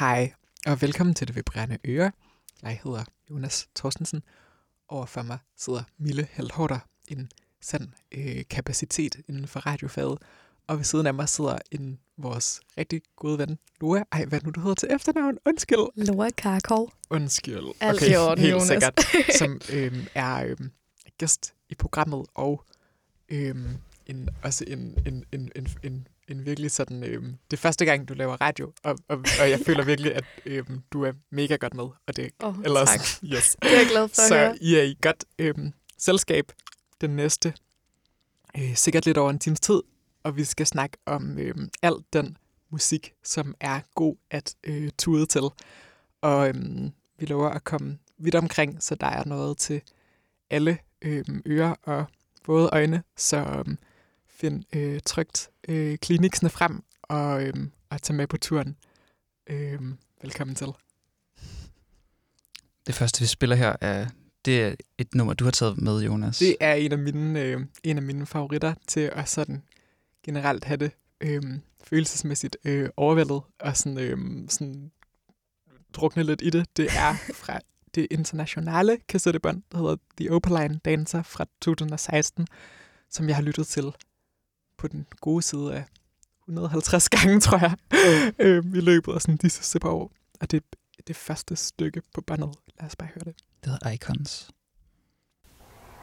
[0.00, 0.32] Hej,
[0.66, 2.12] og velkommen til Det Vibrerende Øre.
[2.62, 4.22] Jeg hedder Jonas Thorstensen.
[4.88, 7.30] Overfor mig sidder Mille Heldhorter, en
[7.60, 10.18] sand øh, kapacitet inden for radiofaget.
[10.66, 14.02] Og ved siden af mig sidder en vores rigtig gode ven, Loa.
[14.12, 15.38] Ej, hvad nu du hedder til efternavn?
[15.46, 16.06] Undskyld.
[16.06, 16.92] Loa Karkov.
[17.10, 17.74] Undskyld.
[17.80, 18.68] Alt i orden, helt Jonas.
[18.68, 19.00] sikkert.
[19.38, 20.70] Som øhm, er øhm,
[21.18, 22.64] gæst i programmet, og
[23.28, 23.76] øhm,
[24.06, 27.04] en, også en, en, en, en, en, en virkelig sådan...
[27.04, 30.24] Øhm, det er første gang, du laver radio, og, og, og jeg føler virkelig, at
[30.46, 31.84] øhm, du er mega godt med.
[31.84, 33.00] Og det, Åh, eller, tak.
[33.34, 33.56] Yes.
[33.62, 34.58] Det er jeg glad for at Så høre.
[34.60, 36.52] I er i godt øhm, selskab
[37.00, 37.54] den næste,
[38.58, 39.82] øh, sikkert lidt over en times tid,
[40.22, 42.36] og vi skal snakke om øhm, al den
[42.70, 45.42] musik, som er god at øh, tude til.
[46.20, 49.82] Og øhm, vi lover at komme vidt omkring, så der er noget til
[50.50, 52.04] alle øhm, ører og
[52.46, 53.78] våde øjne, så øhm,
[54.28, 58.76] find øh, trygt øh, kliniksene frem og, øhm, og tag med på turen.
[59.46, 60.68] Øhm, velkommen til.
[62.86, 64.06] Det første, vi spiller her, er,
[64.44, 66.38] det er et nummer, du har taget med, Jonas.
[66.38, 69.62] Det er en af mine, øh, en af mine favoritter til at sådan
[70.22, 70.90] generelt have det
[71.20, 71.42] øh,
[71.84, 74.18] følelsesmæssigt øh, overvældet og sådan, øh,
[74.48, 74.90] sådan
[75.92, 76.76] drukne lidt i det.
[76.76, 77.60] Det er fra
[77.94, 82.46] det internationale kassettebånd, der hedder The Opaline Dancer fra 2016,
[83.10, 83.92] som jeg har lyttet til
[84.80, 85.84] på den gode side af
[86.48, 87.74] 150 gange, tror jeg,
[88.38, 90.12] øh, i løbet af sådan de sidste par år.
[90.40, 92.54] Og det er det første stykke på båndet.
[92.80, 93.34] Lad os bare høre det.
[93.64, 94.50] Det hedder Icons.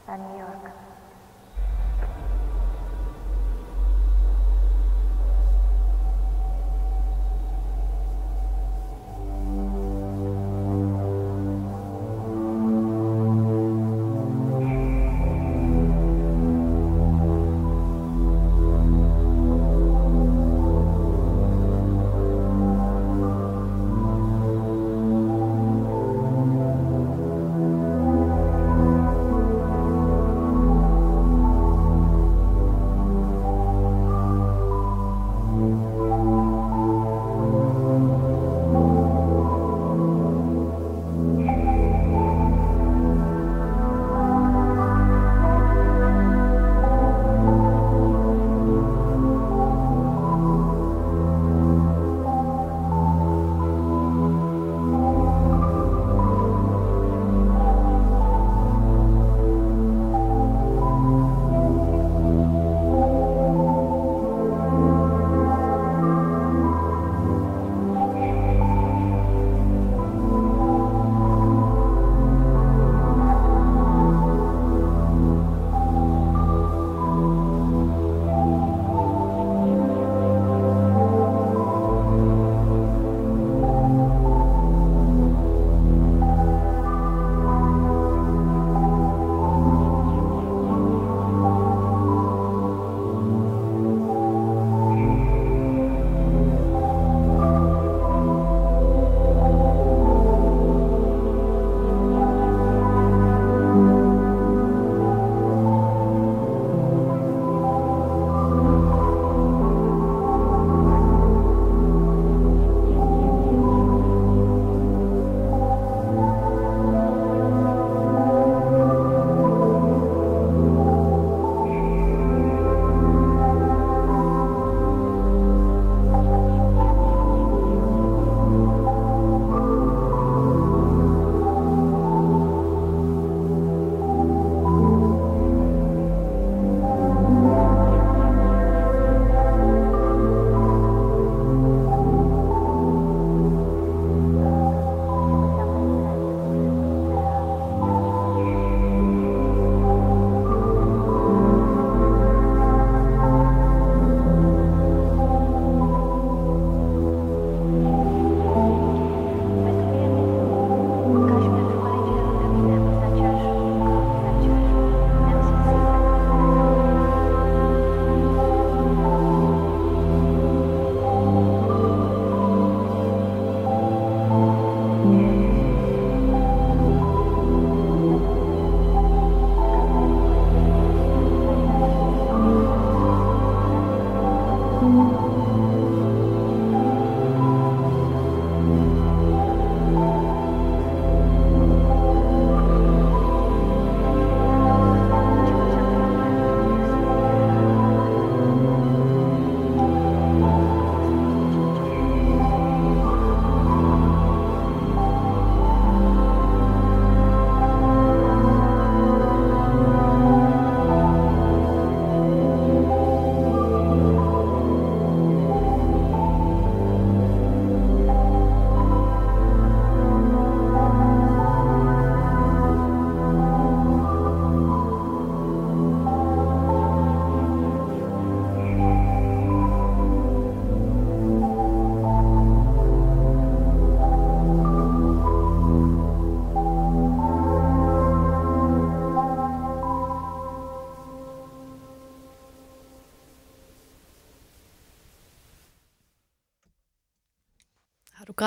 [0.07, 0.96] and New York.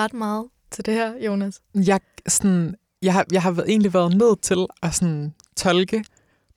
[0.01, 1.61] Grædt meget til det her, Jonas?
[1.75, 6.03] Jeg, sådan, jeg, har, jeg har været- egentlig været nødt til at sådan, tolke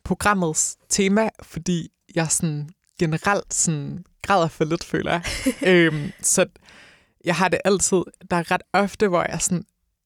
[0.05, 2.69] programmets tema, fordi jeg sådan,
[2.99, 5.23] generelt sådan, græder for lidt, føler jeg.
[5.71, 6.47] øhm, så
[7.25, 9.65] jeg har det altid, der er ret ofte, hvor jeg sådan,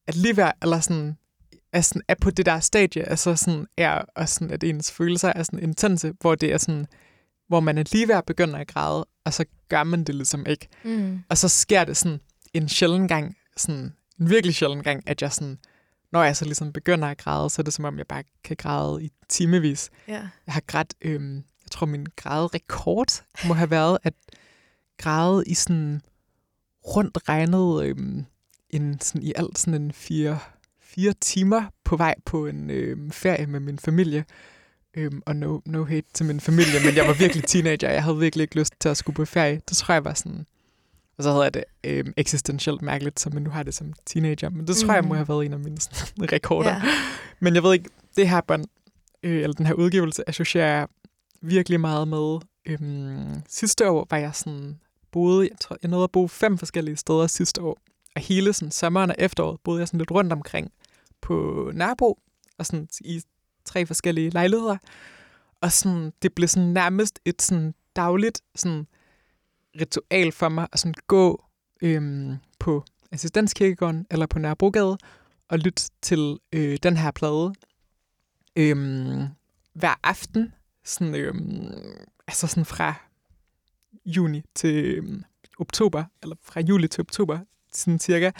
[0.09, 1.17] er lige ved, eller sådan,
[1.73, 5.33] er, sådan, er på det der stadie, altså sådan, er, og sådan, at ens følelser
[5.37, 6.87] er sådan intense, hvor det er sådan,
[7.49, 10.47] hvor man er lige ved at begynde at græde, og så gør man det ligesom
[10.47, 10.69] ikke.
[10.85, 11.19] Mm.
[11.29, 12.21] Og så sker det sådan
[12.63, 15.59] en sjælden gang, sådan en virkelig sjælden gang, at jeg sådan,
[16.13, 18.57] når jeg så ligesom begynder at græde, så er det som om, jeg bare kan
[18.57, 19.91] græde i timevis.
[20.09, 20.29] Ja.
[20.47, 24.15] Jeg har grædt, øhm, jeg tror min græderekord må have været at
[24.99, 26.03] græde i sådan
[26.87, 28.25] rundt regnet øhm,
[28.71, 30.39] en, sådan i alt sådan en fire,
[30.81, 34.25] fire timer på vej på en øhm, ferie med min familie.
[34.95, 37.91] Øhm, og no, no hate til min familie, men jeg var virkelig teenager.
[37.91, 39.61] Jeg havde virkelig ikke lyst til at skulle på ferie.
[39.69, 40.47] Det tror jeg var sådan...
[41.19, 44.49] Og så havde jeg det øhm, eksistentielt mærkeligt, som nu har det som teenager.
[44.49, 44.95] Men det tror mm.
[44.95, 46.71] jeg må have været en af mine sådan, rekorder.
[46.71, 46.83] ja.
[47.41, 48.65] Men jeg ved ikke, det her bånd,
[49.23, 50.89] øh, eller den her udgivelse, associerer jeg
[51.41, 52.39] virkelig meget med.
[52.67, 54.81] Øhm, sidste år var jeg sådan,
[55.13, 57.79] boede, jeg tror, jeg nåede at bo fem forskellige steder sidste år.
[58.17, 60.73] Og hele sådan, sommeren og efteråret boede jeg sådan lidt rundt omkring
[61.21, 62.19] på Nørrebro,
[62.59, 63.23] og sådan i
[63.65, 64.77] tre forskellige lejligheder.
[65.61, 68.87] Og sådan, det blev sådan nærmest et sådan dagligt sådan
[69.81, 71.45] ritual for mig at sådan gå
[71.83, 74.99] øhm, på assistenskirkegården eller på Nørrebrogade
[75.49, 77.53] og lytte til øh, den her plade
[78.57, 79.27] øhm,
[79.73, 80.55] hver aften,
[80.85, 81.73] sådan, øhm,
[82.27, 82.95] altså sådan fra
[84.05, 85.25] juni til øhm,
[85.59, 87.39] oktober, eller fra juli til oktober,
[87.73, 88.31] sådan cirka.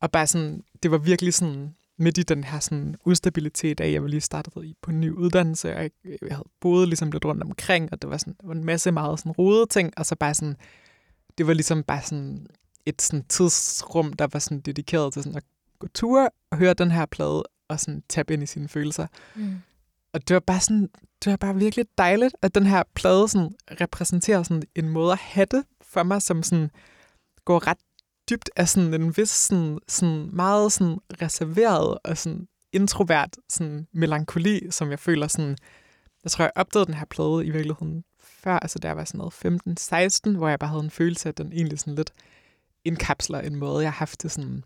[0.00, 4.02] Og bare sådan, det var virkelig sådan midt i den her sådan ustabilitet af, jeg
[4.02, 7.24] var lige startet i på en ny uddannelse, og jeg, jeg havde boet ligesom lidt
[7.24, 10.06] rundt omkring, og det var, sådan, det var en masse meget sådan rodede ting, og
[10.06, 10.56] så bare sådan,
[11.38, 12.46] det var ligesom bare sådan
[12.86, 15.44] et sådan tidsrum, der var sådan dedikeret til sådan at
[15.78, 19.06] gå ture og høre den her plade, og sådan tabe ind i sine følelser.
[19.36, 19.56] Mm.
[20.12, 20.88] Og det var bare sådan,
[21.24, 25.18] det var bare virkelig dejligt, at den her plade sådan repræsenterer sådan en måde at
[25.18, 26.70] have det for mig, som sådan
[27.44, 27.78] går ret
[28.30, 34.70] dybt af sådan en vis sådan, sådan meget sådan reserveret og sådan introvert sådan melankoli,
[34.70, 35.56] som jeg føler sådan,
[36.24, 40.32] jeg tror, jeg opdagede den her plade i virkeligheden før, altså der var sådan noget
[40.34, 42.12] 15-16, hvor jeg bare havde en følelse af, at den egentlig sådan lidt
[42.84, 44.64] indkapsler en måde, jeg har haft det sådan,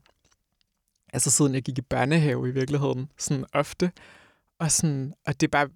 [1.12, 3.93] altså siden jeg gik i børnehave i virkeligheden, sådan ofte.
[4.59, 5.69] Og, sådan, og det er bare,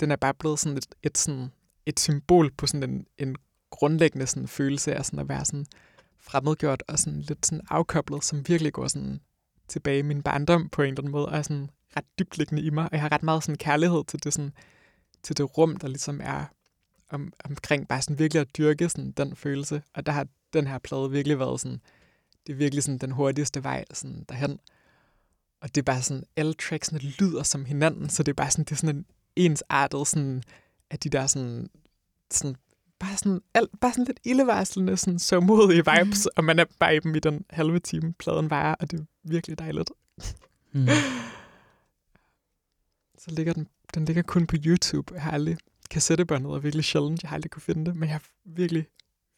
[0.00, 1.48] den er bare blevet sådan et, et, sådan,
[1.86, 3.36] et symbol på sådan en, en
[3.70, 5.66] grundlæggende sådan følelse af sådan at være sådan
[6.26, 9.20] fremmedgjort og sådan lidt sådan afkoblet, som virkelig går sådan
[9.68, 12.62] tilbage i min barndom på en eller anden måde, og er sådan ret dybt liggende
[12.62, 12.84] i mig.
[12.84, 14.52] Og jeg har ret meget sådan kærlighed til det, sådan,
[15.22, 16.44] til det rum, der ligesom er
[17.10, 19.82] om, omkring bare sådan virkelig at dyrke sådan den følelse.
[19.94, 21.80] Og der har den her plade virkelig været sådan,
[22.46, 24.60] det er virkelig sådan den hurtigste vej sådan derhen.
[25.60, 28.64] Og det er bare sådan, alle tracksene lyder som hinanden, så det er bare sådan,
[28.64, 29.06] det er sådan en
[29.36, 30.42] ensartet sådan,
[30.90, 31.70] at de der sådan,
[32.30, 32.56] sådan
[32.98, 36.30] bare sådan, alt, bare sådan lidt ildevarslende, sådan så modige vibes, mm.
[36.36, 39.04] og man er bare i dem i den halve time, pladen varer, og det er
[39.24, 39.90] virkelig dejligt.
[40.72, 40.88] Mm.
[43.18, 45.14] Så ligger den, den ligger kun på YouTube.
[45.14, 45.56] Jeg har aldrig,
[45.90, 48.86] kassettebåndet er virkelig sjældent, jeg har aldrig kunne finde det, men jeg har virkelig,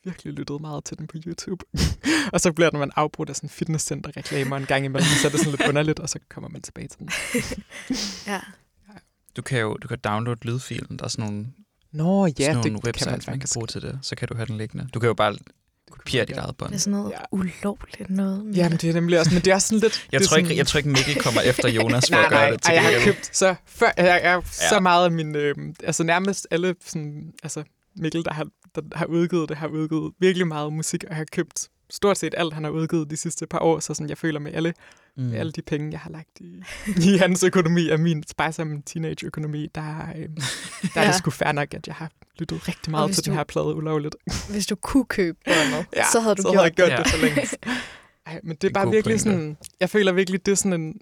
[0.05, 1.65] virkelig lyttet meget til den på YouTube.
[2.33, 5.41] og så bliver den man afbrudt af sådan fitnesscenter-reklamer en gang imellem, så er det
[5.41, 7.11] sådan lidt underligt, og så kommer man tilbage til den.
[8.27, 8.41] Ja.
[9.37, 10.99] Du kan jo du kan downloade lydfilen.
[10.99, 11.47] Der er sådan nogle,
[11.97, 13.55] Nå ja, sådan det nogle kan man websites, man, kan faktisk.
[13.55, 13.99] bruge til det.
[14.03, 14.89] Så kan du have den liggende.
[14.95, 15.37] Du kan jo bare
[15.91, 16.71] kopiere dit eget bånd.
[16.71, 17.19] Det er sådan noget Ja.
[17.33, 18.45] ulovligt noget.
[18.45, 20.07] men- Jamen, det er nemlig også, men det er sådan lidt...
[20.13, 22.51] Jeg tror, ikke, jeg tror ikke, Mikkel kommer efter Jonas for nej, at gøre nej,
[22.51, 24.81] det til jeg har købt så, før, jeg, jeg, jeg, så Ja.
[24.81, 27.63] meget af min, øh, altså nærmest alle sådan, altså
[27.97, 31.27] Mikkel, der har, der har udgivet det, har udgivet virkelig meget musik, og jeg har
[31.33, 34.41] købt stort set alt, han har udgivet de sidste par år, så sådan, jeg føler
[34.41, 34.75] med alle,
[35.17, 35.23] mm.
[35.23, 36.63] med alle de penge, jeg har lagt i,
[37.13, 40.29] i hans økonomi, og min sparsomme teenage-økonomi, der, øh, der
[40.97, 41.01] ja.
[41.01, 41.07] er Ja.
[41.07, 43.75] det sgu fair nok, at jeg har lyttet rigtig meget til den du- her plade
[43.75, 44.17] ulovligt.
[44.51, 46.99] Hvis du kunne købe båndet, Ja, så havde du så gjort havde gjort det.
[46.99, 47.43] det for længe.
[48.27, 49.19] Ej, men det er En bare virkelig pointe.
[49.23, 51.01] sådan, jeg føler virkelig, det er sådan en,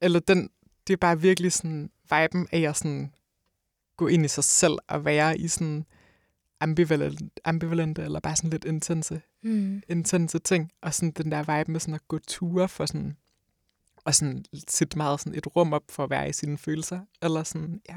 [0.00, 0.50] eller den,
[0.86, 3.12] det er bare virkelig sådan viben af at sådan
[3.96, 5.84] gå ind i sig selv og være i sådan
[6.60, 9.82] ambivalent, ambivalente eller bare sådan lidt intense, Mm.
[9.88, 10.72] intense ting.
[10.82, 13.16] Og sådan den der vibe med sådan at gå ture for sådan,
[14.04, 17.00] og sådan sætte meget sådan et rum op for at være i sine følelser.
[17.22, 17.96] Eller sådan, ja.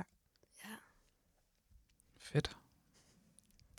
[2.19, 2.51] Fedt.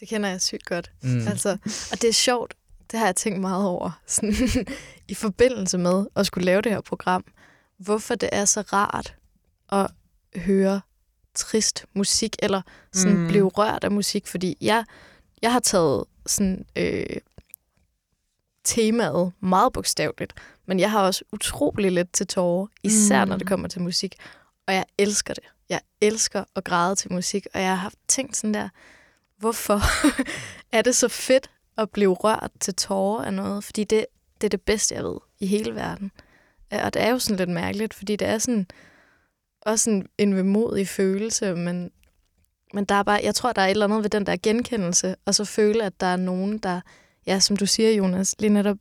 [0.01, 0.93] Det kender jeg sygt godt.
[1.03, 1.29] Mm.
[1.29, 1.51] Altså,
[1.93, 2.55] og det er sjovt,
[2.91, 4.35] det har jeg tænkt meget over, sådan,
[5.09, 7.25] i forbindelse med at skulle lave det her program,
[7.77, 9.17] hvorfor det er så rart
[9.73, 9.91] at
[10.41, 10.81] høre
[11.35, 13.29] trist musik, eller sådan mm.
[13.29, 14.85] blive rørt af musik, fordi jeg,
[15.43, 17.17] jeg har taget sådan, øh,
[18.65, 20.35] temaet meget bogstaveligt.
[20.67, 23.29] Men jeg har også utrolig let til tårer, især mm.
[23.29, 23.49] når det Mm.
[23.49, 24.15] kommer til musik.
[24.67, 25.45] Og jeg elsker det.
[25.69, 28.69] Jeg elsker at græde til musik, og jeg har haft tænkt sådan der,
[29.39, 29.81] hvorfor
[30.77, 33.65] er det så fedt at blive rørt til tårer af noget?
[33.65, 34.07] Fordi det,
[34.41, 36.11] det er det bedste, jeg ved i hele verden.
[36.71, 38.67] Og det er jo sådan lidt mærkeligt, fordi det er sådan
[39.63, 41.91] også en, en vemodig følelse, men,
[42.75, 45.17] men der er bare, jeg tror, der er et eller andet ved den der genkendelse,
[45.25, 46.81] og så føle, at der er nogen, der,
[47.27, 48.77] ja, som du siger, Jonas, lige netop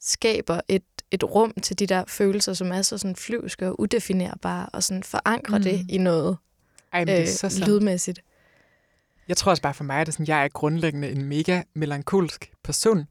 [0.00, 4.68] skaber et, et rum til de der følelser, som er så sådan flyvske og udefinerbare,
[4.72, 5.64] og sådan forankrer mm.
[5.64, 6.36] det i noget
[6.92, 7.68] Ej, men det er så øh, sandt.
[7.68, 8.20] lydmæssigt.
[9.28, 12.52] Jeg tror også bare for mig, at det sådan, jeg er grundlæggende en mega melankolsk
[12.64, 13.06] person,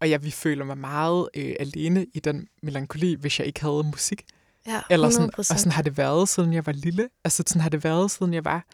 [0.00, 3.82] og jeg vil føle mig meget øh, alene i den melankoli, hvis jeg ikke havde
[3.84, 4.24] musik.
[4.66, 5.38] Ja, Eller sådan, 100%.
[5.38, 7.08] og sådan har det været, siden jeg var lille.
[7.24, 8.64] Altså sådan har det været, siden jeg var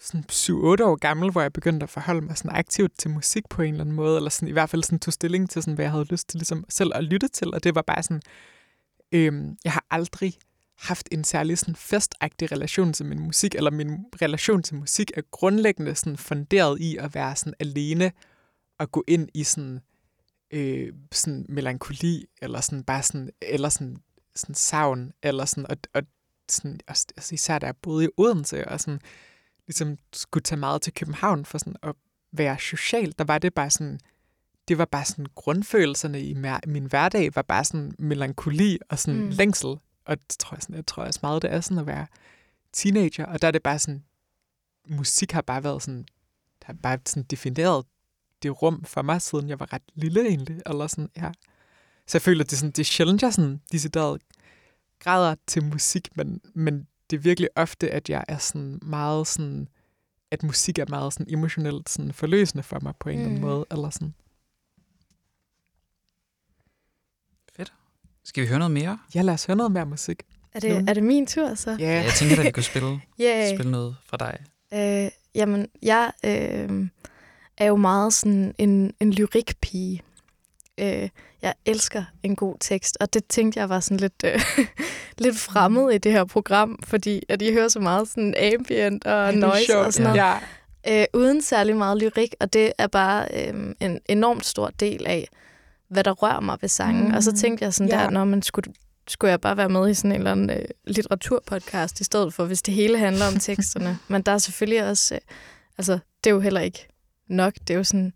[0.00, 3.62] sådan 7-8 år gammel, hvor jeg begyndte at forholde mig sådan aktivt til musik på
[3.62, 5.84] en eller anden måde, eller sådan, i hvert fald sådan tog stilling til, sådan, hvad
[5.84, 8.22] jeg havde lyst til ligesom, selv at lytte til, og det var bare sådan,
[9.12, 10.34] øhm, jeg har aldrig
[10.78, 15.22] haft en særlig sådan festagtig relation til min musik, eller min relation til musik er
[15.30, 18.12] grundlæggende sådan funderet i at være sådan alene
[18.78, 19.80] og gå ind i sådan,
[20.50, 23.96] øh, sådan melankoli, eller sådan bare sådan, eller sådan,
[24.34, 26.02] sådan savn, eller sådan, og, og
[26.48, 29.00] sådan, også, altså især da jeg boede i Odense, og sådan,
[29.70, 31.94] ligesom skulle tage meget til København for sådan at
[32.32, 34.00] være social, der var det bare sådan,
[34.68, 36.36] det var bare sådan grundfølelserne i
[36.66, 39.28] min hverdag, var bare sådan melankoli og sådan Mm.
[39.28, 39.68] længsel,
[40.04, 42.06] og det tror jeg, sådan, jeg tror også meget, det er sådan at være
[42.72, 44.04] teenager, og der er det bare sådan,
[44.88, 46.04] musik har bare været sådan,
[46.62, 47.84] har bare sådan defineret
[48.42, 51.32] det rum for mig, siden jeg var ret lille egentlig, eller sådan, ja.
[52.06, 54.22] Så jeg føler, det er, sådan, det er sjældent, jeg sådan decideret
[54.98, 59.68] græder til musik, men, men det er virkelig ofte, at jeg er sådan meget sådan,
[60.30, 63.20] at musik er meget sådan emotionelt sådan forløsende for mig på en mm.
[63.22, 63.48] eller anden Mm.
[63.48, 64.14] måde, eller sådan.
[68.24, 68.98] Skal vi høre noget mere?
[69.14, 70.22] Ja, lad os høre noget mere musik.
[70.52, 71.76] Er det, er det min tur så?
[71.78, 73.56] Ja, Jeg tænker, at vi kunne spille, Yeah.
[73.56, 74.38] spille noget fra dig.
[74.74, 76.88] Øh, jamen, jeg øh,
[77.56, 80.02] er jo meget sådan en, en lyrikpige.
[80.80, 81.08] Øh,
[81.42, 84.40] jeg elsker en god tekst, og det tænkte jeg var sådan lidt, øh,
[85.24, 89.34] lidt fremmed i det her program, fordi at I hører så meget sådan ambient og
[89.34, 89.86] noise sjovt.
[89.86, 90.38] og sådan noget.
[90.86, 91.00] Ja.
[91.00, 95.28] øh, uden særlig meget lyrik, og det er bare øh, en enormt stor del af,
[95.88, 97.08] hvad der rører mig ved sangen.
[97.08, 97.14] Mm.
[97.14, 97.98] Og så Mm, tænkte jeg sådan ja.
[97.98, 98.72] der, når man skulle,
[99.08, 102.44] skulle jeg bare være med i sådan en eller anden øh, litteraturpodcast i stedet for,
[102.44, 103.98] hvis det hele handler om teksterne.
[104.08, 105.20] Men der er selvfølgelig også, øh,
[105.78, 106.88] altså det er jo heller ikke
[107.28, 108.12] nok, det er jo sådan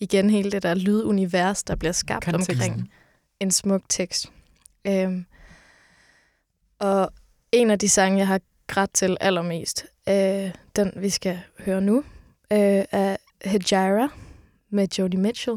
[0.00, 2.54] igen hele det der lydunivers, der bliver skabt Konteksten.
[2.54, 2.92] omkring
[3.40, 4.32] en smuk tekst.
[4.86, 5.26] Øhm,
[6.78, 7.10] og
[7.52, 11.98] en af de sange, jeg har grædt til allermest, øh, den vi skal høre nu,
[12.52, 14.08] øh, er Hejira
[14.70, 15.56] med Joni Mitchell.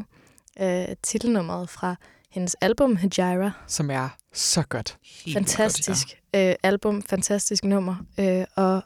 [0.60, 1.96] Øh, titelnummeret fra
[2.30, 3.50] hendes album Hejira.
[3.66, 4.98] Som er så godt.
[5.24, 7.96] Helt Fantastisk øh, album, fantastisk nummer.
[8.18, 8.82] Øh, og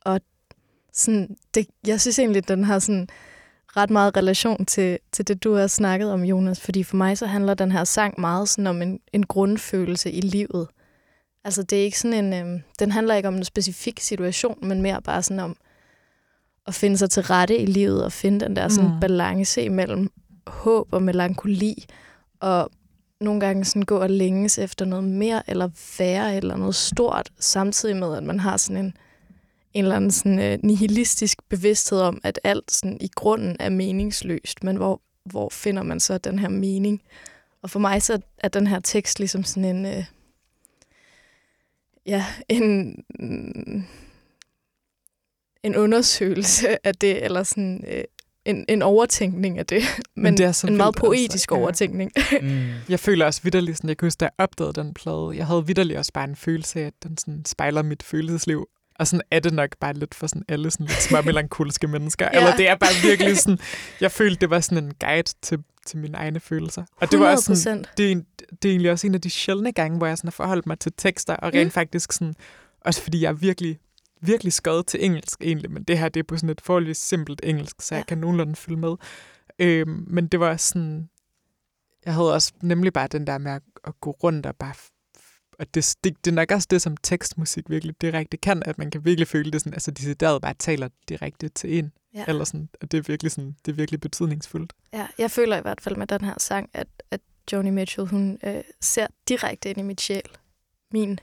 [0.00, 0.20] og
[0.92, 3.08] sådan, det, jeg synes egentlig, den har sådan
[3.76, 6.60] ret meget relation til, til det, du har snakket om, Jonas.
[6.60, 10.20] Fordi for mig så handler den her sang meget sådan om en, en grundfølelse i
[10.20, 10.68] livet.
[11.44, 14.82] Altså det er ikke sådan en, øh, den handler ikke om en specifik situation, men
[14.82, 15.56] mere bare sådan om
[16.66, 19.00] at finde sig til rette i livet og finde den der sådan Mm.
[19.00, 20.10] balance imellem
[20.46, 21.84] håb og melankoli
[22.40, 22.70] og
[23.20, 27.96] nogle gange sådan gå og længes efter noget mere eller værre eller noget stort, samtidig
[27.96, 28.96] med, at man har sådan en,
[29.74, 34.64] en eller anden sådan, øh, nihilistisk bevidsthed om, at alt sådan, i grunden er meningsløst,
[34.64, 37.02] men hvor, hvor finder man så den her mening?
[37.62, 40.04] Og for mig så er den her tekst ligesom sådan en, øh,
[42.06, 43.84] ja, en, mm,
[45.62, 48.04] en undersøgelse af det, eller sådan øh,
[48.44, 49.82] en, en overtænkning af det,
[50.16, 51.00] men, Men det er så en meget altså.
[51.00, 51.56] poetisk Ja.
[51.56, 52.12] overtænkning.
[52.42, 52.68] Mm.
[52.88, 55.66] Jeg føler også vidderligt, sådan, jeg kan huske, da jeg opdagede den plade, jeg havde
[55.66, 58.68] vidderligt også bare en følelse af, at den sådan spejler mit følelsesliv.
[59.00, 62.28] Og sådan er det nok bare lidt for sådan alle sådan lidt små melankoliske mennesker.
[62.32, 62.38] Ja.
[62.38, 63.58] Eller det er bare virkelig sådan,
[64.00, 66.84] jeg følte, det var sådan en guide til, til mine egne følelser.
[66.96, 67.92] Og det var også sådan, 100%.
[67.96, 68.16] det er,
[68.62, 70.78] det er egentlig også en af de sjældne gange, hvor jeg sådan har forholdt mig
[70.78, 71.64] til tekster, og rent Mm.
[71.66, 71.70] mm.
[71.70, 72.34] faktisk sådan,
[72.80, 73.78] også fordi jeg er virkelig,
[74.22, 77.40] virkelig skøjet til engelsk egentlig, men det her det er på sådan et forholdsvis simpelt
[77.44, 77.98] engelsk, så Ja.
[77.98, 78.94] jeg kan nogenlunde følge med.
[79.58, 81.08] Øhm, men det var sådan,
[82.04, 84.74] jeg havde også nemlig bare den der med at, at gå rundt og bare
[85.60, 88.90] og det, det, det er nok også det, som tekstmusik virkelig direkte kan, at man
[88.90, 92.24] kan virkelig føle det sådan, altså decideret bare taler direkte til en, Ja.
[92.28, 94.72] eller sådan, og det er virkelig sådan, det er virkelig betydningsfuldt.
[94.92, 97.20] Ja, jeg føler i hvert fald med den her sang, at, at
[97.52, 100.22] Joni Mitchell, hun øh, ser direkte ind i mit sjæl.
[100.92, 101.18] Min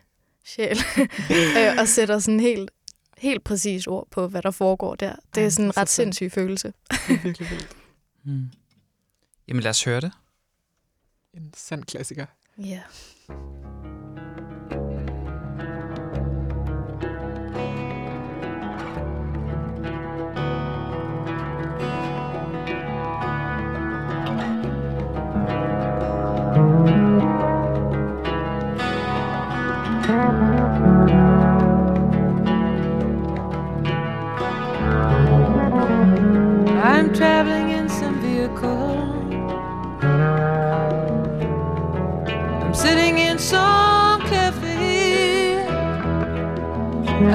[0.46, 0.78] sjæl.
[1.58, 2.72] øh, og sætter sådan helt,
[3.18, 5.16] helt præcis ord på, hvad der foregår der.
[5.36, 6.74] Det Ej, er sådan en ret sindssyg følelse.
[6.90, 7.70] Det er virkelig vildt.
[8.24, 8.50] Mm.
[9.48, 10.12] Jamen lad os høre det.
[11.34, 12.26] en sand klassiker.
[12.58, 12.82] Ja.
[13.30, 13.87] I'm
[37.18, 38.94] traveling in some vehicle.
[42.62, 45.56] I'm sitting in some cafe.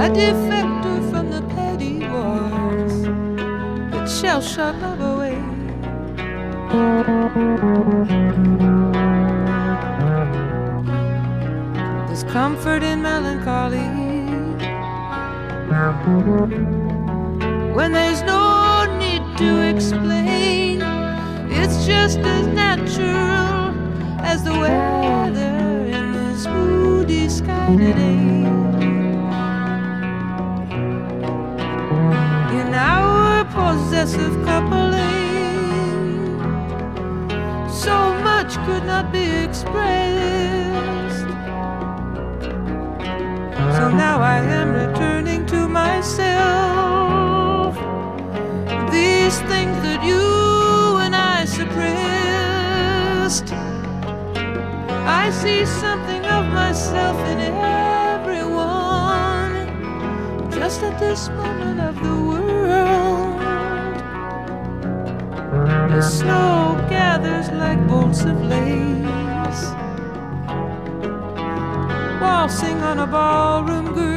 [0.04, 3.02] A defector from the petty wars
[3.90, 5.40] that shall shock love away.
[12.06, 13.88] There's comfort in melancholy
[17.74, 18.51] when there's no
[19.36, 20.82] to explain.
[21.50, 23.74] It's just as natural
[24.20, 28.44] as the weather in this moody sky today.
[32.60, 35.00] In our possessive coupling,
[37.70, 41.26] so much could not be expressed.
[43.76, 46.81] So now I am returning to myself.
[51.76, 53.52] I.
[55.06, 58.50] I see something of myself in everyone.
[60.50, 63.40] Just at this moment of the world,
[65.90, 69.64] the snow gathers like bolts of lace
[72.20, 74.11] waltzing on a ballroom girl.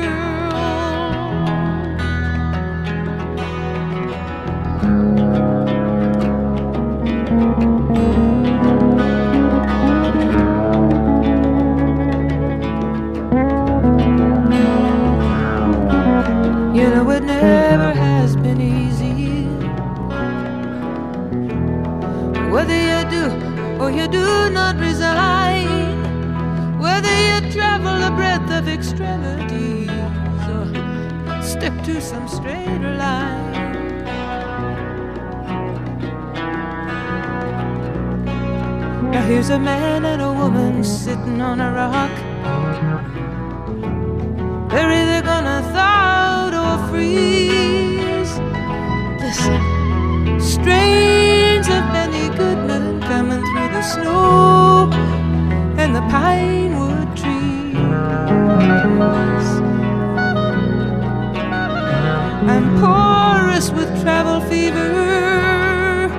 [23.98, 29.90] You do not resign, whether you travel the breadth of extremities
[30.54, 33.54] or stick to some straighter line.
[39.12, 42.12] Now here's a man and a woman sitting on a rock.
[44.72, 48.34] They're either gonna thaw or freeze.
[49.22, 51.15] Listen, Goodman
[53.06, 54.90] coming through the snow
[55.78, 57.76] and the pine wood trees.
[62.54, 66.10] I'm porous with travel fever,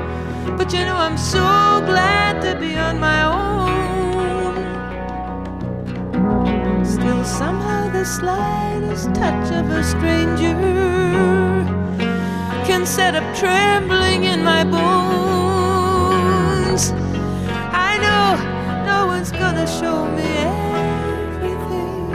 [0.56, 1.40] but you know I'm so
[1.86, 4.54] glad to be on my own.
[6.84, 10.54] Still, somehow, the slightest touch of a stranger
[12.64, 15.35] can set up trembling in my bones.
[16.76, 18.36] I know
[18.84, 20.28] no one's gonna show me
[21.32, 22.10] everything.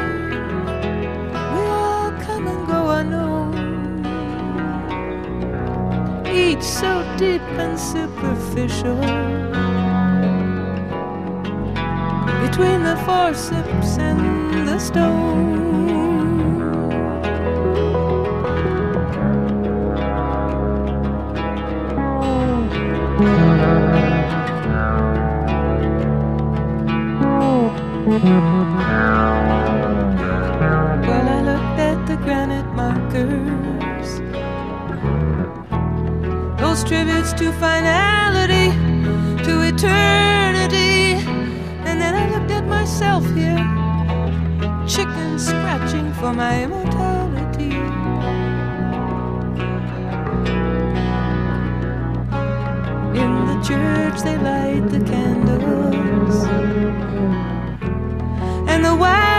[1.53, 3.55] We all come and go unknown,
[6.27, 9.01] each so deep and superficial.
[12.45, 15.70] Between the forceps and the stone.
[37.33, 38.71] To finality,
[39.43, 41.15] to eternity,
[41.87, 43.57] and then I looked at myself here,
[44.87, 47.71] chicken scratching for my immortality.
[53.21, 56.45] In the church, they light the candles
[58.67, 59.30] and the wax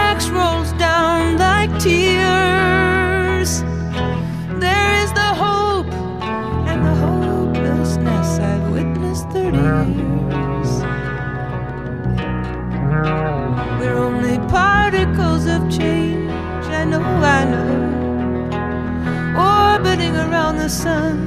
[20.72, 21.26] sun.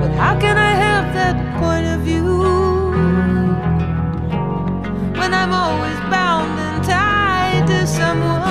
[0.00, 2.26] But how can I have that point of view?
[5.26, 8.42] when I'm always bound and tied to someone.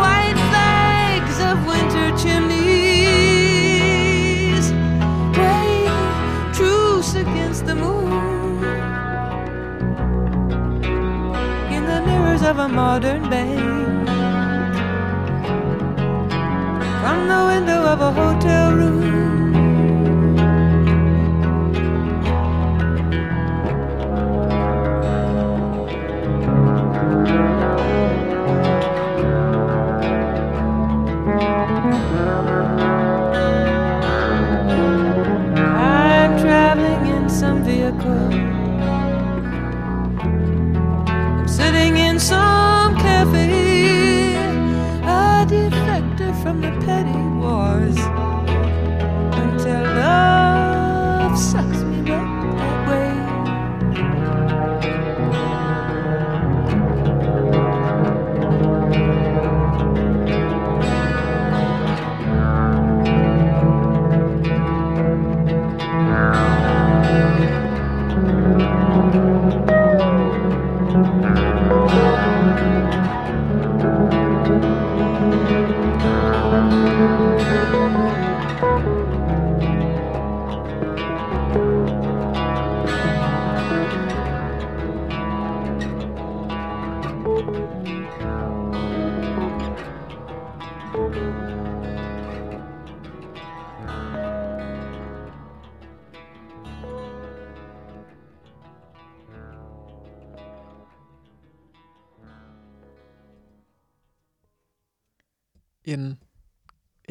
[0.00, 2.64] White flags of winter chimneys,
[5.36, 5.92] brave,
[6.54, 8.64] true against the moon.
[11.76, 13.79] In the mirrors of a modern bank.
[17.10, 18.89] From the window of a hotel room.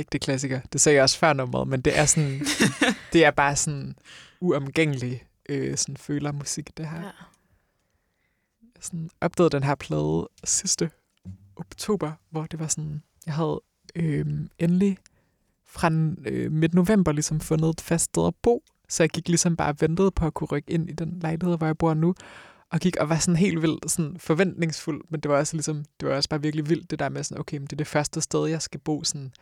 [0.10, 0.62] Ægte klassiker.
[0.74, 2.42] Det sagde jeg også før nummeret, men det er sådan,
[3.14, 3.96] det er bare sådan
[4.40, 6.98] uomgængelig øh, sådan følermusik, det her.
[6.98, 7.12] Ja.
[8.62, 10.90] Jeg sådan opdagede den her plade sidste
[11.56, 13.62] oktober, hvor det var sådan, jeg havde
[13.96, 14.26] øh,
[14.60, 14.98] endelig
[15.66, 15.92] fra
[16.26, 19.70] øh, midt november ligesom fundet et fast sted at bo, så jeg gik ligesom bare
[19.70, 22.16] og ventede på at kunne rykke ind i den lejlighed, hvor jeg bor nu,
[22.72, 26.10] og gik og var sådan helt vildt sådan forventningsfuld, men det var også ligesom, det
[26.10, 28.22] var også bare virkelig vildt, det der med sådan, okay, men det er det første
[28.22, 29.34] sted, jeg skal bo sådan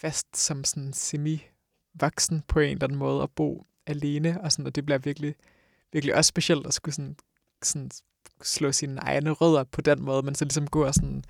[0.00, 4.74] fast som sådan semi-voksen på en eller anden måde, at bo alene, og, sådan, og
[4.74, 5.34] det bliver virkelig,
[5.92, 7.16] virkelig også specielt at skulle sådan,
[7.62, 7.90] sådan
[8.42, 11.24] slå sine egne rødder på den måde, men så ligesom gå og sådan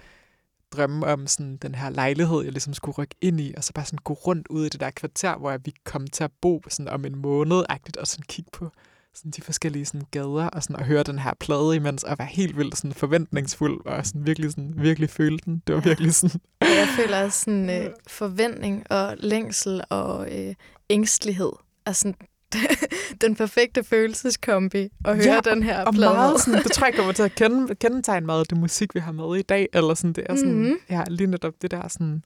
[0.73, 3.85] drømme om sådan den her lejlighed, jeg ligesom skulle rykke ind i, og så bare
[3.85, 6.63] sådan gå rundt ud i det der kvarter, hvor jeg vi kom til at bo
[6.69, 8.71] sådan om en måned-agtigt, og sådan kigge på
[9.17, 12.29] sådan de forskellige sådan gader, og sådan at høre den her plade imens, og være
[12.29, 15.63] helt vildt sådan forventningsfuld, og sådan virkelig, sådan, virkelig føle den.
[15.67, 16.41] Det var virkelig sådan...
[16.61, 20.55] Og jeg føler også sådan øh, forventning og længsel og øh,
[20.91, 21.53] ængstelighed
[21.87, 22.15] er sådan
[23.21, 26.15] den perfekte følelseskombi at høre Ja, den her og plade.
[26.15, 29.13] meget sådan, det tror jeg kommer til at kende, kendetegne meget det musik, vi har
[29.13, 30.61] med i dag, eller sådan, det er sådan, Mhm.
[30.63, 30.77] mm-hmm.
[30.91, 32.23] ja, lige netop det der sådan,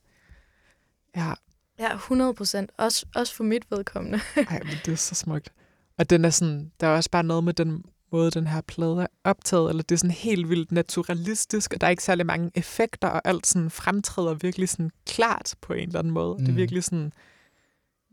[1.16, 1.32] ja,
[1.78, 2.70] Ja, 100 procent.
[2.78, 4.20] Også, også for mit vedkommende.
[4.36, 5.52] ej, men det er så smukt.
[6.00, 9.02] Og den er sådan, der er også bare noget med den måde, den her plade
[9.02, 12.50] er optaget, eller det er sådan helt vildt naturalistisk, og der er ikke særlig mange
[12.54, 16.32] effekter, og alt sådan fremtræder virkelig sådan klart på en eller anden måde.
[16.34, 16.38] Mm.
[16.38, 16.56] Det er Mm.
[16.56, 17.12] virkelig sådan,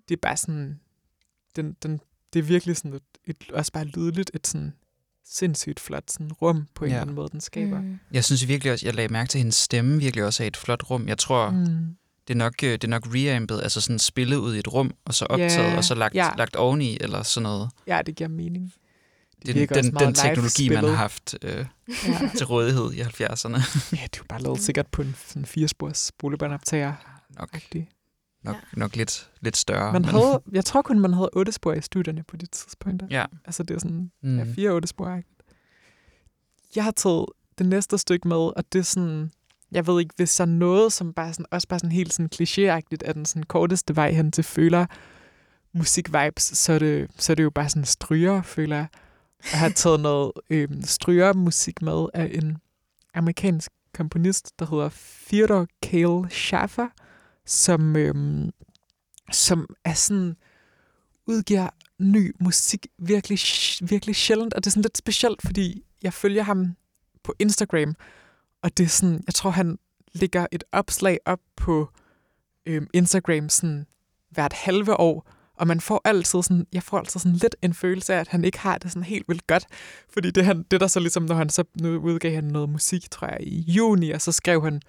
[0.09, 0.79] det er bare sådan,
[1.55, 1.99] den, den,
[2.33, 4.73] det er virkelig sådan et, et, også bare lydligt, et sådan
[5.25, 6.95] sindssygt flot sådan rum på en Ja.
[6.95, 7.81] eller anden måde, den skaber.
[7.81, 7.99] Mm.
[8.11, 10.89] Jeg synes virkelig også, jeg lagde mærke til hendes stemme virkelig også er et flot
[10.89, 11.07] rum.
[11.07, 11.95] Jeg tror, mm.
[12.27, 14.91] Det, er nok, øh, det er nok reampet, altså sådan spillet ud i et rum,
[15.05, 16.29] og så optaget, Ja, og så lagt, ja.
[16.37, 17.69] lagt oveni, eller sådan noget.
[17.87, 18.73] Ja, det giver mening.
[19.45, 21.65] Det, virker den, meget den teknologi, man har haft øh,
[22.07, 22.29] Ja.
[22.37, 23.57] til rådighed i 70'erne.
[23.97, 26.93] ja, det er jo bare lavet sikkert på en sådan firespors spolebåndoptager.
[27.39, 27.85] nok -agtig.
[28.43, 28.59] nok, Ja.
[28.73, 29.93] nok lidt, lidt større.
[29.93, 33.07] Man havde, jeg tror kun, man havde otte spor i studierne på de tidspunkter.
[33.11, 33.25] Ja.
[33.45, 34.37] Altså, det er sådan Mm.
[34.37, 35.21] ja, fire otte spor.
[36.75, 37.25] Jeg har taget
[37.57, 39.31] det næste stykke med, og det er sådan,
[39.71, 42.29] jeg ved ikke, hvis der er noget, som bare sådan, også bare sådan helt sådan
[42.35, 44.85] klichéagtigt er den sådan korteste vej hen til føler
[45.73, 48.87] musik-vibes, så er, det, så er det jo bare sådan stryger, føler jeg.
[49.51, 52.57] Jeg har taget noget stryger strygermusik med af en
[53.13, 54.89] amerikansk komponist, der hedder
[55.27, 56.87] Theodore Cale Schaffer,
[57.45, 58.15] som, øh,
[59.31, 60.35] som er sådan,
[61.25, 63.39] udgiver ny musik virkelig,
[63.89, 66.75] virkelig sjældent, og det er sådan lidt specielt, fordi jeg følger ham
[67.23, 67.95] på Instagram,
[68.63, 69.77] og det er sådan, jeg tror, han
[70.13, 71.89] lægger et opslag op på
[72.65, 73.85] øhm, Instagram sådan
[74.29, 78.13] hvert halve år, og man får altid sådan, jeg får altid sådan lidt en følelse
[78.13, 79.65] af, at han ikke har det sådan helt vildt godt.
[80.13, 83.11] Fordi det, han, det der så ligesom, når han så, nu udgav han noget musik,
[83.11, 84.81] tror jeg, i juni, og så skrev han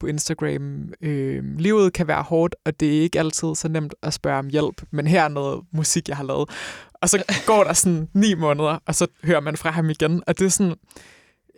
[0.00, 4.14] på Instagram, øh, livet kan være hårdt, og det er ikke altid så nemt at
[4.14, 6.50] spørge om hjælp, men her er noget musik, jeg har lavet.
[6.94, 10.38] Og så går der sådan ni måneder, og så hører man fra ham igen, og
[10.38, 10.74] det er sådan,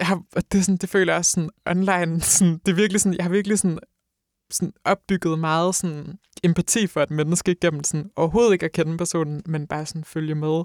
[0.03, 3.17] jeg har, det, er sådan, det føler jeg sådan online, sådan, det er virkelig sådan,
[3.17, 3.79] jeg har virkelig sådan
[4.51, 9.43] sådan opbygget meget sådan empati for et menneske gennem sådan overhovedet ikke at kende personen,
[9.47, 10.62] men bare sådan følge med,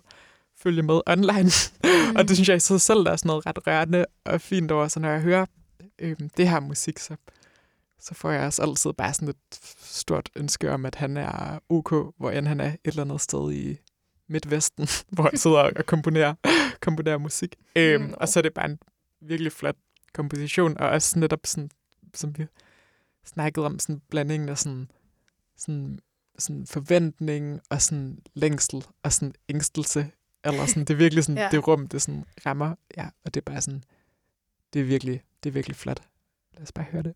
[0.60, 1.52] følge med online.
[1.84, 2.16] Mm.
[2.16, 4.72] og det synes jeg i sig selv der er sådan noget ret rørende og fint
[4.72, 5.46] over, så når jeg hører
[6.00, 7.16] øhm, det her musik, så,
[8.00, 11.90] så får jeg også altid bare sådan et stort ønske om, at han er ok,
[12.18, 13.78] hvor end han er et eller andet sted i
[14.30, 16.34] Midtvesten, hvor han sidder og komponerer,
[16.82, 17.56] komponerer musik.
[17.76, 18.14] Øhm, Mm.
[18.18, 18.80] og så er det bare en
[19.22, 19.76] virkelig flot
[20.14, 21.72] komposition, og også netop sådan,
[22.14, 22.46] som vi
[23.26, 24.92] snakkede om, sådan blandingen af sådan,
[25.56, 26.00] sådan,
[26.40, 30.12] sådan forventning og sådan længsel og sådan ængstelse.
[30.44, 31.44] Eller sådan, det er virkelig sådan, Ja.
[31.46, 31.50] ja.
[31.50, 32.76] det rum, det sådan rammer.
[32.98, 33.84] Ja, og det er bare sådan,
[34.74, 36.02] det er virkelig, det er virkelig flot.
[36.54, 37.14] Lad os bare høre det.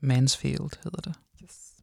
[0.00, 1.14] Mansfield hedder det.
[1.42, 1.73] Yes.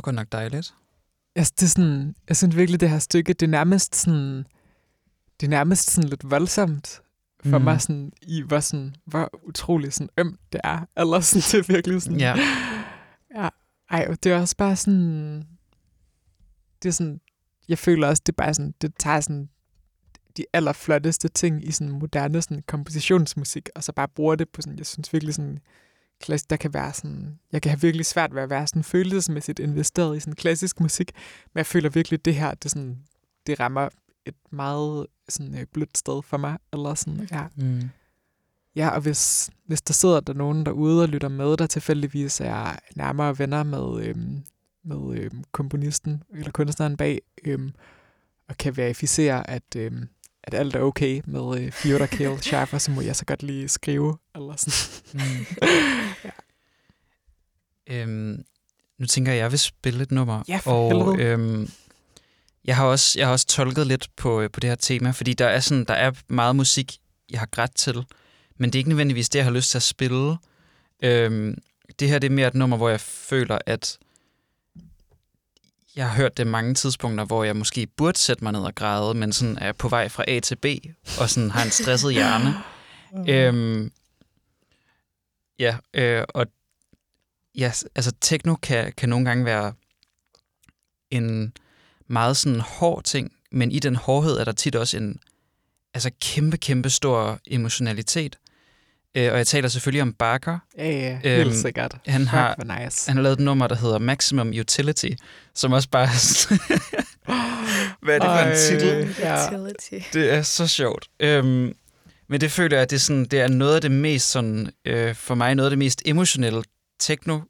[0.00, 0.74] Var godt nok dejligt.
[1.36, 4.44] Altså, det er sådan, jeg synes virkelig, det her stykke, det er nærmest sådan,
[5.40, 7.02] det er nærmest sådan lidt voldsomt
[7.44, 7.64] for Mm.
[7.64, 10.86] mig, sådan, i hvor, sådan, hvor utrolig sådan ømt det er.
[11.00, 12.34] Eller sådan, det er virkelig sådan, Ja.
[13.36, 13.48] ja.
[13.90, 15.46] Ej, det er også bare sådan,
[16.82, 17.20] det er sådan,
[17.68, 19.48] jeg føler også, det er bare sådan, det tager sådan
[20.36, 24.78] de allerflotteste ting i sådan moderne sådan kompositionsmusik, og så bare bruger det på sådan,
[24.78, 25.58] jeg synes virkelig sådan
[26.20, 29.58] klass, der kan være sådan, jeg kan have virkelig svært ved at være sådan følelsesmæssigt
[29.58, 31.12] investeret i sådan klassisk musik,
[31.54, 32.98] men jeg føler virkelig, at det her, det, sådan,
[33.46, 33.88] det rammer
[34.26, 37.46] et meget sådan, øh, blødt sted for mig, eller sådan, ja.
[37.56, 37.90] Mm.
[38.76, 42.78] Ja, og hvis, hvis der sidder der nogen derude og lytter med, der tilfældigvis er
[42.96, 44.44] nærmere venner med, øhm,
[44.84, 47.74] med øhm, komponisten eller kunstneren bag, øhm,
[48.48, 50.08] og kan verificere, at, øhm,
[50.44, 53.68] at alt er okay med øh, Fiona Kale Schaffer, så må jeg så godt lige
[53.68, 54.18] skrive.
[54.34, 55.20] Eller sådan.
[55.28, 55.46] Mm.
[56.24, 56.30] Ja.
[58.02, 58.44] Øhm,
[58.98, 60.42] nu tænker jeg, at jeg vil spille et nummer.
[60.48, 61.28] Ja, for og helvede.
[61.32, 61.70] øhm,
[62.64, 65.34] jeg, har også, jeg har også tolket lidt på, øh, på det her tema, fordi
[65.34, 66.98] der er, sådan, der er meget musik,
[67.30, 68.04] jeg har grædt til,
[68.58, 70.36] men det er ikke nødvendigvis det, jeg har lyst til at spille.
[71.02, 71.58] Øhm,
[72.00, 73.98] det her det er mere et nummer, hvor jeg føler, at
[75.96, 79.14] jeg har hørt det mange tidspunkter, hvor jeg måske burde sætte mig ned og græde,
[79.14, 80.66] men sådan er på vej fra A til B,
[81.20, 82.54] og sådan har en stresset hjerne.
[83.28, 83.92] Øhm,
[85.58, 86.46] ja, øh, og
[87.54, 89.72] ja, altså techno kan, kan nogle gange være
[91.10, 91.52] en
[92.06, 95.20] meget sådan hård ting, men i den hårdhed er der tit også en
[95.94, 98.38] altså kæmpe, kæmpe stor emotionalitet.
[99.14, 100.58] Øh, og jeg taler selvfølgelig om Barker.
[100.78, 101.96] Ja, ja, helt Øhm, sikkert.
[102.06, 103.08] Han Fuck, har, hvor nice.
[103.10, 105.08] han har lavet et nummer, der hedder Maximum Utility,
[105.54, 106.08] som også bare...
[108.02, 109.16] Hvad er det for en titel?
[109.18, 109.46] Ja.
[109.60, 110.08] Utility.
[110.12, 111.08] Det er så sjovt.
[111.20, 111.74] Øhm,
[112.28, 114.70] men det føler jeg, at det er, sådan, det er noget af det mest sådan,
[114.84, 116.62] øh, for mig noget af det mest emotionelle
[117.00, 117.40] techno,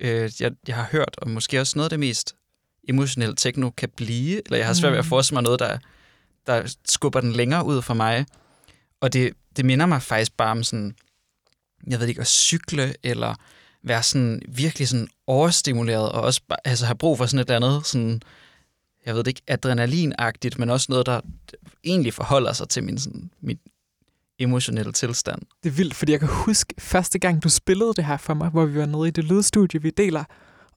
[0.00, 2.34] øh, jeg, jeg har hørt, og måske også noget af det mest
[2.88, 4.42] emotionelle techno kan blive.
[4.46, 5.08] Eller jeg har svært ved at Mm.
[5.08, 5.78] forestille mig noget, der,
[6.46, 8.26] der skubber den længere ud for mig.
[9.00, 10.94] Og det, det minder mig faktisk bare om sådan,
[11.86, 13.34] jeg ved ikke, at cykle, eller
[13.82, 17.68] være sådan virkelig sådan overstimuleret, og også bare, altså have brug for sådan et eller
[17.68, 18.22] andet, sådan,
[19.06, 21.20] jeg ved det ikke, adrenalinagtigt, men også noget, der
[21.84, 23.58] egentlig forholder sig til min, sådan, min
[24.38, 25.42] emotionelle tilstand.
[25.62, 28.48] Det er vildt, fordi jeg kan huske første gang, du spillede det her for mig,
[28.48, 30.24] hvor vi var nede i det lydstudie, vi deler.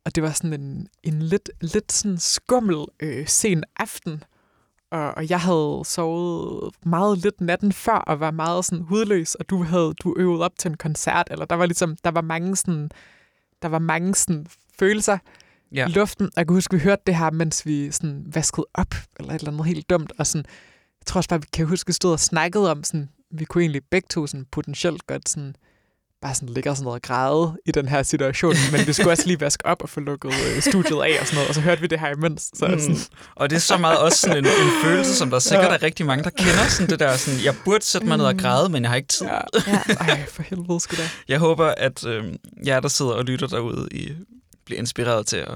[0.05, 4.23] Og det var sådan en, en lidt, lidt sådan skummel øh, sen aften.
[4.93, 9.49] Og, og jeg havde sovet meget lidt natten før, og var meget sådan hudløs, og
[9.49, 12.55] du havde du øvet op til en koncert, eller der var ligesom, der var mange
[12.55, 12.89] sådan,
[13.61, 14.47] der var mange sådan
[14.79, 15.17] følelser
[15.71, 15.87] Ja.
[15.87, 16.29] i luften.
[16.35, 19.51] Jeg kan huske, vi hørte det her, mens vi sådan vaskede op, eller et eller
[19.51, 20.45] andet helt dumt, og sådan,
[20.99, 23.61] jeg tror også bare, vi kan huske, vi stod og snakkede om sådan, vi kunne
[23.61, 25.55] egentlig begge to sådan potentielt godt sådan,
[26.23, 29.11] bare sådan ligge og sådan noget og græde i den her situation, men vi skulle
[29.11, 31.61] også lige vaske op og få lukket øh, studiet af og sådan noget, og så
[31.61, 32.41] hørte vi det her imens.
[32.55, 32.79] Så mm.
[32.79, 32.97] sådan,
[33.35, 35.73] Og det er så meget også sådan en, en følelse, som der sikkert Ja.
[35.75, 36.67] er rigtig mange, der kender.
[36.69, 39.07] Sådan det der, sådan, jeg burde sætte mig ned og græde, men jeg har ikke
[39.07, 39.27] tid.
[39.27, 39.39] ja.
[39.67, 39.93] Ja.
[39.99, 41.09] Ej, for helvede sgu da.
[41.27, 42.23] Jeg håber, at øh,
[42.65, 44.11] jer, der sidder og lytter derude, I
[44.65, 45.49] bliver inspireret til at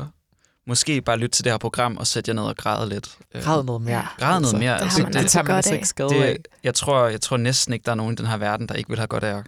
[0.67, 3.17] måske bare lytte til det her program og sætte jer ned og græde lidt.
[3.36, 3.97] Øh, Græd noget mere.
[3.97, 4.25] Ja.
[4.25, 4.73] Græd noget mere.
[4.73, 5.75] Det altså, har man det, det altså tager man altså af.
[5.75, 6.36] ikke skade af.
[6.36, 8.73] det, jeg, tror, jeg tror næsten ikke, der er nogen i den her verden, der
[8.75, 9.43] ikke vil have godt af at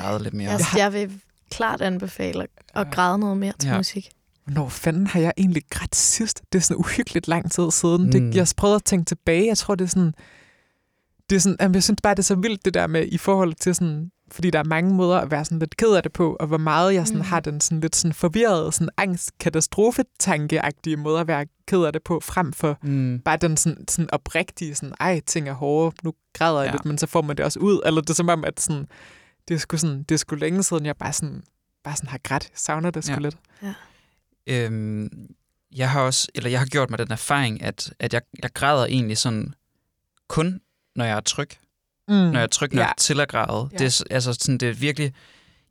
[0.00, 0.50] græde lidt mere.
[0.50, 3.76] Jeg, jeg vil klart anbefale at, græde noget mere til Ja.
[3.76, 4.10] musik.
[4.44, 6.42] Hvornår fanden har jeg egentlig grædt sidst?
[6.52, 8.02] Det er sådan uhyggeligt lang tid siden.
[8.04, 8.10] Mm.
[8.10, 9.46] Det, jeg prøvede at tænke tilbage.
[9.46, 10.14] Jeg tror, det er sådan...
[11.30, 13.18] Det er sådan, jamen, jeg synes bare, det er så vildt, det der med i
[13.18, 14.10] forhold til sådan...
[14.30, 16.56] Fordi der er mange måder at være sådan lidt ked af det på, og hvor
[16.58, 17.24] meget jeg sådan Mm.
[17.24, 22.02] har den sådan lidt sådan forvirrede, sådan angst katastrofetankeagtige måde at være ked af det
[22.02, 23.20] på, frem for Mm.
[23.24, 26.72] bare den sådan, sådan oprigtige, sådan, ej, ting er hårde, nu græder jeg Ja.
[26.72, 27.80] lidt, men så får man det også ud.
[27.86, 28.86] Eller det er som om, at sådan,
[29.48, 31.42] det er sgu, sådan, det er sgu længe siden, jeg bare sådan,
[31.84, 32.44] bare sådan har grædt.
[32.44, 33.18] Jeg savner det sgu Ja.
[33.18, 33.36] lidt.
[34.46, 35.10] Øhm,
[35.76, 38.86] jeg har også, eller jeg har gjort mig den erfaring, at, at jeg, jeg græder
[38.86, 39.54] egentlig sådan
[40.28, 40.60] kun,
[40.96, 41.48] når jeg er tryg.
[42.08, 42.14] Mm.
[42.14, 42.86] Når jeg er tryg nok Ja.
[42.86, 42.92] ja.
[42.98, 43.68] til at græde.
[43.72, 43.76] Ja.
[43.78, 45.14] Det, er, altså, sådan, det er virkelig...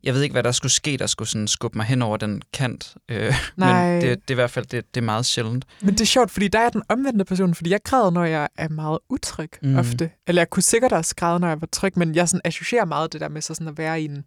[0.04, 2.42] Jeg ved ikke, hvad der skulle ske, der skulle sådan skubbe mig hen over den
[2.52, 2.94] kant.
[3.08, 3.92] Øh, Nej.
[3.92, 5.64] men det, det er i hvert fald det, det er meget sjældent.
[5.80, 8.48] Men det er sjovt, fordi der er den omvendte person, fordi jeg græder, når jeg
[8.56, 9.76] er meget utryg mm.
[9.76, 10.10] Ofte.
[10.26, 13.12] Eller jeg kunne sikkert også græde, når jeg var tryg, men jeg sådan associerer meget
[13.12, 14.24] det der med så sådan at være i en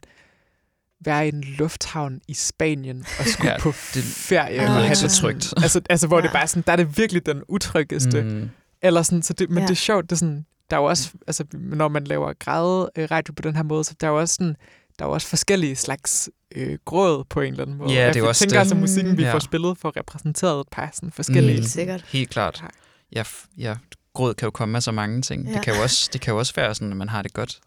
[1.06, 4.58] være i en lufthavn i Spanien og skulle ja, på det ferie.
[4.62, 5.54] lyder og ikke have så det- trygt.
[5.64, 6.24] Altså, altså hvor ja.
[6.24, 8.22] det bare er sådan, der er det virkelig den utryggeste.
[8.22, 8.50] Mm.
[8.82, 9.62] Eller sådan, så det, men ja.
[9.62, 9.68] Ja.
[9.68, 12.90] det er sjovt, det er sådan, der er jo også, altså når man laver græde
[12.98, 14.56] øh, radio på den her måde, så der er jo også sådan,
[15.00, 17.94] der er jo også forskellige slags øh, gråd på en eller anden måde.
[17.94, 18.60] Ja, det er jeg også tænker det.
[18.60, 19.34] altså, at musikken, vi Ja.
[19.34, 21.54] får spillet, får repræsenteret et par sådan forskellige.
[21.54, 21.60] Mm.
[21.60, 22.06] Helt sikkert.
[22.08, 22.64] Helt klart.
[22.64, 22.68] Ja.
[23.16, 23.24] Ja,
[23.58, 23.76] ja,
[24.14, 25.44] gråd kan jo komme af så mange ting.
[25.44, 25.50] Ja.
[25.50, 25.56] Ja.
[25.56, 27.60] Det, kan jo også, det kan jo også være sådan, at man har det godt.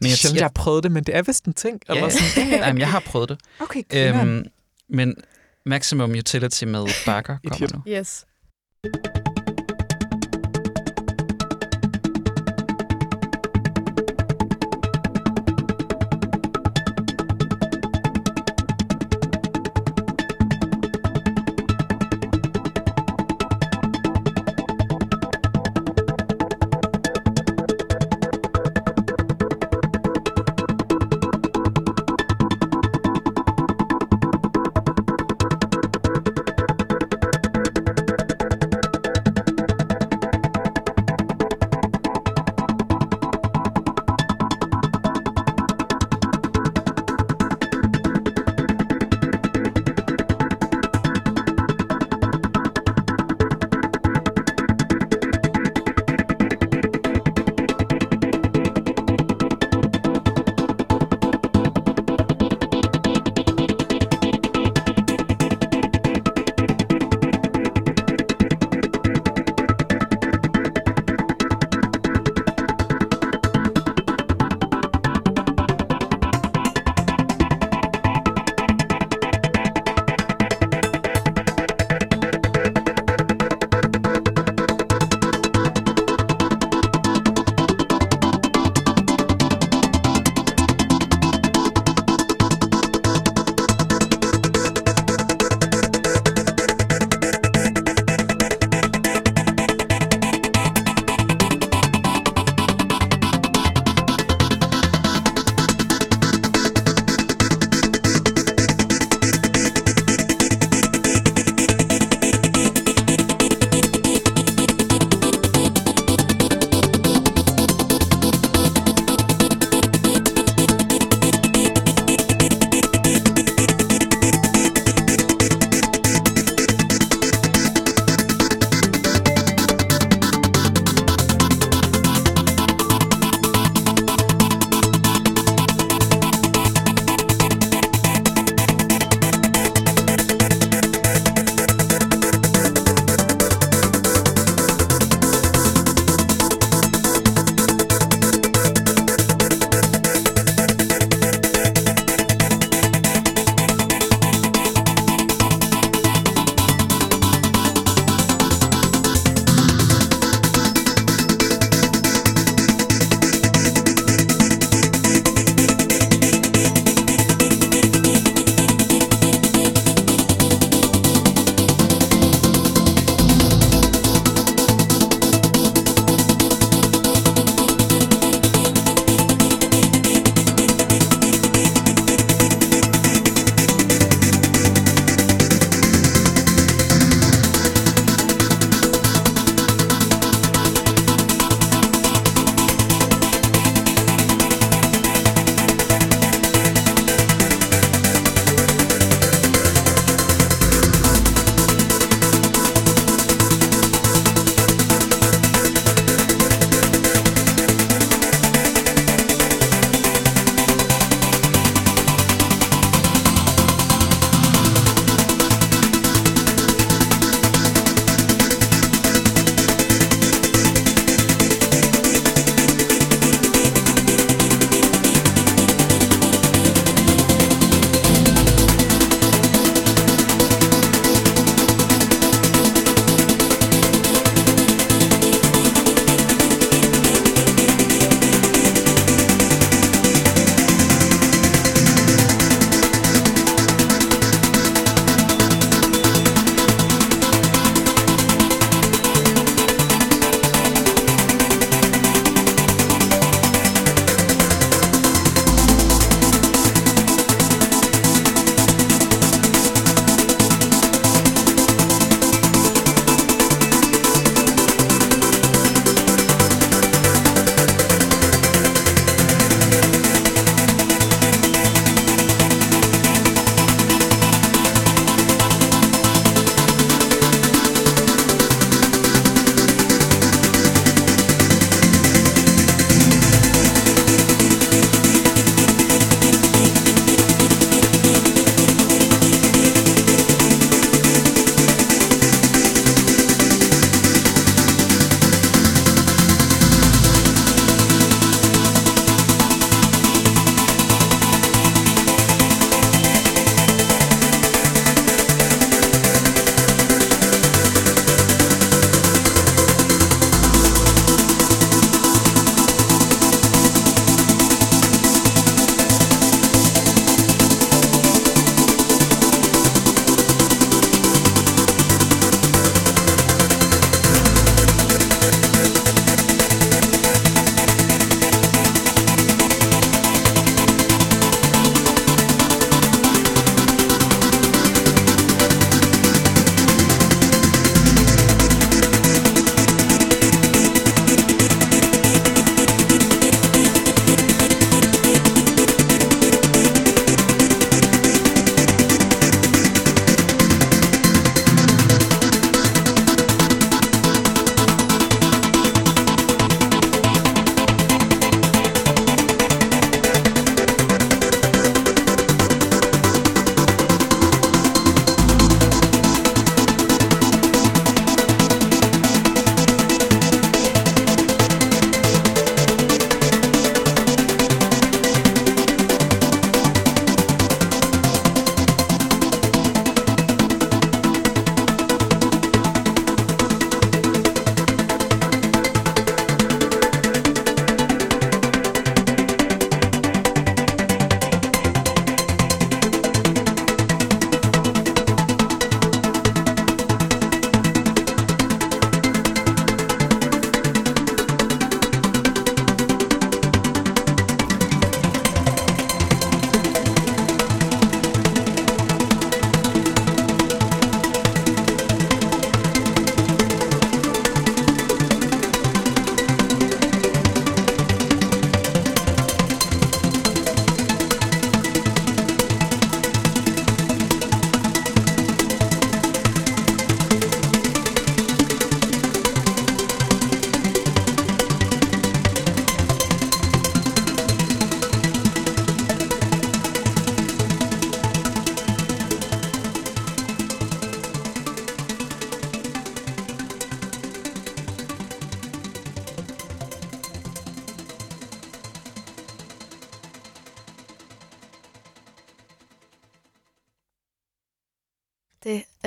[0.00, 1.80] Men jeg, sjældent, jeg har prøvet det, men det er vist en ting.
[1.88, 2.48] Ja, Eller sådan.
[2.50, 2.66] ja.
[2.66, 3.38] Jamen, jeg har prøvet det.
[3.60, 4.44] Okay, øhm,
[4.88, 5.14] men
[5.66, 7.92] Maximum Utility med Bakker kommer nu.
[7.92, 8.24] Yes.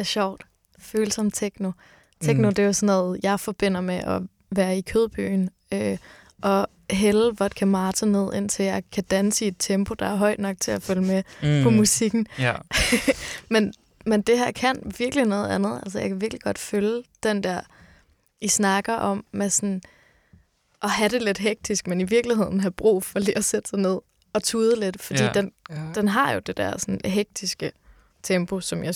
[0.05, 0.43] Sjovt.
[0.79, 1.71] Følsom techno.
[2.21, 2.53] Techno, Mm.
[2.55, 5.97] det er jo sådan noget, jeg forbinder med at være i kødbyen øh,
[6.41, 10.39] og hælde vodka mate ned, indtil jeg kan danse i et tempo, der er højt
[10.39, 11.63] nok til at følge med mm.
[11.63, 12.27] på musikken.
[12.39, 12.55] Ja.
[13.49, 13.73] Men,
[14.05, 15.79] men det her kan virkelig noget andet.
[15.83, 17.61] Altså, jeg kan virkelig godt følge den der,
[18.41, 19.81] I snakker om, med sådan
[20.83, 23.79] at have det lidt hektisk, men i virkeligheden have brug for lige at sætte sig
[23.79, 23.97] ned
[24.33, 25.31] og tude lidt, fordi ja.
[25.33, 25.75] den, Ja.
[25.95, 27.71] den har jo det der sådan hektiske
[28.23, 28.95] tempo, som jeg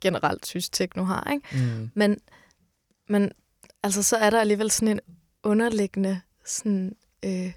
[0.00, 1.64] generelt synes, techno har, ikke?
[1.66, 1.90] Mm.
[1.94, 2.16] Men,
[3.08, 3.30] men
[3.82, 5.00] altså, så er der alligevel sådan en
[5.42, 6.92] underliggende sådan,
[7.24, 7.52] øh, et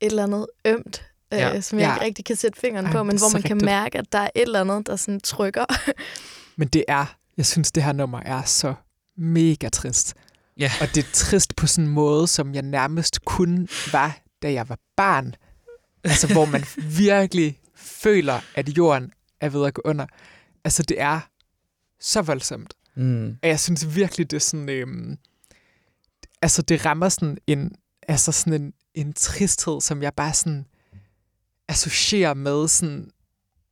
[0.00, 1.60] eller andet ømt, øh, Ja.
[1.60, 1.94] som jeg Ja.
[1.94, 3.64] ikke rigtig kan sætte fingeren Ej, på, men hvor man kan rigtigt.
[3.64, 5.64] mærke, at der er et eller andet, der sådan trykker.
[6.56, 8.74] Men det er, jeg synes, det her nummer er så
[9.16, 10.14] mega trist.
[10.58, 10.70] Ja.
[10.80, 14.68] Og det er trist på sådan en måde, som jeg nærmest kun var, da jeg
[14.68, 15.34] var barn.
[16.04, 16.64] Altså, hvor man
[17.06, 20.06] virkelig føler, at jorden er ved at gå under.
[20.64, 21.20] Altså, det er
[22.00, 22.74] så voldsomt.
[22.94, 23.28] Mm.
[23.42, 24.68] Og jeg synes virkelig, det er sådan...
[24.68, 25.18] Øhm,
[26.42, 27.72] altså, det rammer sådan en,
[28.08, 30.66] altså sådan en, en tristhed, som jeg bare sådan
[31.68, 33.10] associerer med sådan...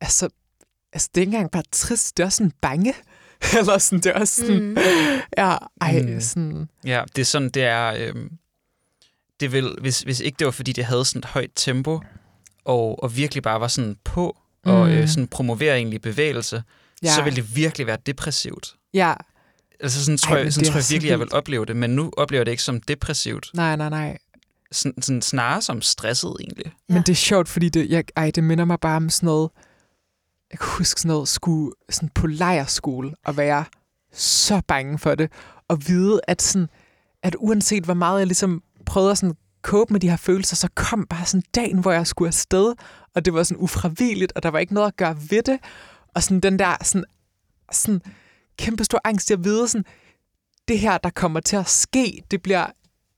[0.01, 0.29] Altså,
[0.93, 2.95] altså, det er ikke engang bare trist, det er også sådan bange.
[3.59, 4.63] Eller sådan, det er også sådan...
[4.63, 4.77] Mm.
[5.39, 6.21] Ja, ej, Mm.
[6.21, 6.69] sådan...
[6.85, 7.87] Ja, det er sådan, det er...
[7.99, 8.33] Øhm,
[9.41, 12.01] det vil, hvis, hvis ikke det var, fordi det havde sådan et højt tempo,
[12.65, 14.93] og, og virkelig bare var sådan på, og Mm.
[14.93, 16.63] øh, sådan promoverer egentlig bevægelse,
[17.07, 18.75] Ja, så ville det virkelig være depressivt.
[18.95, 19.15] ja,
[19.81, 21.67] Altså sådan tror, Ej, jeg, men sådan det tror jeg så virkelig, jeg vil opleve
[21.67, 23.51] det, men nu oplever jeg det ikke som depressivt.
[23.55, 24.19] nej, nej, nej.
[24.73, 26.73] Sådan, sådan snarere som stresset egentlig.
[26.89, 27.03] Men Ja.
[27.03, 29.51] det er sjovt, fordi det, jeg, ej, det minder mig bare om sådan noget...
[30.51, 33.65] Jeg kan huske sådan noget, skulle sådan på lejerskole og være
[34.13, 35.31] så bange for det.
[35.69, 36.69] Og vide, at, sådan,
[37.23, 40.69] at uanset hvor meget jeg ligesom prøvede at sådan cope med de her følelser, så
[40.75, 42.75] kom bare sådan dagen, hvor jeg skulle afsted.
[43.15, 45.59] Og det var sådan ufravilligt, og der var ikke noget at gøre ved det.
[46.17, 47.05] Og sådan den der sådan,
[47.73, 48.03] sådan
[48.59, 49.85] kæmpe stor angst, jeg vide sådan,
[50.69, 52.67] det her, der kommer til at ske, det bliver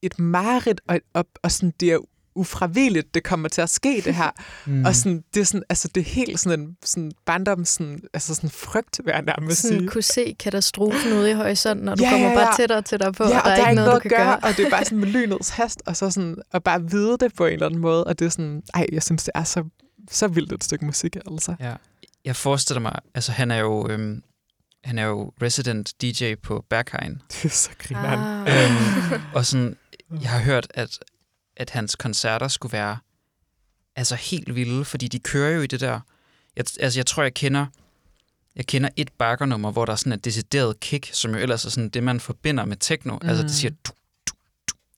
[0.03, 1.99] et mareridt, og, og, og sådan, det er
[2.35, 4.31] ufravilligt, det kommer til at ske, det her.
[4.67, 4.85] Mm.
[4.85, 8.35] Og sådan, det er sådan, altså det er helt sådan en sådan barndom, sådan, altså
[8.35, 9.89] sådan frygt, vil jeg nærmest sådan sige.
[9.89, 12.53] kunne se katastrofen ude i horisonten, og du Ja, kommer ja, bare ja.
[12.57, 14.37] tættere og tættere på, ja, og der, er ikke noget, du kan gøre.
[14.37, 17.35] og det er bare sådan med lynets hast, og så sådan, at bare vide det
[17.35, 19.65] på en eller anden måde, og det er sådan, ej, jeg synes, det er så,
[20.11, 21.55] så vildt et stykke musik, altså.
[21.61, 21.75] Ja.
[22.29, 24.23] Jeg forestiller mig, altså han er jo, øhm,
[24.85, 27.23] han er jo resident DJ på Berghain.
[27.33, 28.47] Det er så grineren.
[28.49, 28.65] Ah.
[28.65, 29.77] Øhm, og sådan,
[30.23, 30.99] jeg har hørt, at,
[31.57, 32.99] at hans koncerter skulle være
[33.97, 36.01] altså helt vilde, fordi de kører jo i det der...
[36.57, 37.67] Jeg, altså, jeg tror, jeg kender,
[38.57, 41.71] jeg kender et bakkernummer, hvor der er sådan et decideret kick, som jo ellers er
[41.71, 43.19] sådan det, man forbinder med techno.
[43.23, 43.29] Mm.
[43.29, 43.93] Altså, det siger du,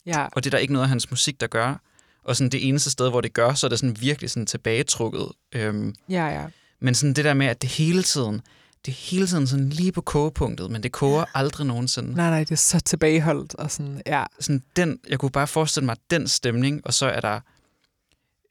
[0.07, 1.81] Ja, og det er der ikke noget af hans musik, der gør.
[2.25, 5.27] Og sådan det eneste sted, hvor det gør, så er det sådan virkelig sådan tilbagetrukket.
[5.53, 6.47] Øhm, ja, ja.
[6.81, 8.41] Men sådan det der med, at det hele tiden,
[8.87, 12.13] det er hele tiden sådan lige på kogepunktet, men det koger aldrig nogensinde.
[12.13, 14.25] Nej, nej, det er så tilbageholdt, og sådan, ja.
[14.41, 17.41] sådan den, jeg kunne bare forestille mig den stemning, og så er der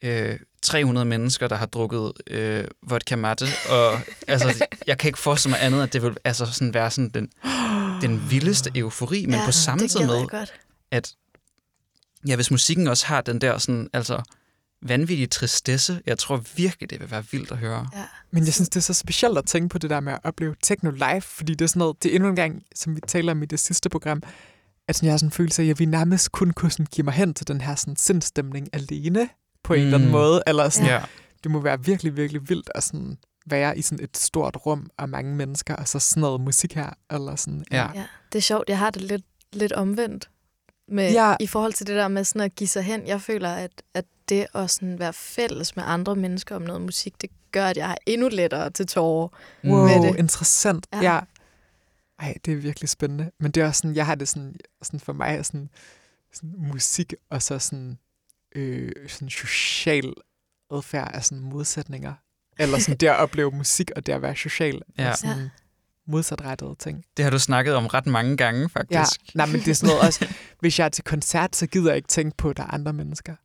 [0.02, 5.52] øh, 300 mennesker, der har drukket øh, vodka mate, og altså, jeg kan ikke forestille
[5.52, 7.30] mig andet, at det vil altså sådan være sådan den,
[8.02, 10.54] den vildeste eufori, men ja, på samme tid med, godt.
[10.92, 11.14] at
[12.28, 14.22] ja, hvis musikken også har den der sådan, altså
[14.82, 17.88] vanvittige tristesse, jeg tror virkelig, det vil være vildt at høre.
[17.96, 18.04] Ja.
[18.32, 20.56] Men jeg synes, det er så specielt at tænke på det der med at opleve
[20.64, 23.32] techno live, fordi det er sådan noget, det er endnu en gang, som vi taler
[23.32, 24.24] om i det sidste program,
[24.88, 27.06] at sådan, jeg har sådan en følelse af, at vi nærmest kun kunne sådan give
[27.06, 29.30] mig hen til den her sådan sindstemning alene,
[29.64, 30.12] på en eller anden Mm.
[30.14, 31.02] måde, eller sådan, Ja.
[31.44, 35.08] det må være virkelig, virkelig vildt at sådan være i sådan et stort rum af
[35.08, 37.64] mange mennesker, og så sådan noget musik her, eller sådan.
[37.72, 37.88] Ja.
[37.96, 38.70] Ja, det er sjovt.
[38.70, 40.30] Jeg har det lidt, lidt omvendt
[40.88, 41.36] med, ja.
[41.40, 43.08] i forhold til det der med sådan at give sig hen.
[43.08, 47.22] Jeg føler, at, at det at sådan være fælles med andre mennesker om noget musik,
[47.22, 49.28] det gør, at jeg har endnu lettere til tårer.
[49.64, 50.20] Wow, med det.
[50.20, 50.88] interessant.
[50.94, 50.98] Ja.
[51.02, 51.14] Ja.
[51.14, 51.20] ja.
[52.20, 53.32] Ej, det er virkelig spændende.
[53.40, 55.70] Men det er også sådan, jeg har det sådan, sådan for mig sådan,
[56.34, 57.98] sådan musik og så sådan,
[58.56, 60.14] øh, sådan social
[60.72, 62.14] adfærd er sådan modsætninger.
[62.60, 65.04] Eller sådan det at opleve musik og det at være social Ja.
[65.04, 65.50] er sådan
[66.08, 67.04] modsatrettede ting.
[67.18, 69.36] Det har du snakket om ret mange gange, Ja, faktisk.
[69.36, 71.96] nej, men det er sådan noget også, hvis jeg er til koncert, så gider jeg
[71.98, 73.36] ikke tænke på, at der er andre mennesker.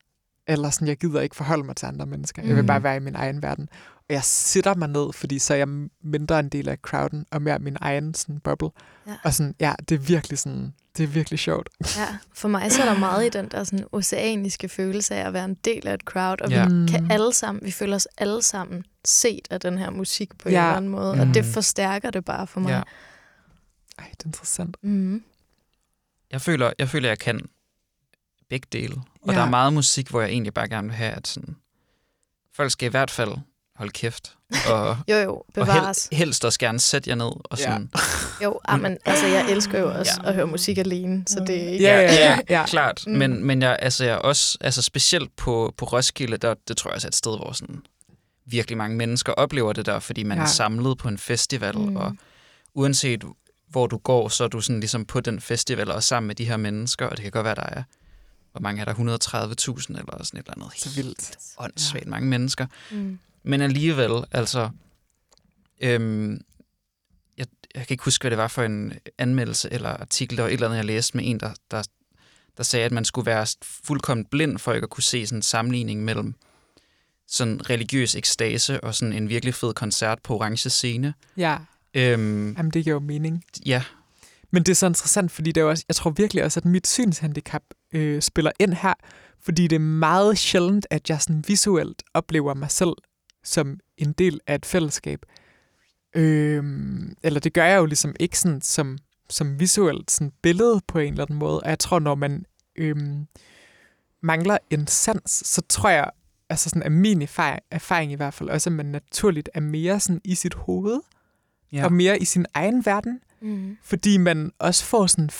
[0.46, 2.42] Eller sådan, jeg gider ikke forholde mig til andre mennesker.
[2.42, 2.66] Jeg vil Mm.
[2.66, 3.68] bare være i min egen verden.
[3.96, 5.68] Og jeg sætter mig ned, fordi så er jeg
[6.02, 8.68] mindre en del af crowden, og mere min egen sådan, bubble.
[9.06, 9.12] Ja.
[9.24, 11.68] Og sådan, ja, det er virkelig sådan, det er virkelig sjovt.
[11.96, 15.32] Ja, for mig så er der meget i den der sådan oceaniske følelse af at
[15.32, 16.68] være en del af et crowd, og Ja.
[16.68, 16.82] Mm.
[16.86, 20.48] vi kan alle sammen, vi føler os alle sammen set af den her musik på
[20.48, 20.58] Ja.
[20.60, 21.20] en eller anden måde, Mm.
[21.20, 22.68] og det forstærker det bare for mig.
[22.70, 22.82] Ja.
[23.98, 24.76] Ej, det er interessant.
[24.82, 25.22] Mm.
[26.32, 27.40] Jeg føler, jeg føler, jeg kan
[28.50, 28.94] begge dele.
[29.22, 29.38] Og Ja.
[29.38, 31.56] der er meget musik, hvor jeg egentlig bare gerne vil have, at sådan,
[32.56, 33.32] folk skal i hvert fald
[33.76, 34.36] hold kæft.
[34.70, 36.08] Og, Jo, jo, og bevares.
[36.12, 37.26] hel, helst også gerne sætte jer ned.
[37.26, 37.64] Og Ja.
[37.64, 37.90] sådan,
[38.44, 41.68] Jo, ah, men altså, jeg elsker jo også at høre musik alene, så det er
[41.68, 41.84] ikke...
[41.84, 42.38] Ja, ja, ja.
[42.48, 42.66] ja.
[42.66, 43.04] klart.
[43.06, 43.12] Mm.
[43.12, 46.90] Men, men jeg, altså, jeg er også, altså specielt på, på Roskilde, der, det tror
[46.90, 47.82] jeg også er et sted, hvor sådan,
[48.46, 50.42] virkelig mange mennesker oplever det der, fordi man Ja.
[50.42, 50.46] ja.
[50.46, 51.96] er samlet på en festival, mm.
[51.96, 52.16] og
[52.74, 53.24] uanset
[53.70, 56.44] hvor du går, så er du sådan ligesom på den festival og sammen med de
[56.44, 57.82] her mennesker, og det kan godt være, der er,
[58.54, 61.36] hvor mange er der, 130.000 eller sådan et eller andet Så helt vildt.
[61.58, 62.66] åndssvagt mange mennesker.
[62.90, 63.18] Mm.
[63.42, 64.70] Men alligevel, altså...
[65.80, 66.40] Øhm,
[67.38, 70.36] jeg, jeg kan ikke huske, hvad det var for en anmeldelse eller artikel.
[70.36, 71.82] Der var et eller andet, jeg læste med en, der, der,
[72.56, 75.42] der sagde, at man skulle være fuldkommen blind for ikke at kunne se sådan en
[75.42, 76.34] sammenligning mellem
[77.28, 81.14] sådan religiøs ekstase og sådan en virkelig fed koncert på orange scene.
[81.36, 81.58] Ja,
[81.96, 83.44] Øhm, jamen det giver jo mening.
[83.66, 83.84] ja,
[84.54, 86.86] men det er så interessant, fordi det er også, jeg tror virkelig også, at mit
[86.86, 88.94] synshandicap øh, spiller ind her,
[89.40, 92.92] fordi det er meget sjældent, at jeg sådan visuelt oplever mig selv
[93.44, 95.18] som en del af et fællesskab.
[96.16, 96.64] Øh,
[97.22, 98.98] eller det gør jeg jo ligesom ikke sådan som,
[99.30, 101.60] som visuelt sådan billede på en eller anden måde.
[101.60, 102.44] Og jeg tror, når man
[102.76, 102.96] øh,
[104.22, 106.10] mangler en sans, så tror jeg,
[106.48, 110.00] altså sådan er min erfaring, erfaring i hvert fald også, at man naturligt er mere
[110.00, 111.00] sådan i sit hoved,
[111.72, 111.84] ja.
[111.84, 113.76] og mere i sin egen verden Mm.
[113.82, 115.30] fordi man også får sådan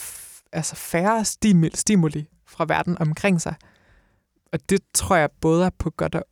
[0.52, 3.54] altså færre stimuli, stimuli fra verden omkring sig.
[4.52, 6.24] Og det tror jeg både er på godt og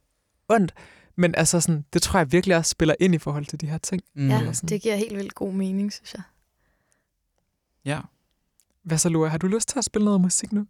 [0.48, 0.74] ondt,
[1.16, 3.78] men altså sådan, det tror jeg virkelig også spiller ind i forhold til de her
[3.78, 4.02] ting.
[4.14, 4.28] Mm.
[4.28, 6.22] Ja, det giver helt vildt god mening, synes jeg.
[7.84, 8.00] ja.
[8.82, 9.28] Hvad så, Lua?
[9.28, 10.66] Har du lyst til at spille noget musik nu?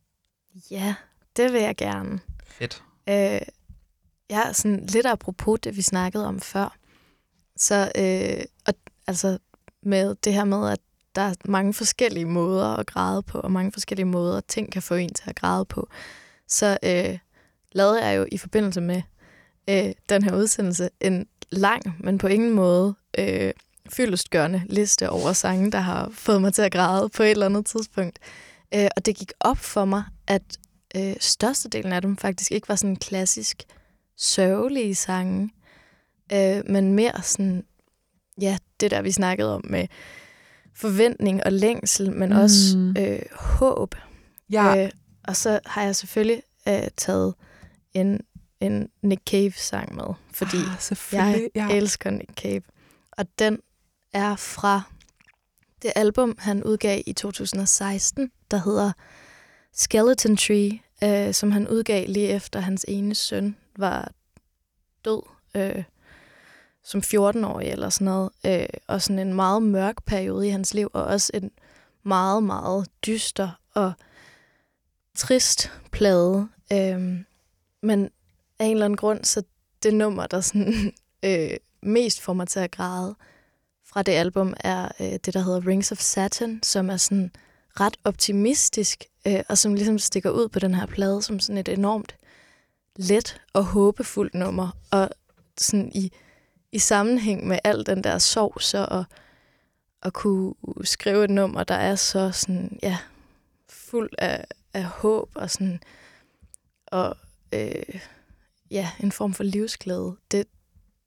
[0.71, 0.95] Ja,
[1.37, 2.21] det vil jeg gerne.
[2.47, 2.85] Fedt.
[3.09, 3.41] Øh,
[4.31, 6.77] ja, sådan lidt apropos det, vi snakkede om før.
[7.57, 8.75] Så øh, og,
[9.07, 9.39] altså
[9.83, 10.79] med det her med, at
[11.15, 14.95] der er mange forskellige måder at græde på, og mange forskellige måder, ting kan få
[14.95, 15.89] en til at græde på.
[16.49, 17.19] Så øh,
[17.73, 19.03] lavede jeg jo i forbindelse med
[19.71, 23.53] øh, den her udsendelse en lang, men på ingen måde øh,
[23.89, 27.67] fyldestgørende liste over sange, der har fået mig til at græde på et eller andet
[27.67, 28.19] tidspunkt.
[28.75, 30.43] Øh, og det gik op for mig, at
[30.97, 33.63] øh, størstedelen af dem faktisk ikke var sådan klassisk
[34.17, 35.51] sørgelige sange,
[36.33, 37.65] øh, men mere sådan,
[38.43, 39.87] ja, det der, vi snakkede om med
[40.75, 42.37] forventning og længsel, men mm.
[42.37, 43.95] også øh, håb.
[44.51, 44.91] Ja, Øh,
[45.25, 47.35] og så har jeg selvfølgelig øh, taget
[47.95, 48.21] en,
[48.61, 51.69] en Nick Cave-sang med, fordi ah, jeg ja.
[51.69, 52.63] elsker Nick Cave.
[53.13, 53.59] Og den
[54.13, 54.83] er fra
[55.83, 58.93] det album, han udgav i 2016, der hedder
[59.73, 64.13] Skeleton Tree, øh, som han udgav lige efter hans ene søn var
[65.05, 65.23] død
[65.57, 65.85] øh,
[66.85, 68.31] som 14-årig eller sådan noget.
[68.47, 71.51] Øh, og sådan en meget mørk periode i hans liv, og også en
[72.03, 73.93] meget, meget dyster og
[75.17, 76.49] trist plade.
[76.73, 77.21] Øh,
[77.83, 78.11] men
[78.59, 79.43] af en eller anden grund, så
[79.83, 80.93] det nummer, der sådan,
[81.25, 81.51] øh,
[81.83, 83.15] mest får mig til at græde
[83.87, 87.31] fra det album, er øh, det, der hedder Rings of Saturn, som er sådan
[87.81, 91.69] ret optimistisk, øh, og som ligesom stikker ud på den her plade som sådan et
[91.69, 92.17] enormt
[92.97, 94.77] let og håbefuldt nummer.
[94.91, 95.11] Og
[95.59, 96.13] sådan i,
[96.73, 99.05] i sammenhæng med al den der sorg, så at,
[100.03, 100.55] at kunne
[100.85, 102.99] skrive et nummer, der er så sådan, ja,
[103.69, 104.45] fuld af,
[104.75, 105.81] af håb og sådan,
[106.87, 107.17] og
[107.55, 108.01] øh,
[108.71, 110.17] ja, en form for livsglæde.
[110.31, 110.45] Det,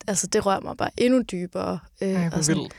[0.08, 1.80] altså, det rører mig bare endnu dybere.
[2.02, 2.70] Øh, Ej, og sådan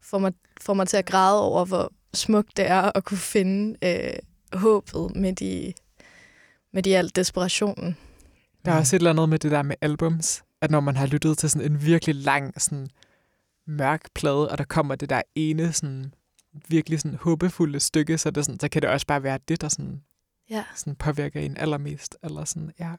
[0.00, 3.76] får, mig, får mig til at græde over, hvor smukt det er at kunne finde
[3.82, 4.18] øh,
[4.60, 5.74] håbet midt i,
[6.72, 7.96] midt i al desperationen.
[8.64, 11.06] Der er også et eller andet med det der med albums, at når man har
[11.06, 12.86] lyttet til sådan en virkelig lang, sådan
[13.66, 16.14] mørk plade, og der kommer det der ene sådan
[16.68, 19.68] virkelig sådan håbefulde stykke, så, det sådan, så kan det også bare være det, der
[19.68, 20.02] sådan,
[20.50, 20.64] Ja.
[20.74, 22.16] sådan påvirker en allermest.
[22.22, 22.90] Eller sådan, ja.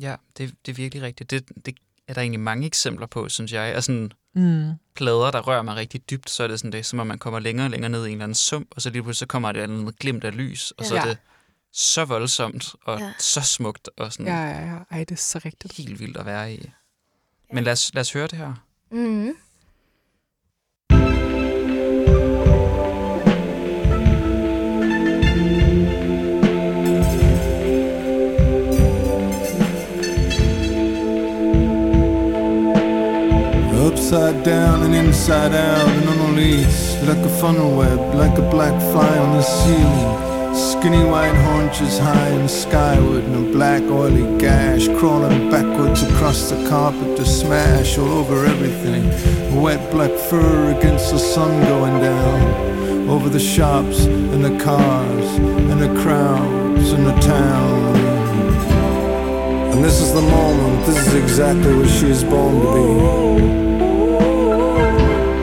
[0.00, 1.30] Ja, det, det er virkelig rigtigt.
[1.30, 1.74] Det, det
[2.08, 3.76] er der egentlig mange eksempler på, synes jeg.
[3.76, 4.70] Og sådan Mm.
[4.94, 7.18] plader, der rører mig rigtig dybt, så er det sådan det, er, som om man
[7.18, 9.26] kommer længere og længere ned i en eller anden sump, og så lige pludselig så
[9.26, 11.00] kommer der et eller andet glimt af lys, og så Ja.
[11.00, 11.18] er det
[11.72, 13.12] så voldsomt og Ja.
[13.18, 14.78] så smukt og sådan Ja, ja, ja.
[14.90, 15.72] Ej, det er så rigtigt.
[15.72, 16.70] helt vildt at være i.
[17.52, 18.54] Men lad os, lad os høre det her.
[18.90, 19.36] Mm.
[33.86, 38.50] Upside down and inside out and on a leash Like a funnel web, like a
[38.50, 40.27] black fly on the ceiling
[40.58, 46.68] Skinny white haunches high and skyward And a black oily gash Crawling backwards across the
[46.68, 49.04] carpet to smash all over everything
[49.62, 55.26] Wet black fur against the sun going down Over the shops and the cars
[55.70, 57.96] And the crowds and the town
[59.70, 63.68] And this is the moment, this is exactly what she is born to be.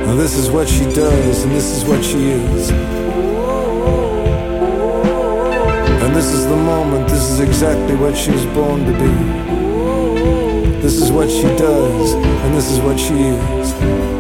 [0.10, 3.05] And this is what she does, and this is what she is.
[6.06, 9.10] And this is the moment, this is exactly what she was born to be.
[10.80, 14.15] This is what she does, and this is what she is.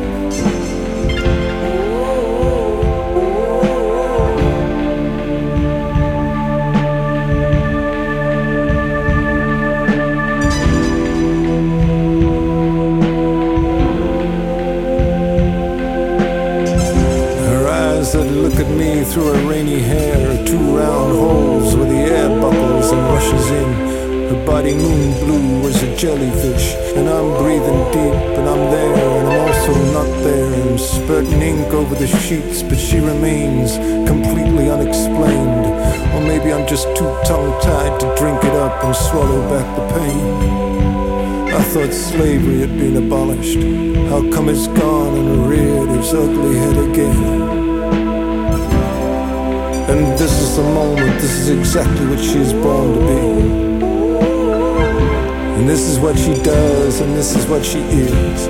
[24.65, 29.47] Body moon blue as a jellyfish, and I'm breathing deep, and I'm there, and I'm
[29.47, 30.71] also not there.
[30.71, 33.77] I'm spurting ink over the sheets, but she remains
[34.09, 35.67] completely unexplained.
[36.15, 41.53] Or maybe I'm just too tongue-tied to drink it up and swallow back the pain.
[41.53, 43.61] I thought slavery had been abolished.
[44.09, 47.41] How come it's gone and reared its ugly head again?
[49.91, 53.64] And this is the moment, this is exactly what she is born to be.
[55.65, 58.45] And this is what she does, and this is what she is.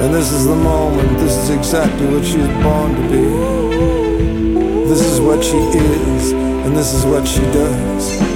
[0.00, 4.88] And this is the moment, this is exactly what she is born to be.
[4.88, 8.35] This is what she is, and this is what she does.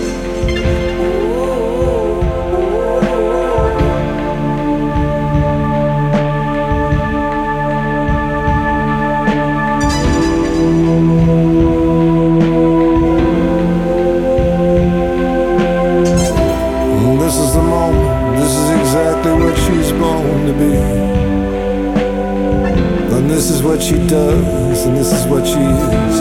[24.11, 26.21] Does, and this is what she is.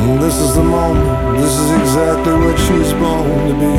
[0.00, 3.76] And this is the moment, this is exactly what she's born to be.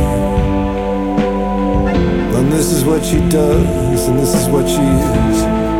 [2.38, 5.71] And this is what she does, and this is what she is.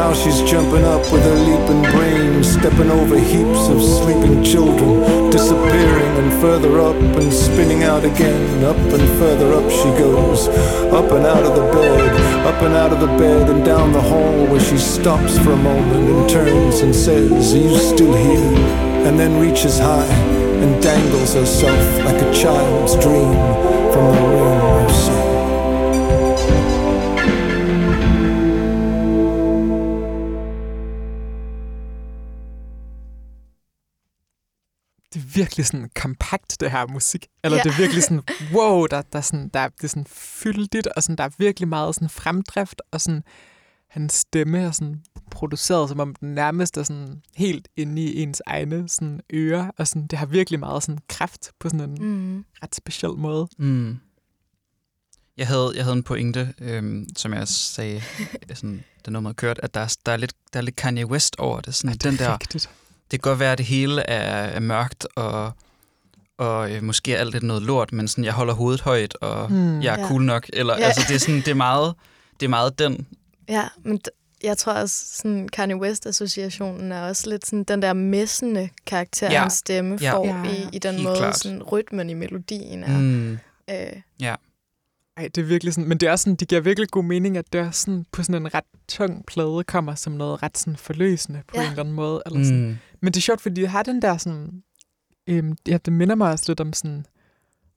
[0.00, 6.12] Now she's jumping up with her leaping brain, stepping over heaps of sleeping children, disappearing
[6.20, 8.64] and further up and spinning out again.
[8.64, 10.48] Up and further up she goes,
[10.88, 14.00] up and out of the bed, up and out of the bed and down the
[14.00, 18.56] hall where she stops for a moment and turns and says, Are you still here?
[19.06, 20.14] And then reaches high
[20.62, 23.34] and dangles herself like a child's dream
[23.92, 25.09] from the ring
[35.40, 37.26] virkelig sådan kompakt, det her musik.
[37.44, 37.62] Eller Ja.
[37.62, 38.22] det er virkelig sådan,
[38.54, 41.30] wow, der, der, er sådan, der er, det er sådan fyldigt, og sådan, der er
[41.38, 43.22] virkelig meget sådan fremdrift, og sådan,
[43.88, 48.42] hans stemme er sådan produceret, som om den nærmest er sådan helt inde i ens
[48.46, 52.44] egne sådan ører, og sådan, det har virkelig meget sådan kraft på sådan en Mm.
[52.62, 53.48] ret speciel måde.
[53.58, 53.98] Mm.
[55.36, 58.02] Jeg havde, jeg havde en pointe, øhm, som jeg sagde,
[58.54, 61.36] sådan, da nummeret kørte, at der, er- der, er lidt, der er lidt Kanye West
[61.38, 61.74] over det.
[61.74, 62.70] Sådan, Ja, det er den der, rigtigt.
[63.10, 65.52] Det kan godt være, at det hele er, er mørkt, og,
[66.38, 69.46] og øh, måske er alt lidt noget lort, men sådan, jeg holder hovedet højt, og
[69.48, 69.56] Hmm.
[69.58, 69.82] mm.
[69.82, 70.08] jeg er Ja.
[70.08, 70.46] cool nok.
[70.52, 70.80] Eller, Ja.
[70.80, 70.86] ja.
[70.86, 71.94] altså, det, er sådan, det, er meget,
[72.40, 73.06] det er meget den.
[73.48, 77.92] Ja, men d- jeg tror også, sådan Kanye West-associationen er også lidt sådan den der
[77.92, 79.32] messende karakter, Ja.
[79.32, 79.40] ja.
[79.40, 80.12] hans stemme Ja.
[80.12, 81.38] får Ja, i, i den helt måde, klart.
[81.38, 82.98] sådan rytmen i melodien er.
[82.98, 83.38] Mm.
[83.70, 83.76] Øh,
[85.16, 87.36] Ej, det er virkelig sådan, men det er også sådan, det giver virkelig god mening,
[87.36, 90.76] at det er sådan, på sådan en ret tung plade kommer som noget ret sådan
[90.76, 91.62] forløsende på Ja.
[91.64, 92.22] en eller anden måde.
[92.26, 92.66] Eller sådan.
[92.68, 92.76] Mm.
[93.00, 94.62] Men det er sjovt, fordi det har den der sådan...
[95.26, 97.06] Øhm, ja, det minder mig også lidt om sådan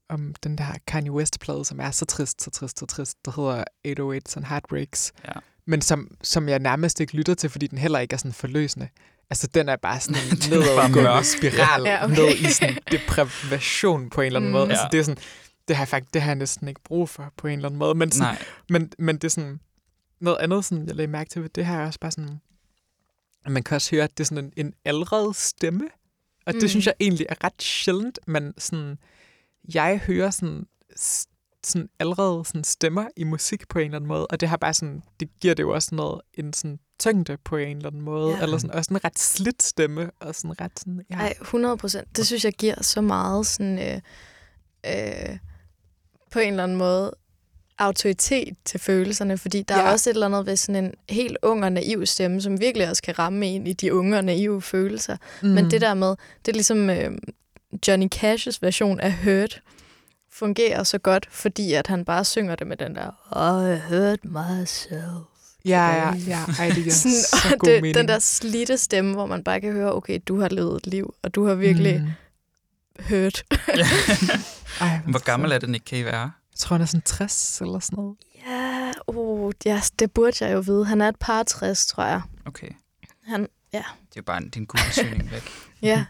[0.10, 3.18] om den der Kanye West-plade, som er så trist, så trist, så trist.
[3.26, 5.14] Der hedder 808s and Heartbreaks.
[5.28, 5.32] Ja.
[5.68, 8.88] Men som, som jeg nærmest ikke lytter til, fordi den heller ikke er sådan forløsende.
[9.30, 12.16] Altså, den er bare sådan en nedadgående spiral Ja, okay.
[12.16, 14.58] ned i sådan deprivation på en eller anden Mm.
[14.58, 14.70] måde.
[14.70, 15.24] Altså, det er sådan,
[15.68, 17.80] det har jeg faktisk, det har jeg næsten ikke brug for på en eller anden
[17.80, 17.96] måde.
[17.96, 18.44] Men, sådan, Nej.
[18.70, 19.60] men, men det er sådan,
[20.20, 22.40] noget andet, sådan, jeg lagde mærke til ved det her, er også bare sådan,
[23.46, 25.88] at man kan også høre, at det er sådan en, en aldret stemme.
[26.46, 26.68] Og det Mm.
[26.68, 28.98] synes jeg egentlig er ret sjældent, men sådan,
[29.74, 30.66] jeg hører sådan,
[31.64, 34.74] sådan allerede sådan stemmer i musik på en eller anden måde, og det har bare
[34.74, 38.36] sådan, det giver det jo også noget, en sådan tyngde på en eller anden måde,
[38.38, 38.44] Ja.
[38.44, 41.16] eller sådan, også en ret slidt stemme, og sådan ret sådan, ja.
[41.16, 42.18] Ej, 100 procent.
[42.18, 44.02] Det synes jeg giver så meget sådan, øh,
[44.86, 45.38] øh,
[46.34, 47.16] på en eller anden måde
[47.78, 49.82] autoritet til følelserne, fordi der ja.
[49.82, 52.90] Er også et eller andet ved sådan en helt ung og naiv stemme, som virkelig
[52.90, 55.18] også kan ramme en i de unge og naive følelser.
[55.42, 55.50] Mm.
[55.50, 56.16] Men det der med,
[56.46, 57.12] det er ligesom øh,
[57.88, 59.62] Johnny Cash's version af Hurt,
[60.32, 65.28] fungerer så godt, fordi at han bare synger det med den der I hurt myself
[65.66, 66.40] Ja, ja, ja.
[66.60, 67.96] Ej, det er Sådan, så god det, mening.
[67.96, 71.14] den der slidte stemme, hvor man bare kan høre, okay, du har levet et liv,
[71.24, 72.02] og du har virkelig.
[72.02, 72.10] Mm.
[73.00, 73.44] hørt.
[74.82, 76.20] Ej, Hvor gammel er det, Nick Cave er?
[76.20, 78.18] Jeg tror, han er sådan 60 eller sådan noget.
[78.48, 80.86] Ja, oh, ja, det burde jeg jo vide.
[80.86, 82.22] Han er et par 60, tror jeg.
[82.46, 82.70] Okay.
[83.28, 83.78] Han, ja.
[83.78, 85.44] Det er jo bare en, din Google-søgning væk.
[85.82, 86.06] Ja.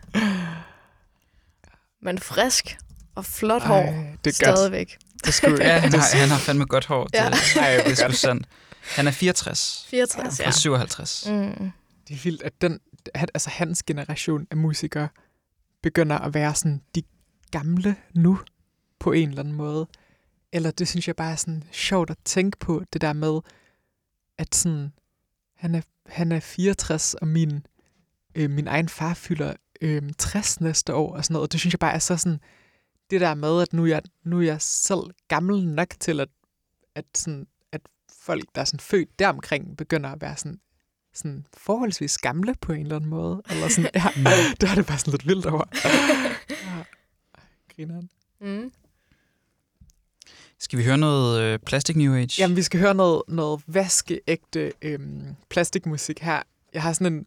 [2.01, 2.77] Men frisk
[3.15, 3.75] og flot hår.
[3.75, 3.85] Ej,
[4.25, 4.57] det er godt.
[4.57, 4.97] stadigvæk.
[5.25, 7.03] Det skulle, Ja, han har, han har fandme godt hår.
[7.03, 7.23] Det, Ja.
[7.59, 8.47] Ej, det er sgu sandt.
[8.95, 10.45] Han er 64 64, ja.
[10.45, 11.25] fra 57.
[11.27, 11.71] Mm.
[12.07, 12.79] det er vildt, at den,
[13.13, 15.07] at, altså, hans generation af musikere
[15.83, 17.01] begynder at være sådan de
[17.51, 18.39] gamle nu
[19.03, 19.87] på en eller anden måde.
[20.51, 23.39] Eller det synes jeg bare er sådan sjovt at tænke på, det der med,
[24.37, 24.93] at sådan,
[25.55, 27.65] han er, han er 64, og min,
[28.35, 31.47] øh, min egen far fylder øh, 60 næste år, og sådan noget.
[31.47, 32.39] Og det synes jeg bare er så sådan,
[33.09, 36.29] det der med, at nu er jeg, nu er jeg selv gammel nok til, at,
[36.95, 37.81] at, sådan, at
[38.21, 40.59] folk, der er sådan født deromkring, begynder at være sådan,
[41.13, 43.41] sådan forholdsvis gamle på en eller anden måde.
[43.49, 44.03] Eller sådan, ja,
[44.61, 45.63] det er det bare sådan lidt vildt over.
[46.67, 46.83] ja.
[47.75, 48.09] Grineren.
[48.41, 48.71] Mm.
[50.63, 52.29] Skal vi høre noget øh, Plastic New Age?
[52.39, 56.39] Jamen, vi skal høre noget, noget vaskeægte øhm, plastikmusik her.
[56.73, 57.25] Jeg har sådan en...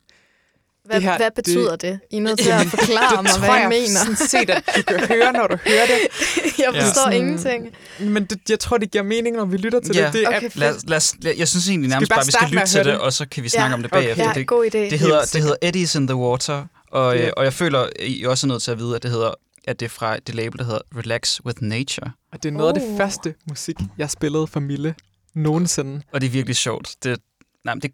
[0.84, 1.82] Hvad, Det her, hvad betyder det?
[1.82, 2.00] det?
[2.10, 3.98] I er nødt til at forklare mig, hvad tror jeg jeg mener.
[4.00, 5.98] sådan set, at du kan høre, når du hører det.
[6.58, 6.82] jeg Ja.
[6.82, 7.68] forstår Sådan- ingenting.
[8.00, 10.04] Men det, jeg tror, det giver mening, når vi lytter til Ja.
[10.06, 10.12] det.
[10.12, 12.48] det er, Okay, Lad, lad, os- lad, jeg synes egentlig nærmest bare bare, vi skal
[12.50, 12.98] lytte til det, det?
[12.98, 14.02] og så kan vi snakke Ja, om det okay.
[14.02, 14.24] bagefter.
[14.24, 14.78] Ja, Det, god idé.
[14.78, 17.26] det, hedder, det hedder Eddies in the Water, og, Ja.
[17.26, 19.30] øh, og jeg føler, I er også nødt til at vide, at det hedder
[19.66, 22.12] at det er fra det label, der hedder Relax with Nature.
[22.32, 22.88] og det er noget af Oh.
[22.88, 24.94] det første musik, jeg spillede for Mille
[25.34, 26.02] nogensinde.
[26.12, 26.96] Og det er virkelig sjovt.
[27.02, 27.18] Det,
[27.64, 27.92] nej, men det,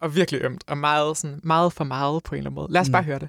[0.00, 2.72] Og virkelig ømt, og meget, sådan, meget for meget på en eller anden måde.
[2.72, 2.92] Lad os Mm.
[2.92, 3.28] bare høre det.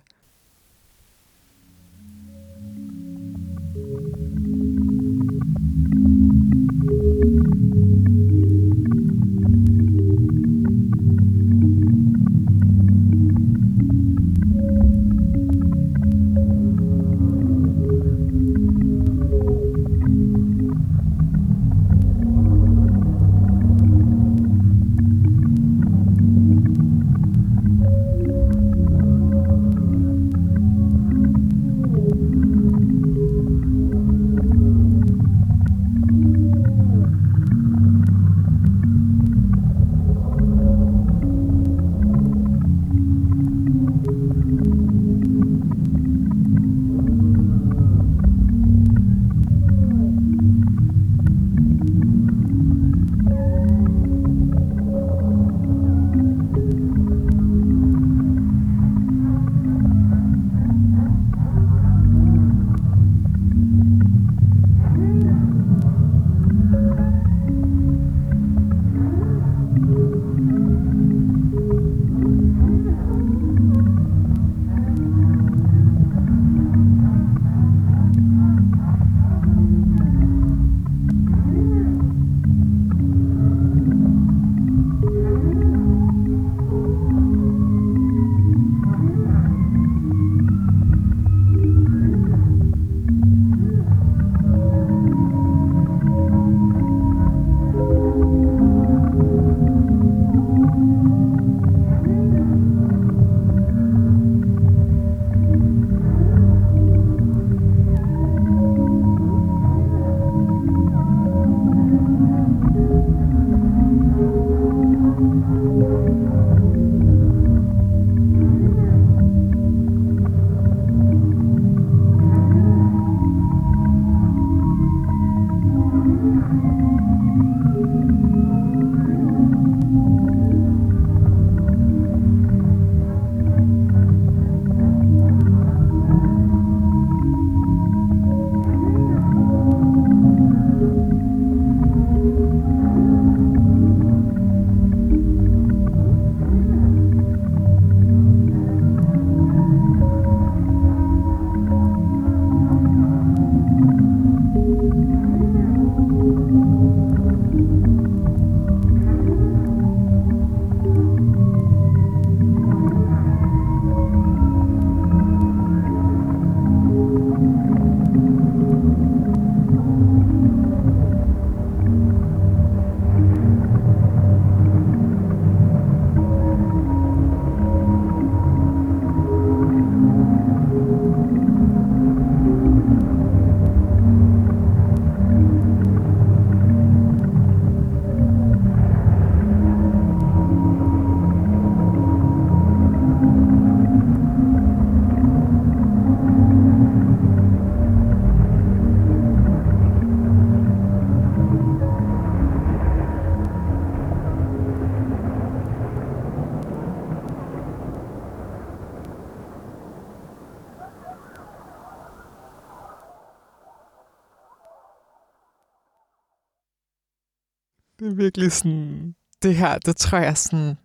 [218.34, 219.16] Virkelig sådan...
[219.44, 220.78] Det her, det tror jeg sådan...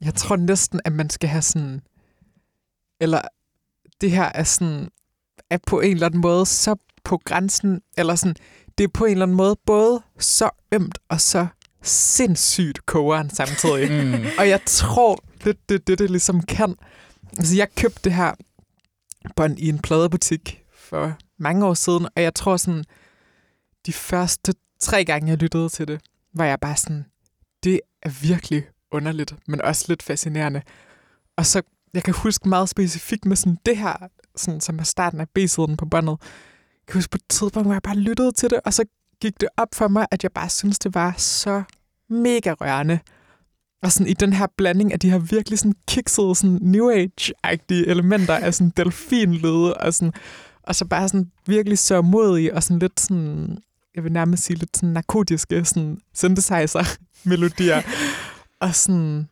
[0.00, 1.80] Jeg tror næsten, at man skal have sådan...
[3.00, 3.20] Eller
[4.00, 4.88] det her er sådan...
[5.50, 7.80] Er på en eller anden måde så på grænsen...
[7.96, 8.36] Eller sådan...
[8.78, 11.46] Det er på en eller anden måde både så ømt og så
[11.82, 13.90] sindssygt kogeren samtidig.
[13.90, 14.26] Mm.
[14.38, 16.74] Og jeg tror, det det, det, det ligesom kan.
[17.38, 18.34] Altså, jeg købte det her
[19.36, 22.84] bånd i en pladebutik for mange år siden, og jeg tror sådan,
[23.86, 26.00] de første tre gange, jeg lyttede til det,
[26.34, 27.04] var jeg bare sådan,
[27.64, 30.62] det er virkelig underligt, men også lidt fascinerende.
[31.36, 31.62] Og så,
[31.94, 35.76] jeg kan huske meget specifikt med sådan det her, sådan, som er starten af B-siden
[35.76, 36.16] på båndet.
[36.20, 38.84] Jeg kan huske på et tidspunkt, hvor jeg bare lyttede til det, og så
[39.20, 41.62] gik det op for mig, at jeg bare synes det var så
[42.08, 42.98] mega rørende.
[43.82, 47.86] Og sådan i den her blanding af de her virkelig sådan kiksede, sådan new age-agtige
[47.88, 50.12] elementer af sådan delfinlyde, og, sådan,
[50.62, 53.58] og så bare sådan virkelig så modige, og sådan lidt sådan,
[53.94, 57.82] jeg vil nærmest sige lidt sådan narkotiske sådan synthesizer-melodier.
[58.60, 59.28] og sådan,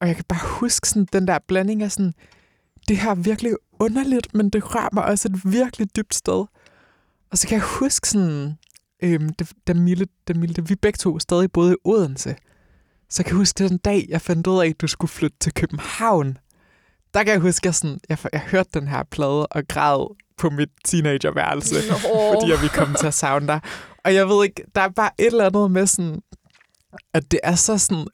[0.00, 2.14] og jeg kan bare huske sådan den der blanding af sådan,
[2.88, 6.44] det her er virkelig underligt, men det rører mig også et virkelig dybt sted.
[7.30, 8.58] Og så kan jeg huske sådan,
[9.02, 9.28] øhm,
[9.66, 12.36] da, Mille, da Mille, da vi begge to stadig boede i Odense,
[13.10, 15.54] så kan jeg huske den dag, jeg fandt ud af, at du skulle flytte til
[15.54, 16.38] København.
[17.14, 20.16] Der kan jeg huske, at jeg, sådan, jeg, jeg hørte den her plade og græd
[20.42, 21.74] på mit teenagerværelse,
[22.32, 23.60] fordi jeg vi kom til at savne dig.
[24.04, 26.22] Og jeg ved ikke, der er bare et eller andet med sådan,
[27.14, 28.06] at det er så sådan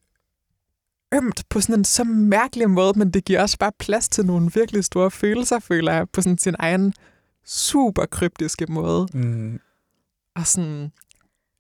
[1.14, 4.50] ømt på sådan en så mærkelig måde, men det giver også bare plads til nogle
[4.54, 6.94] virkelig store følelser, føler jeg, på sådan sin egen
[7.46, 9.08] super kryptiske måde.
[9.14, 9.60] Mm.
[10.36, 10.92] Og sådan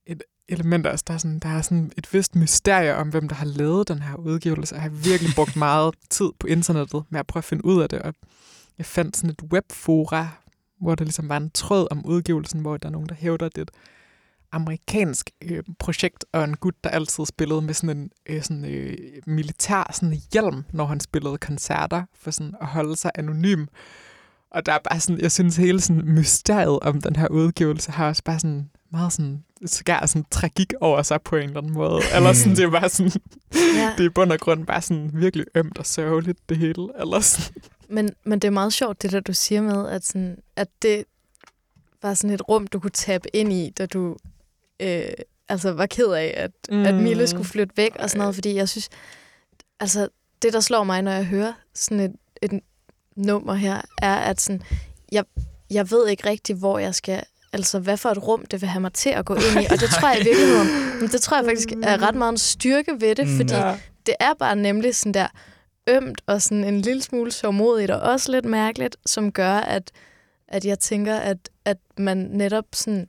[0.06, 3.34] et element også, der er, sådan, der er sådan et vist mysterie om, hvem der
[3.34, 4.74] har lavet den her udgivelse.
[4.74, 7.88] Jeg har virkelig brugt meget tid på internettet med at prøve at finde ud af
[7.88, 8.14] det, og
[8.78, 10.28] jeg fandt sådan et webfora,
[10.80, 13.70] hvor der ligesom var en tråd om udgivelsen, hvor der er nogen, der hævder, det
[14.52, 18.96] amerikansk øh, projekt, og en gut, der altid spillede med sådan en øh, sådan, øh,
[19.26, 23.66] militær sådan hjelm, når han spillede koncerter, for sådan at holde sig anonym.
[24.50, 28.08] Og der er bare sådan, jeg synes hele sådan mysteriet om den her udgivelse har
[28.08, 32.00] også bare sådan meget sådan, skær sådan tragik over sig på en eller anden måde.
[32.14, 33.12] Eller sådan, det er bare sådan,
[33.54, 33.92] Ja.
[33.96, 36.88] det er i bund og grund bare sådan virkelig ømt og sørgeligt, det hele.
[37.00, 37.62] Eller sådan.
[37.88, 41.04] Men, men det er meget sjovt, det der du siger med, at, sådan, at det
[42.02, 44.16] var sådan et rum, du kunne tabe ind i, da du
[44.80, 45.04] øh,
[45.48, 46.84] altså var ked af, at, mm.
[46.86, 48.88] at Mille skulle flytte væk og sådan noget, fordi jeg synes,
[49.80, 50.08] altså
[50.42, 52.12] det, der slår mig, når jeg hører sådan et,
[52.42, 52.60] et
[53.16, 54.62] nummer her, er, at sådan,
[55.12, 55.24] jeg,
[55.70, 57.22] jeg ved ikke rigtig, hvor jeg skal
[57.52, 59.66] altså hvad for et rum det vil have mig til at gå ind i.
[59.72, 60.68] Og det tror jeg i virkeligheden,
[61.08, 63.36] det tror jeg faktisk er ret meget en styrke ved det, Mm.
[63.36, 63.74] fordi Ja.
[64.06, 65.26] det er bare nemlig sådan der
[65.88, 69.90] ømt og sådan en lille smule sørmodigt og også lidt mærkeligt, som gør, at,
[70.48, 73.06] at jeg tænker, at, at man netop sådan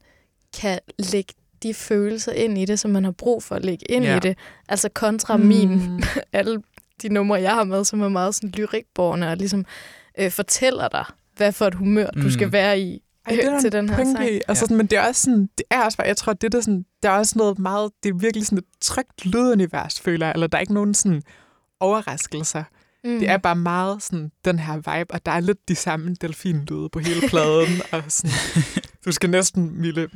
[0.60, 0.80] kan
[1.12, 1.34] lægge
[1.64, 4.16] de følelser ind i det, som man har brug for at lægge ind Ja.
[4.18, 4.38] i det.
[4.70, 5.46] Altså kontra mm.
[5.46, 6.04] min, Mm.
[6.34, 6.62] alle
[7.02, 9.66] de numre, jeg har med, som er meget sådan lyrikborne og ligesom
[10.20, 11.06] øh, fortæller dig,
[11.38, 12.32] hvad for et humør du Mm.
[12.32, 14.26] skal være i Ej, det er der til en den her pointe sang.
[14.30, 14.54] Altså, Ja.
[14.54, 16.86] sådan, men det er også sådan, det er også bare, jeg tror, det er sådan,
[17.04, 20.48] der er også noget meget, det er virkelig sådan et trygt lydunivers, føler jeg, eller
[20.48, 21.22] der er ikke nogen sådan
[21.80, 22.64] overraskelser.
[23.04, 23.20] Mm.
[23.20, 26.90] Det er bare meget sådan den her vibe, og der er lidt de samme delfinlyde
[26.90, 27.82] på hele pladen.
[27.92, 28.32] og sådan,
[29.06, 30.10] du skal næsten, Mille,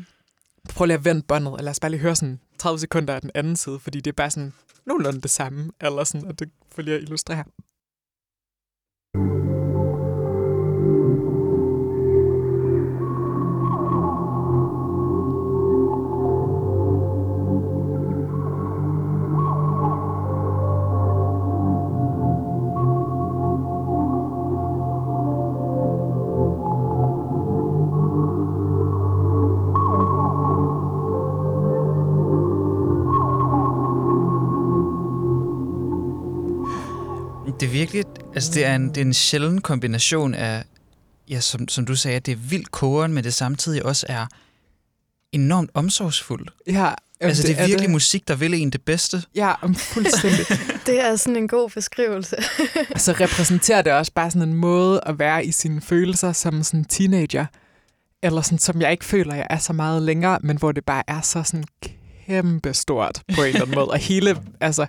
[0.70, 3.22] prøv lige at vende båndet, og lad os bare lige høre sådan 30 sekunder af
[3.22, 4.54] den anden side, fordi det er bare sådan
[4.88, 7.44] nogenlunde det samme, eller sådan, og det får lige at illustrere.
[38.44, 40.64] Altså det er en, det er en sjælden kombination af,
[41.30, 44.26] ja, som, som du sagde, det er vildt kogeren, men det samtidig også er
[45.32, 46.50] enormt omsorgsfuldt.
[46.68, 47.90] Ja, jamen, altså det er virkelig det.
[47.90, 49.24] musik, der vil en det bedste.
[49.36, 50.46] Ja, fuldstændig.
[50.86, 52.36] Det er sådan en god beskrivelse.
[52.96, 56.86] så repræsenterer det også bare sådan en måde at være i sine følelser som sådan
[56.86, 57.46] teenager.
[58.24, 61.04] Eller sådan, som jeg ikke føler, jeg er så meget længere, men hvor det bare
[61.08, 61.64] er så sådan
[62.26, 63.88] kæmpe stort på en eller anden måde.
[63.88, 64.86] Og hele, altså,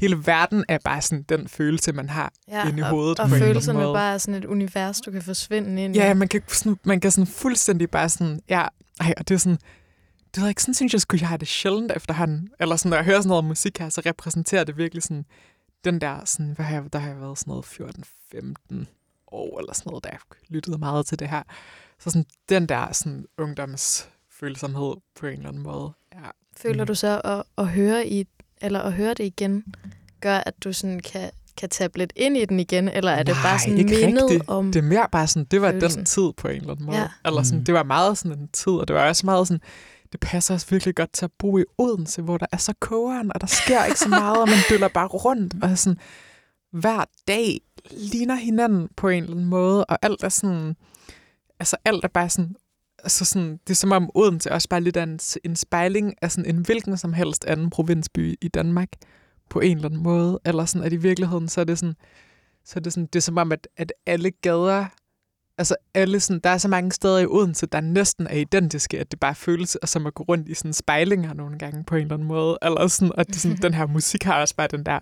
[0.00, 3.18] hele verden er bare sådan den følelse, man har Ja, inde i og, hovedet.
[3.18, 3.94] og anden følelserne måde.
[3.94, 5.98] bare er sådan et univers, du kan forsvinde ind i.
[5.98, 8.66] Ja, man kan, sådan, man kan sådan fuldstændig bare sådan, ja,
[9.00, 9.58] ej, og det er sådan,
[10.34, 12.48] det ved jeg ikke, sådan synes jeg, skulle jeg have det sjældent efterhånden.
[12.60, 15.24] Eller sådan, når jeg hører sådan noget musik her, så repræsenterer det virkelig sådan,
[15.84, 17.64] den der, sådan, hvad har jeg, der har jeg været sådan noget
[18.84, 18.84] 14-15
[19.32, 21.42] år, eller sådan noget, da jeg lyttede meget til det her.
[21.98, 25.92] Så sådan, den der sådan ungdomsfølsomhed på en eller anden måde.
[26.14, 26.28] Ja.
[26.56, 26.86] Føler Mm.
[26.86, 28.26] du så at, at høre i
[28.60, 29.64] eller at høre det igen
[30.20, 33.34] gør at du sådan kan kan tabe lidt ind i den igen, eller er det
[33.34, 34.48] Nej, bare sådan ikke mindet rigtigt.
[34.48, 34.72] om...
[34.72, 35.98] Det er mere bare sådan, det var følelsen.
[35.98, 36.98] den tid på en eller anden måde.
[36.98, 37.08] Ja.
[37.24, 37.64] Eller sådan, Mm.
[37.64, 39.60] det var meget sådan en tid, og det var også meget sådan,
[40.12, 43.32] det passer også virkelig godt til at bo i Odense, hvor der er så kogeren,
[43.34, 45.98] og der sker ikke så meget, og man dyller bare rundt, og sådan,
[46.72, 50.76] hver dag ligner hinanden på en eller anden måde, og alt er sådan,
[51.60, 52.56] altså alt er bare sådan,
[53.02, 56.32] altså sådan, det er som om Odense også bare lidt er en, en spejling af
[56.32, 58.88] sådan en hvilken som helst anden provinsby i Danmark,
[59.50, 61.94] på en eller anden måde, eller sådan, at i virkeligheden, så er det sådan,
[62.64, 64.86] så er det, sådan, det er som om, at, at alle gader,
[65.58, 69.10] altså alle sådan, der er så mange steder i Odense, der næsten er identiske, at
[69.10, 72.14] det bare føles som at gå rundt i sådan spejlinger nogle gange på en eller
[72.14, 75.00] anden måde, eller sådan, og det, sådan, den her musik har også bare den der,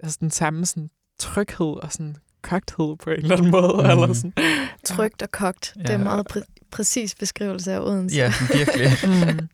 [0.00, 3.90] altså den samme sådan tryghed og sådan kogthed på en eller anden måde, mm.
[3.90, 4.32] eller sådan.
[4.84, 5.72] Trygt og kogt.
[5.76, 5.98] Det er Ja.
[5.98, 8.16] en meget præ- præcis beskrivelse af Odense.
[8.16, 8.88] Ja, virkelig.
[9.38, 9.48] Mm.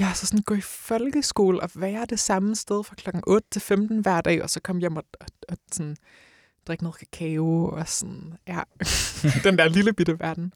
[0.00, 3.62] Ja, så sådan gå i folkeskole og være det samme sted fra klokken 8 til
[3.62, 5.96] 15 hver dag, og så komme hjem og, og, og sådan,
[6.66, 8.60] drikke noget kakao og sådan, ja,
[9.44, 10.52] den der lille bitte verden.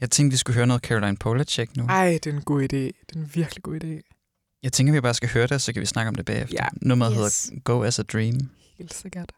[0.00, 1.84] Jeg tænkte, vi skulle høre noget Caroline Polachek nu.
[1.86, 2.66] Ej, det er en god idé.
[2.66, 4.10] Det er en virkelig god idé.
[4.62, 6.56] Jeg tænker, vi bare skal høre det, så kan vi snakke om det bagefter.
[6.60, 6.68] Ja.
[6.82, 7.44] Nummeret Yes.
[7.44, 8.40] hedder Go As A Dream.
[8.78, 9.32] Helt sikkert.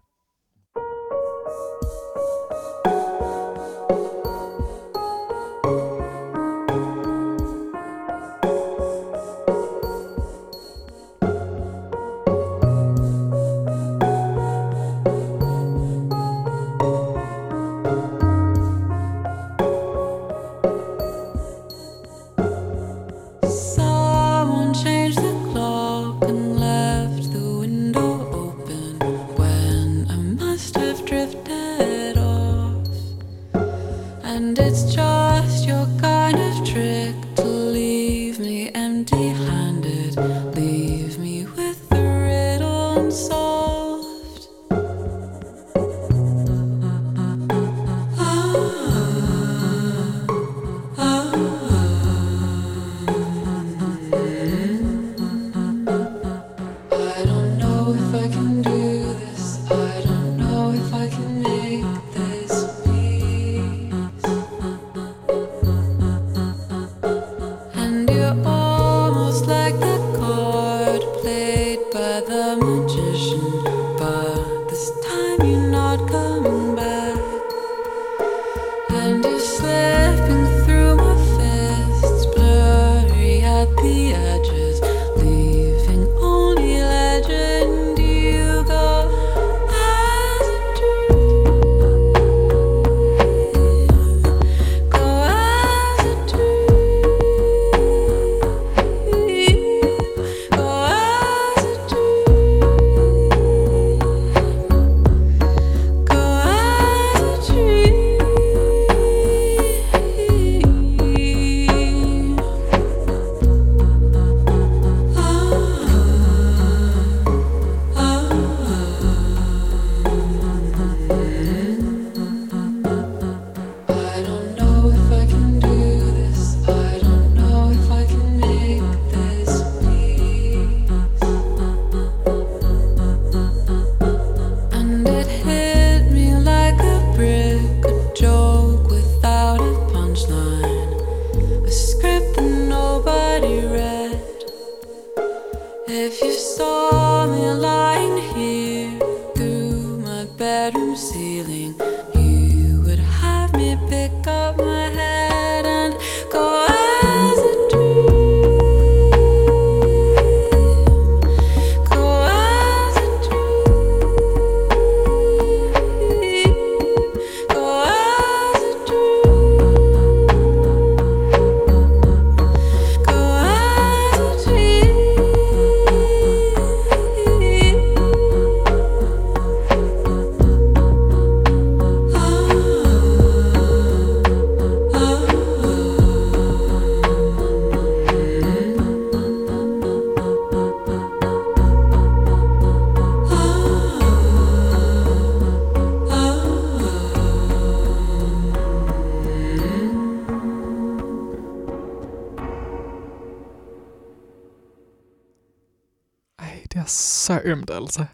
[206.73, 208.05] Det er så ømt, altså.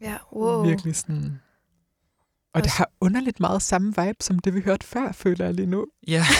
[0.00, 0.64] Ja, wow.
[0.66, 1.40] Virkelig sådan...
[2.54, 5.66] Og det har underligt meget samme vibe, som det vi hørte før, føler jeg lige
[5.66, 5.86] nu.
[6.08, 6.24] Ja,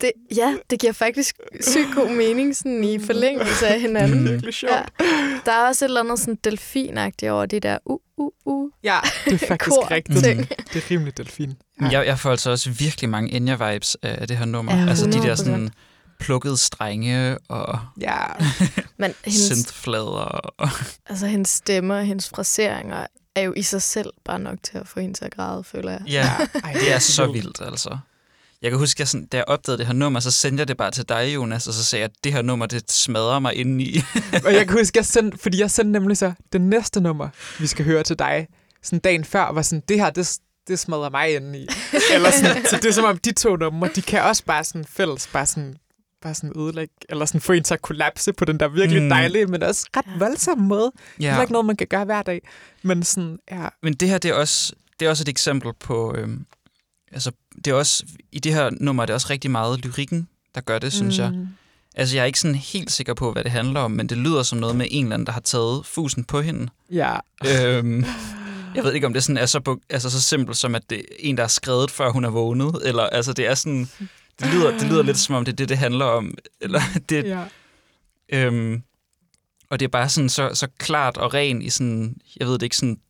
[0.00, 4.18] Det, ja, det giver faktisk sygt god mening sådan i forlængelse af hinanden.
[4.22, 4.72] Det er virkelig sjovt.
[4.72, 5.04] Ja.
[5.46, 8.70] Der er også et eller andet sådan delfinagtigt over de der uh, uh, uh.
[8.82, 10.24] Ja, det er faktisk Kor- rigtigt.
[10.24, 10.48] ting.
[10.48, 11.54] Det er rimelig delfin.
[11.80, 11.88] Ja.
[11.88, 14.76] Jeg, jeg får altså også virkelig mange Enya-vibes af det her nummer.
[14.76, 15.36] Ja, altså de der 100%.
[15.36, 15.70] sådan
[16.18, 18.16] plukkede strenge og Ja,
[18.98, 20.50] Men hendes, synthflader.
[20.58, 20.68] Og,
[21.10, 24.88] altså, hendes stemme og hendes fraseringer er jo i sig selv bare nok til at
[24.88, 26.00] få hende til at græde, føler jeg.
[26.06, 26.30] ja,
[26.64, 27.98] Ej, det er så vildt, altså.
[28.62, 30.68] Jeg kan huske, at jeg sådan, da jeg opdagede det her nummer, så sendte jeg
[30.68, 33.38] det bare til dig, Jonas, og så sagde jeg, at det her nummer, det smadrer
[33.38, 33.96] mig indeni.
[34.44, 37.28] Og jeg kan huske, jeg sendte, fordi jeg sendte nemlig så det næste nummer,
[37.58, 38.46] vi skal høre til dig,
[38.82, 40.38] sådan dagen før, var sådan, det her, det,
[40.68, 41.68] det smadrer mig ind i.
[42.12, 44.84] Eller sådan, så det er som om, de to numre, de kan også bare sådan
[44.84, 45.76] fælles, bare sådan,
[46.22, 49.08] bare sådan ødelægge, eller sådan få en til at kollapse på den der virkelig Mm.
[49.08, 50.18] dejlige, men også ret Ja.
[50.18, 50.92] voldsomme måde.
[51.18, 51.40] Det er ja.
[51.40, 52.40] ikke noget, man kan gøre hver dag.
[52.82, 56.14] Men sådan, ja, Men det her, det er også, det er også et eksempel på...
[56.18, 56.46] Øhm,
[57.12, 60.60] altså, det er også, I det her nummer er det også rigtig meget lyrikken, der
[60.60, 61.24] gør det, synes mm.
[61.24, 61.32] jeg.
[61.98, 64.42] Altså, jeg er ikke sådan helt sikker på, hvad det handler om, men det lyder
[64.42, 66.68] som noget med en eller anden, der har taget fusen på hende.
[66.92, 67.16] Ja,
[67.46, 68.04] øhm,
[68.74, 71.02] jeg ved ikke, om det sådan er så, altså, så simpelt som, at det er
[71.18, 72.80] en, der har skrevet, før hun er vågnet.
[72.84, 73.88] Eller, altså, det er sådan...
[74.40, 76.34] Det lyder, det lyder lidt som om, det er det, det handler om.
[76.60, 77.44] Eller, det, ja.
[78.28, 78.82] Øhm,
[79.70, 82.62] og det er bare sådan så, så klart og ren i sådan, jeg ved det
[82.62, 83.00] ikke, sådan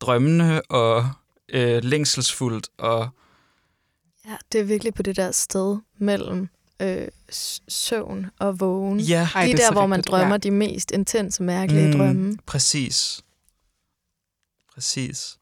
[0.00, 1.10] drømmende og
[1.48, 2.68] øh, længselsfuldt.
[2.78, 3.08] Og
[4.26, 6.48] Ja, det er virkelig på det der sted mellem
[6.80, 7.08] øh,
[7.68, 9.00] søvn og vågen.
[9.00, 10.38] ja, Ej, det er der, hvor man drømmer ja.
[10.38, 11.92] de mest intense, mærkelige mm.
[11.92, 12.36] drømme.
[12.46, 13.22] præcis.
[14.74, 15.38] Præcis.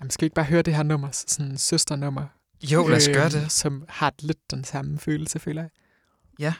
[0.00, 2.26] Jamen, skal vi ikke bare høre det her nummer, sådan søsternummer?
[2.62, 3.52] Jo, lad os gøre øh, det.
[3.52, 5.70] Som har lidt den samme følelse, føler jeg.
[6.38, 6.54] Ja.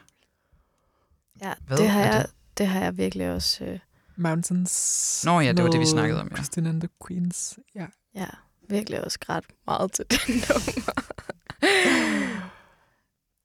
[1.42, 2.58] Ja, Hvad det har, er jeg, det?
[2.58, 3.64] det har jeg virkelig også...
[3.64, 3.78] Øh,
[4.16, 5.22] Mountains.
[5.26, 6.36] Nå ja, det var det, vi snakkede om, ja.
[6.36, 7.58] Christine and the Queens.
[7.74, 7.86] Ja.
[8.14, 8.26] ja,
[8.68, 10.92] virkelig også grædt meget til den nummer.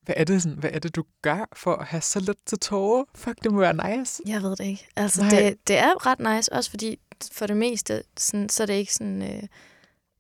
[0.06, 2.60] Hvad er, det, sådan, hvad er det, du gør for at have så let til
[2.60, 3.06] tårer?
[3.16, 4.24] Fuck, det må være nice.
[4.26, 4.88] Jeg ved det ikke.
[4.96, 5.30] Altså, Nej.
[5.30, 7.00] det, det er ret nice, også fordi
[7.32, 9.44] for det meste, sådan, så er det ikke sådan øh,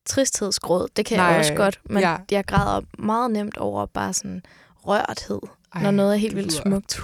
[0.05, 0.87] tristhedsgråd.
[0.95, 1.25] Det kan Nej.
[1.25, 2.17] jeg også godt, men ja.
[2.31, 4.41] jeg græder meget nemt over bare sådan
[4.87, 5.39] rørthed,
[5.75, 6.99] Ej, når noget er helt vildt lyder- smukt.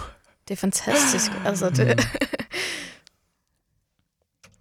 [0.47, 1.31] Det er fantastisk.
[1.45, 1.99] altså, det,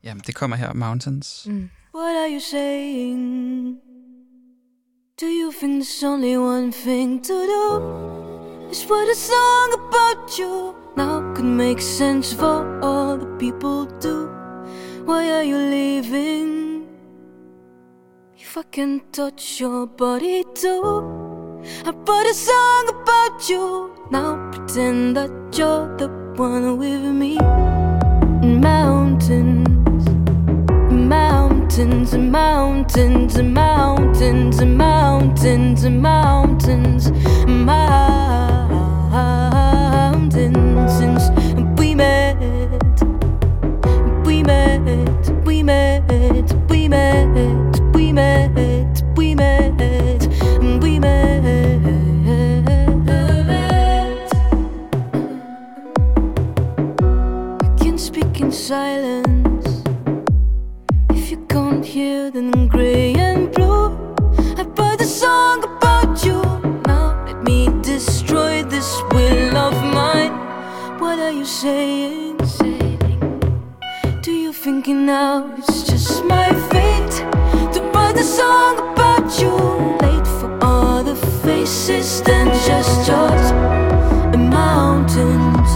[0.04, 1.46] Jamen, det kommer her, Mountains.
[1.50, 1.70] mm.
[1.94, 3.76] What are you saying?
[5.20, 7.80] Do you think there's only one thing to do?
[8.70, 14.28] Is what a song about you now could make sense for all the people do.
[15.06, 16.67] Why are you leaving?
[18.58, 20.82] I can touch your body too,
[21.84, 23.94] I wrote a song about you.
[24.10, 27.38] Now pretend that you're the one with me.
[28.42, 29.68] Mountains
[30.90, 37.12] mountains mountains mountains mountains mountains
[37.46, 38.08] mountains
[40.98, 41.30] since
[41.78, 42.36] we met
[44.26, 44.82] we met
[45.44, 47.67] we met we met
[48.18, 49.78] met we met
[50.82, 51.44] we met
[57.62, 59.68] I can speak in silence
[61.10, 63.88] if you can't hear, then gray and blue.
[64.60, 66.40] I wrote a song about you.
[66.86, 70.34] Now let me destroy this will of mine.
[70.98, 72.38] What are you saying?
[74.22, 75.34] Do you think now
[81.88, 83.50] faces, then just yours.
[84.34, 85.72] And mountains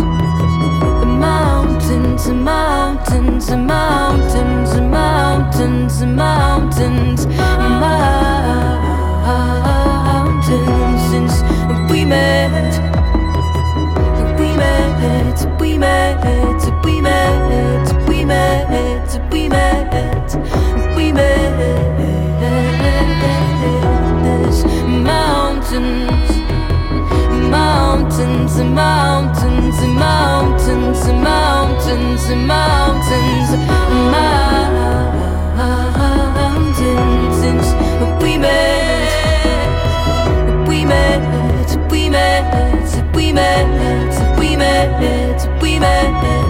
[1.01, 8.03] the mountains, the mountains, the mountains, the mountains, the mountains, mountains.
[11.11, 11.35] Since
[11.91, 12.52] we met,
[28.61, 34.83] mountains and mountains and mountains and mountains and mountains.
[35.57, 37.67] Mountains since
[38.23, 39.09] we met
[40.69, 46.42] we met we met we met we met we met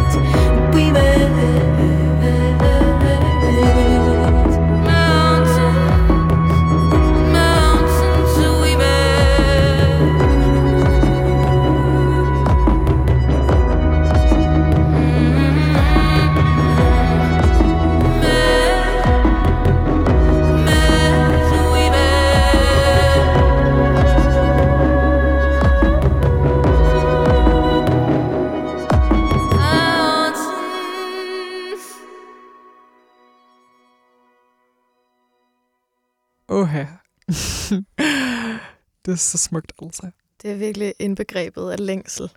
[39.23, 40.11] så smukt, altså.
[40.43, 42.31] Det er virkelig indbegrebet af længsel.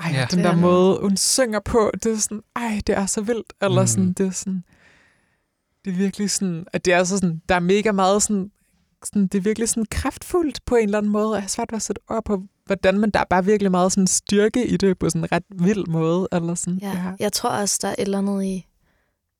[0.00, 0.18] Ej, Ja.
[0.20, 3.20] ja, den der er- måde, hun synger på, det er sådan, ej, det er så
[3.20, 3.52] vildt.
[3.62, 3.86] Eller Mm.
[3.86, 4.64] sådan, det er sådan,
[5.84, 8.50] det er virkelig sådan, at det er så sådan, der er mega meget sådan,
[9.04, 11.34] sådan, det er virkelig sådan kraftfuldt på en eller anden måde.
[11.34, 13.92] Jeg har svært ved at sætte ord på, hvordan, men der er bare virkelig meget
[13.92, 16.28] sådan styrke i det på sådan en ret vild måde.
[16.32, 17.12] Eller sådan, Ja.
[17.18, 18.66] Jeg tror også, der er et eller andet i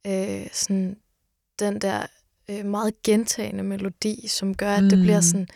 [0.07, 0.97] øh, sådan
[1.59, 2.07] den der
[2.51, 4.89] øh, meget gentagende melodi, som gør, at mm.
[4.89, 5.03] det Mm.
[5.05, 5.49] bliver sådan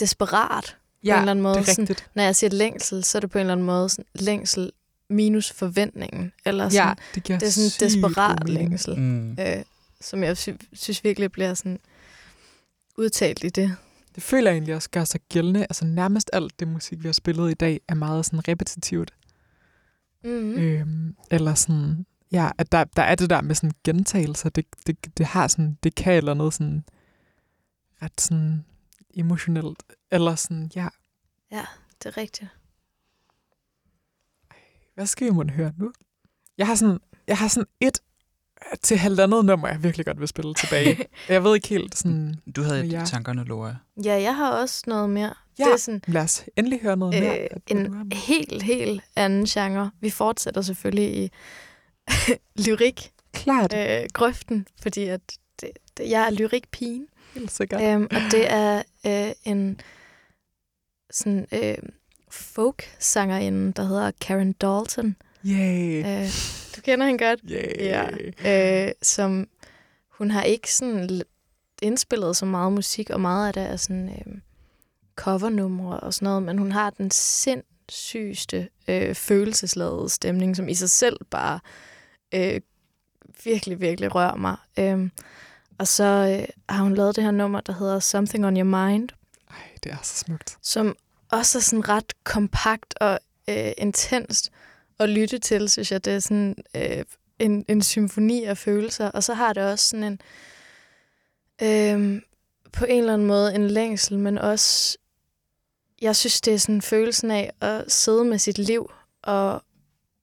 [0.00, 0.76] desperat.
[1.04, 2.10] ja en eller anden måde det er sådan- rigtigt.
[2.14, 4.72] Når jeg siger længsel, så er det på en eller anden måde sådan, længsel
[5.08, 6.32] minus forventningen.
[6.44, 9.32] Eller sådan, Ja, det giver det er sådan en desperat længsel, Mm.
[9.40, 9.62] øh,
[10.00, 11.78] som jeg sy- synes virkelig bliver sådan
[12.96, 13.76] udtalt i det.
[14.14, 15.60] Det føler jeg egentlig også gør sig gældende.
[15.60, 19.14] Altså nærmest alt det musik, vi har spillet i dag, er meget sådan repetitivt.
[20.24, 20.40] Mm-hmm.
[20.40, 20.56] Mm.
[20.56, 24.48] Øhm, eller sådan, ja, at der, der er det der med sådan gentagelser.
[24.48, 26.84] Det, det, det har sådan, det kan eller noget sådan
[28.02, 28.64] ret sådan
[29.16, 29.82] emotionelt.
[30.10, 30.88] Eller sådan, ja,
[32.02, 32.50] Det er rigtigt.
[34.94, 35.92] hvad skal vi måtte høre nu?
[36.58, 37.98] Jeg har sådan, jeg har sådan et
[38.82, 40.98] til halvandet nummer, jeg virkelig godt vil spille tilbage.
[41.28, 42.34] jeg ved ikke helt sådan...
[42.56, 43.02] Du havde et ja.
[43.02, 43.76] i tankerne, Laura.
[44.04, 45.34] Ja, jeg har også noget mere.
[45.58, 47.40] Ja, Det er sådan lad os endelig høre noget mere.
[47.42, 49.90] øh, har en helt, helt anden genre.
[50.00, 51.30] Vi fortsætter selvfølgelig i
[52.66, 55.20] lyrik Klart, øh, grøften, fordi at
[55.60, 57.06] det, det, jeg er lyrikpigen.
[57.34, 57.82] helt sikkert.
[57.82, 59.80] Øhm, og det er øh, en
[61.10, 61.74] sådan øh,
[62.30, 65.16] folk-sangerinde, der hedder Karen Dalton.
[65.46, 66.28] Yay, Øh,
[66.76, 67.40] du kender hende godt?
[67.50, 67.76] yay.
[68.44, 68.86] Ja.
[68.86, 69.48] Øh, som
[70.08, 71.22] hun har ikke sådan
[71.82, 74.34] indspillet så meget musik, og meget af det er sådan øh,
[75.16, 80.90] covernumre og sådan noget, men hun har den sindssygeste øh, følelsesladede stemning, som i sig
[80.90, 81.60] selv bare
[82.34, 82.60] øh,
[83.44, 84.56] virkelig, virkelig rører mig.
[84.78, 85.08] Øh,
[85.78, 86.04] og så
[86.40, 89.08] øh, har hun lavet det her nummer, der hedder Something on Your Mind,
[89.50, 90.56] Ej, det er så smukt.
[90.62, 90.96] som
[91.32, 93.18] også er sådan ret kompakt og
[93.48, 94.50] øh, intenst
[94.98, 96.04] at lytte til, synes jeg.
[96.04, 97.04] Det er sådan øh,
[97.38, 99.10] en, en symfoni af følelser.
[99.10, 100.20] Og så har det også sådan en,
[101.62, 102.22] øh,
[102.72, 104.98] på en eller anden måde, en længsel, men også,
[106.02, 108.92] jeg synes, det er sådan følelsen af at sidde med sit liv
[109.22, 109.62] og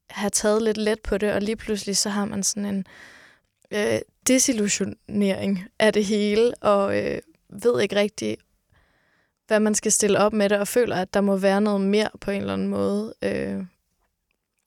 [0.10, 2.84] have taget lidt let på det, og lige pludselig så har man sådan en øh,
[4.28, 7.20] desillusionering af det hele, og øh,
[7.64, 8.38] ved ikke rigtig,
[9.48, 12.10] hvad man skal stille op med det, og føler, at der må være noget mere
[12.22, 13.14] på en eller anden måde.
[13.22, 13.64] Øh,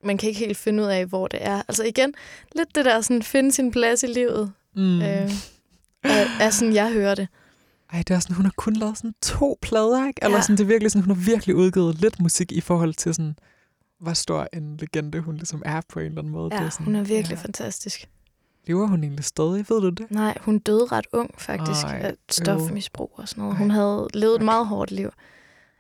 [0.05, 1.63] man kan ikke helt finde ud af, hvor det er.
[1.69, 2.15] Altså igen,
[2.57, 5.03] lidt det der sådan, finde sin plads i livet, Mm.
[5.03, 5.31] øh,
[6.03, 7.29] er, er sådan, jeg hører det.
[7.93, 10.21] Ej, det er sådan, hun har kun lavet sådan to plader, ikke?
[10.25, 10.43] Eller Ja.
[10.43, 13.37] sådan, det er virkelig sådan, hun har virkelig udgivet lidt musik i forhold til sådan,
[14.01, 16.51] hvor stor en legende hun ligesom er på en eller anden måde.
[16.51, 17.43] det Ja, er sådan, hun er virkelig ja.
[17.43, 18.09] fantastisk.
[18.67, 20.11] Lever hun egentlig stadig, ved du det?
[20.11, 23.55] Nej, hun døde ret ung faktisk Ej, af stofmisbrug og sådan noget.
[23.55, 25.11] Ej, Hun havde levet et meget hårdt liv.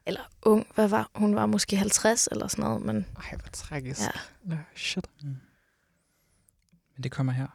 [0.06, 1.34] Eller ung, hvad var hun?
[1.34, 4.00] var måske 50 eller sådan noget, men Ej, hvor tragisk.
[4.00, 4.10] Ja.
[4.42, 5.06] Nå, shit.
[5.22, 7.46] Men det kommer her.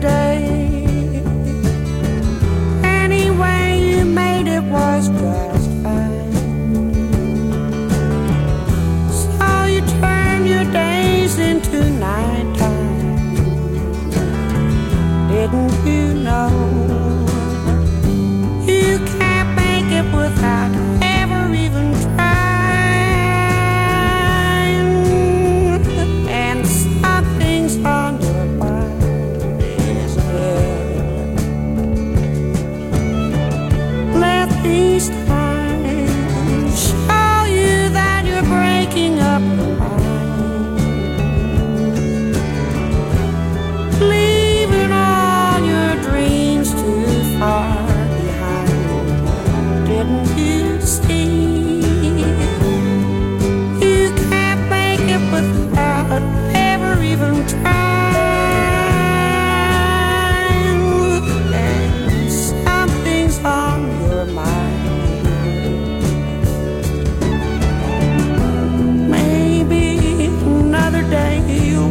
[0.00, 1.20] Yesterday.
[2.84, 6.32] Any way you made it was just fine.
[9.10, 13.16] So you turn your days into nighttime.
[15.28, 15.77] Didn't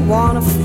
[0.08, 0.57] wanna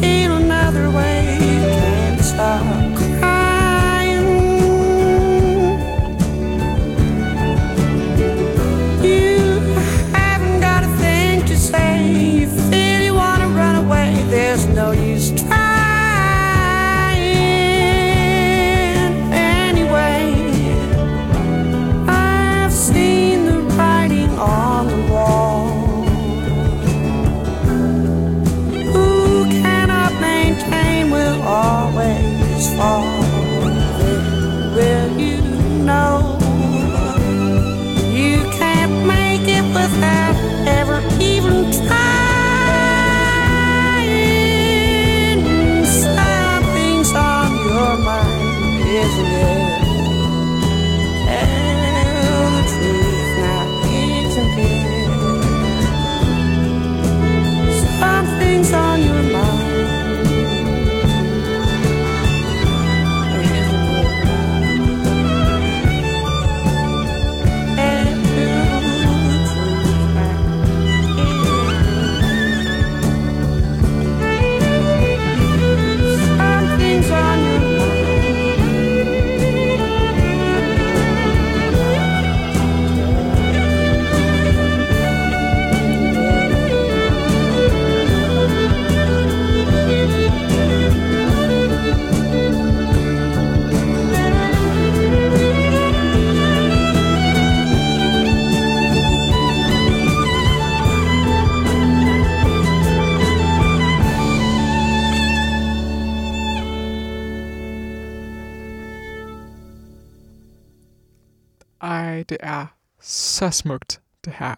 [113.43, 114.55] så smukt, det her.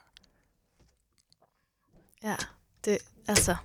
[2.22, 2.36] Ja,
[2.84, 2.98] det,
[3.28, 3.56] altså,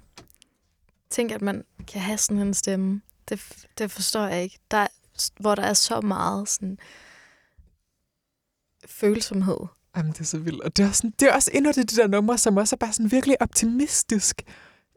[1.10, 3.02] tænk, at man kan have sådan en stemme.
[3.30, 3.42] Det,
[3.78, 4.60] det forstår jeg ikke.
[4.72, 4.88] Der, er-
[5.40, 6.78] hvor der er så meget sådan
[8.86, 9.58] følsomhed.
[9.96, 10.62] Jamen, det er så vildt.
[10.62, 12.78] Og det er, sådan, det er også endnu af de der numre, som også er
[12.78, 14.42] bare sådan virkelig optimistisk.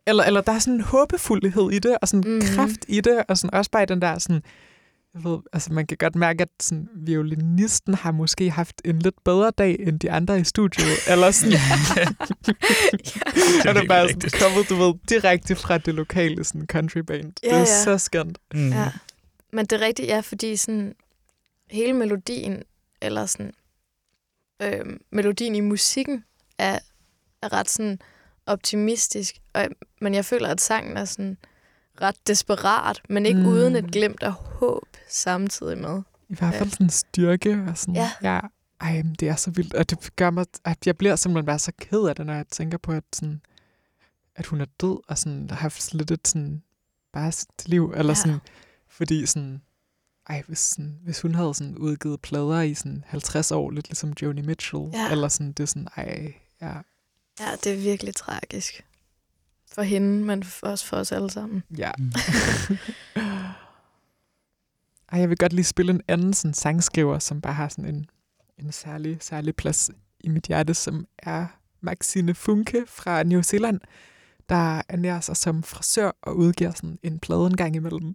[0.07, 2.41] Eller, eller der er sådan en håbefuldhed i det, og sådan mm.
[2.41, 4.43] kraft i det, og sådan også bare i den der sådan,
[5.15, 9.25] jeg ved, altså man kan godt mærke, at sådan, violinisten har måske haft en lidt
[9.25, 10.99] bedre dag end de andre i studiet.
[11.13, 11.53] eller sådan,
[12.47, 12.57] det
[13.65, 16.99] er er det bare virkelig sådan, kommet, du ved, direkte fra det lokale sådan, country
[16.99, 17.33] band.
[17.43, 17.85] Ja, det er ja.
[17.85, 18.39] så skønt.
[18.55, 18.69] Mm.
[18.69, 18.93] Ja.
[19.53, 20.95] Men det er rigtigt, ja, fordi sådan
[21.71, 22.63] hele melodien,
[23.03, 23.53] eller sådan
[24.63, 26.25] øh, melodien i musikken,
[26.59, 26.79] er,
[27.43, 27.99] er ret sådan
[28.47, 29.37] optimistisk.
[29.53, 29.69] Og,
[30.01, 31.37] men jeg føler, at sangen er sådan
[32.01, 33.47] ret desperat, men ikke Mm.
[33.47, 36.03] uden et glimt af håb samtidig med.
[36.29, 37.95] I hvert fald sådan styrke og sådan.
[37.95, 38.11] Ja.
[38.23, 38.41] ja.
[38.81, 41.73] Ej, det er så vildt, og det gør mig, at jeg bliver simpelthen bare så
[41.81, 43.41] ked af det, når jeg tænker på, at, sådan,
[44.37, 46.63] at hun er død, og sådan, har haft lidt et sådan,
[47.13, 48.15] bare sit liv, eller Ja.
[48.15, 48.39] sådan,
[48.89, 49.63] fordi sådan,
[50.29, 54.13] ej, hvis, sådan, hvis hun havde sådan udgivet plader i sådan 50 år, lidt ligesom
[54.23, 55.11] Joni Mitchell, Ja.
[55.11, 56.73] eller sådan, det er sådan, ej, ja,
[57.41, 58.85] Ja, det er virkelig tragisk.
[59.75, 61.63] For hende, men også for os alle sammen.
[61.79, 61.91] ja.
[61.99, 62.13] Mm.
[65.13, 68.07] Ej, jeg vil godt lige spille en anden sådan, sangskriver, som bare har sådan en,
[68.59, 69.91] en særlig, særlig plads
[70.21, 71.47] i mit hjerte, som er
[71.81, 73.81] Maxine Funke fra New Zealand,
[74.49, 78.15] der ernærer sig som frisør og udgiver sådan en plade en gang imellem.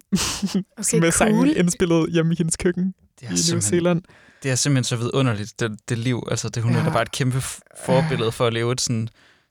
[0.78, 1.56] Okay, med sangen cool.
[1.56, 4.02] indspillet hjemme i hendes køkken Det i New Zealand.
[4.42, 6.22] det er simpelthen så vidunderligt, det, det liv.
[6.30, 6.78] Altså, det, hun ja.
[6.78, 7.40] er da bare et kæmpe
[7.84, 9.08] forbillede for at leve et sådan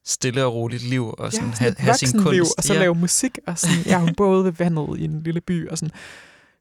[0.08, 2.26] stille og roligt liv, og sådan ja, have, have sin kunst.
[2.26, 2.80] voksenliv, og så ja.
[2.80, 3.40] lave musik.
[3.48, 5.92] Og sådan, ja, hun boede ved vandet i en lille by, og sådan,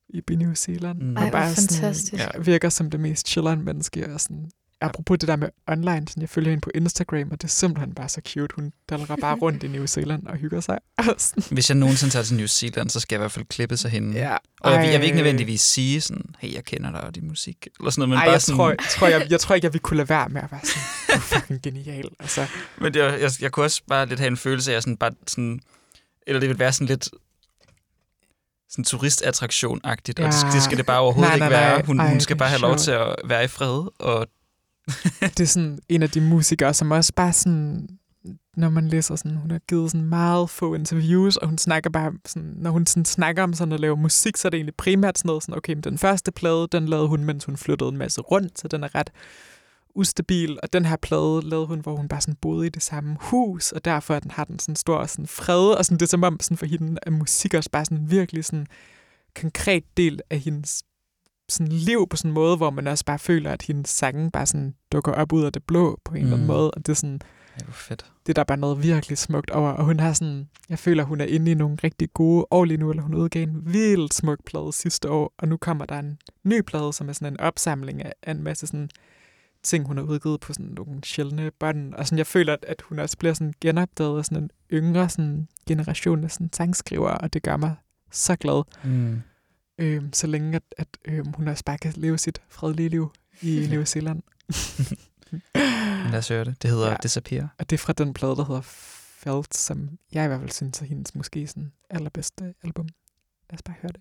[0.09, 1.02] i New Zealand.
[1.02, 1.16] Mm.
[1.16, 2.23] og Ej, hvor bare fantastisk.
[2.23, 4.14] Sådan, ja, virker som det mest chilleren menneske.
[4.14, 4.51] Og sådan,
[4.81, 7.94] apropos det der med online, sådan, jeg følger hende på Instagram, og det er simpelthen
[7.94, 8.55] bare så cute.
[8.55, 10.78] Hun dalrer bare rundt i New Zealand og hygger sig.
[11.55, 13.90] Hvis jeg nogensinde tager til New Zealand, så skal jeg i hvert fald klippe sig
[13.90, 14.12] hende.
[14.19, 14.36] ja.
[14.61, 17.28] Og jeg, vil- jeg vil ikke nødvendigvis sige sådan, hey, jeg kender dig og din
[17.28, 19.55] musik, eller sådan noget, men Ej, bare jeg, sådan, tror, jeg, tror, jeg, jeg tror
[19.55, 22.09] ikke, jeg ville kunne lade være med at være sådan, du er fucking genial.
[22.20, 22.47] Altså,
[22.81, 25.61] Men det, jeg, jeg kunne også bare lidt have en følelse af sådan, bare sådan,
[26.27, 27.09] eller det vil være sådan lidt
[28.70, 30.27] sådan turistattraktion-agtigt, ja.
[30.27, 31.77] og det, det skal det bare overhovedet Nej, nej, ikke være.
[31.77, 31.86] nej.
[31.86, 34.27] Hun, Ej, hun skal bare have lov til at være i fred, og
[35.37, 37.89] det er sådan en af de musikere, som også bare sådan,
[38.57, 42.13] når man læser sådan, hun har givet sådan meget få interviews, og hun snakker bare
[42.27, 45.19] sådan, når hun sådan snakker om sådan at lave musik, så er det egentlig primært
[45.19, 47.97] sådan noget sådan, okay, men den første plade, den lavede hun, mens hun flyttede en
[47.97, 49.11] masse rundt, så den er ret
[49.95, 53.17] ustabil, og den her plade lavede hun, hvor hun bare sådan boede i det samme
[53.21, 56.23] hus, og derfor den har den sådan stor sådan fred, og sådan, det er som
[56.23, 58.67] om sådan for hende at musik også bare sådan virkelig sådan
[59.41, 60.83] konkret del af hendes
[61.48, 64.47] sådan liv på sådan en måde, hvor man også bare føler, at hendes sange bare
[64.47, 66.24] sådan dukker op ud af det blå på en mm.
[66.24, 66.52] eller anden Mm.
[66.52, 67.20] måde, og det er sådan,
[67.60, 68.06] ja, hvor fedt.
[68.27, 71.20] det er der bare noget virkelig smukt over, og hun har sådan, jeg føler, hun
[71.20, 74.39] er inde i nogle rigtig gode år lige nu, eller hun udgav en vildt smuk
[74.47, 78.02] plade sidste år, og nu kommer der en ny plade, som er sådan en opsamling
[78.05, 78.89] af, en masse sådan
[79.62, 82.82] ting, hun har udgivet på sådan nogle sjældne bånd, og sådan, jeg føler, at, at
[82.89, 87.32] hun også bliver sådan genopdaget af sådan en yngre sådan generation af sådan sangskrivere, og
[87.32, 87.74] det gør mig
[88.10, 89.23] så glad, Mm.
[89.78, 93.12] Øhm, så længe at, at øhm, hun også bare kan leve sit fredelige liv
[93.43, 94.23] i New Zealand.
[96.11, 96.62] Lad os høre det.
[96.62, 96.97] Det hedder ja.
[97.03, 97.55] Disappear.
[97.59, 100.82] Og det er fra den plade, der hedder Felt, som jeg i hvert fald synes
[100.82, 102.89] er hendes måske sådan allerbedste album.
[103.51, 104.01] Lad os bare høre det.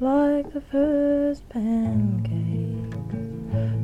[0.00, 2.92] like the first pancake,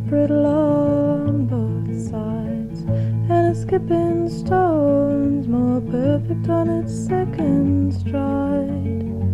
[0.09, 9.34] brittle on both sides, and a skipping stone's more perfect on its second stride.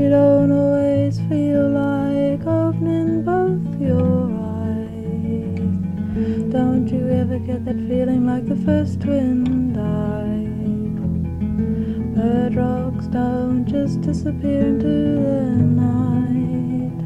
[0.00, 5.68] You don't always feel like opening both your eyes.
[6.50, 10.96] Don't you ever get that feeling like the first twin died?
[12.14, 15.42] Bird rocks don't just disappear into the
[15.84, 16.98] night.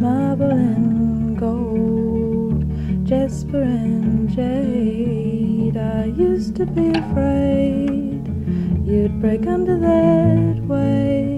[0.00, 2.64] Marble and gold,
[3.06, 5.76] jasper and jade.
[5.76, 8.26] I used to be afraid
[8.84, 11.33] you'd break under that weight.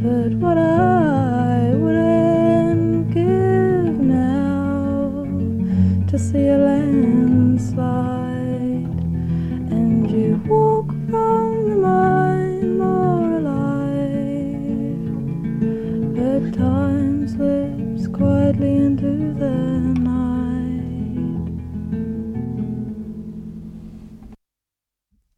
[0.00, 5.26] But what I wouldn't give now
[6.06, 7.98] to see a landslide,
[9.74, 13.90] and you walk from the mind more alive.
[16.14, 19.56] But time slips quietly into the
[19.98, 20.28] night.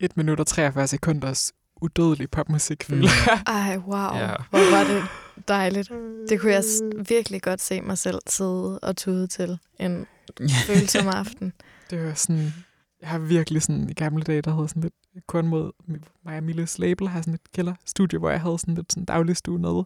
[0.01, 3.43] 1 minut og 43 sekunders udødelig popmusik, føler jeg.
[3.47, 4.19] Ej, wow.
[4.19, 4.35] Ja.
[4.51, 5.03] Hvor var det
[5.49, 5.93] dejligt.
[6.29, 6.65] Det kunne jeg
[7.09, 10.07] virkelig godt se mig selv sidde og tude til en
[10.67, 11.53] følsom aften.
[11.91, 12.53] Det var sådan,
[13.01, 14.95] jeg har virkelig sådan i gamle dage, der havde sådan lidt
[15.27, 15.73] kun mod
[16.25, 19.59] mig og Milles label, har sådan et kælderstudie, hvor jeg havde sådan lidt sådan dagligstue
[19.59, 19.85] nede,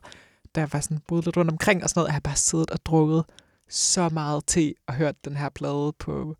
[0.55, 2.09] der var sådan boet lidt rundt omkring og sådan noget.
[2.09, 3.25] Jeg har bare siddet og drukket
[3.69, 6.37] så meget te og hørt den her plade på,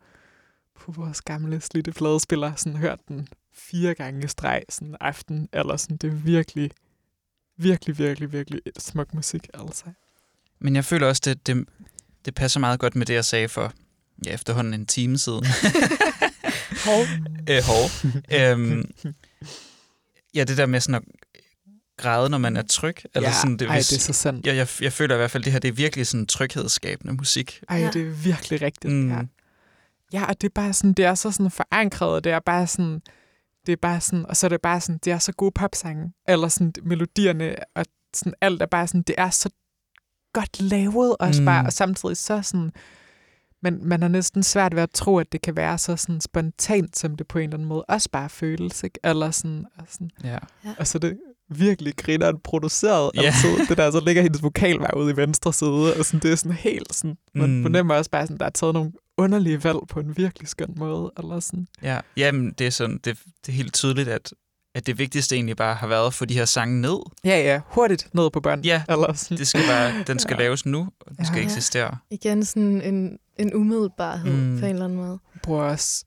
[0.81, 2.55] på vores gamle slidte pladespiller.
[2.55, 6.71] Sådan hørt den fire gange i streg sådan aften, eller sådan, det er virkelig,
[7.57, 9.85] virkelig, virkelig, virkelig smuk musik, altså.
[10.61, 11.65] Men jeg føler også, det, det,
[12.25, 13.73] det passer meget godt med det, jeg sagde for
[14.27, 15.45] ja, efterhånden en time siden.
[16.87, 17.03] Hov.
[17.51, 17.91] øh, hov.
[18.33, 18.91] øhm,
[20.35, 21.03] ja, det der med sådan at
[21.97, 22.97] græde, når man er tryg.
[23.15, 24.47] Eller ja, sådan, det, ej, det er så sandt.
[24.47, 27.13] jeg, jeg, jeg føler i hvert fald, at det her det er virkelig sådan tryghedsskabende
[27.15, 27.61] musik.
[27.69, 27.91] Ej, Ja.
[27.91, 28.93] det er virkelig rigtigt.
[28.95, 29.11] Mm.
[29.11, 29.21] Ja.
[30.13, 32.67] ja, og det er bare sådan, det er så sådan forankret, og det er bare
[32.67, 33.03] sådan,
[33.67, 36.13] det er bare sådan, og så er det bare sådan, det er så gode popsange,
[36.29, 37.85] eller sådan melodierne, og
[38.15, 39.51] sådan alt er bare sådan, det er så
[40.33, 41.47] godt lavet, også Mm.
[41.47, 42.73] bare, og samtidig så sådan,
[43.63, 46.99] men man har næsten svært ved at tro, at det kan være så sådan spontant,
[46.99, 48.99] som det på en eller anden måde også bare føles, ikke?
[49.05, 50.11] Eller sådan, og sådan.
[50.25, 50.39] Ja.
[50.79, 51.19] Og så er det
[51.51, 53.23] virkelig grineren produceret Ja.
[53.23, 53.45] yeah.
[53.47, 53.67] altid.
[53.69, 56.37] Det der, så ligger hendes vokal bare ude i venstre side, og sådan, det er
[56.37, 57.63] sådan helt sådan, man mm.
[57.63, 61.13] fornemmer også bare sådan, der er taget nogle underlige valg på en virkelig skøn måde,
[61.19, 61.69] eller sådan.
[61.83, 64.35] Ja, jamen, det er, sådan, det, det er helt tydeligt, at,
[64.75, 66.99] at det vigtigste egentlig bare har været at få de her sange ned.
[67.25, 68.65] Ja, ja, hurtigt ned på bånd.
[68.65, 69.39] Ja, eller sådan.
[69.39, 70.43] Det skal bare, den skal Ja.
[70.43, 71.45] laves nu, og den skal Ja.
[71.45, 71.97] eksistere.
[72.11, 74.59] Igen sådan en, en umiddelbarhed Mm.
[74.61, 75.19] på en eller anden måde.
[75.43, 76.05] bruger også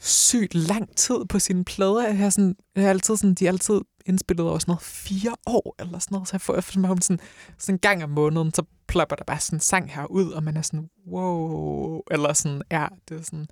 [0.00, 2.06] sygt lang tid på sine plader.
[2.06, 5.34] Jeg har, sådan, jeg har altid sådan, de er altid indspillet over sådan noget fire
[5.46, 6.28] år, eller sådan noget.
[6.28, 7.20] Så jeg får som om sådan,
[7.58, 10.42] sådan en gang om måneden, så plopper der bare sådan en sang her ud, og
[10.44, 13.46] man er sådan, wow, eller sådan, ja, det er sådan,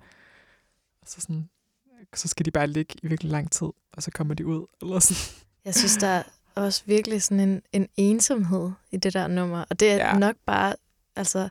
[1.05, 1.49] så sådan,
[2.15, 4.99] så skal de bare ligge i virkelig lang tid, og så kommer de ud, eller
[4.99, 5.45] sådan.
[5.65, 6.23] Jeg synes, der er
[6.55, 9.65] også virkelig sådan en, en ensomhed i det der nummer.
[9.69, 10.17] Og det er Ja.
[10.19, 10.75] nok bare,
[11.15, 11.49] altså,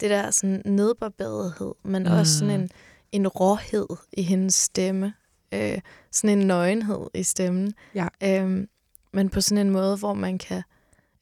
[0.00, 2.12] det der sådan nedbarberethed, men mm.
[2.12, 2.62] også sådan Mm.
[2.62, 2.70] en,
[3.12, 5.14] en råhed i hendes stemme.
[5.52, 5.78] Øh,
[6.12, 7.74] sådan en nøgenhed i stemmen.
[7.94, 8.06] Ja.
[8.22, 8.68] Øhm,
[9.12, 10.62] men på sådan en måde, hvor man kan...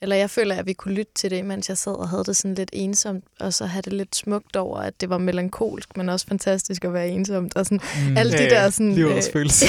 [0.02, 2.36] Eller jeg føler, at vi kunne lytte til det, mens jeg sad og havde det
[2.36, 6.08] sådan lidt ensomt, og så havde det lidt smukt over, at det var melankolsk, men
[6.08, 7.56] også fantastisk at være ensomt.
[7.56, 8.16] Og sådan, Mm.
[8.16, 8.92] alle de Ja, der sådan...
[8.94, 9.66] livets øh, følelse.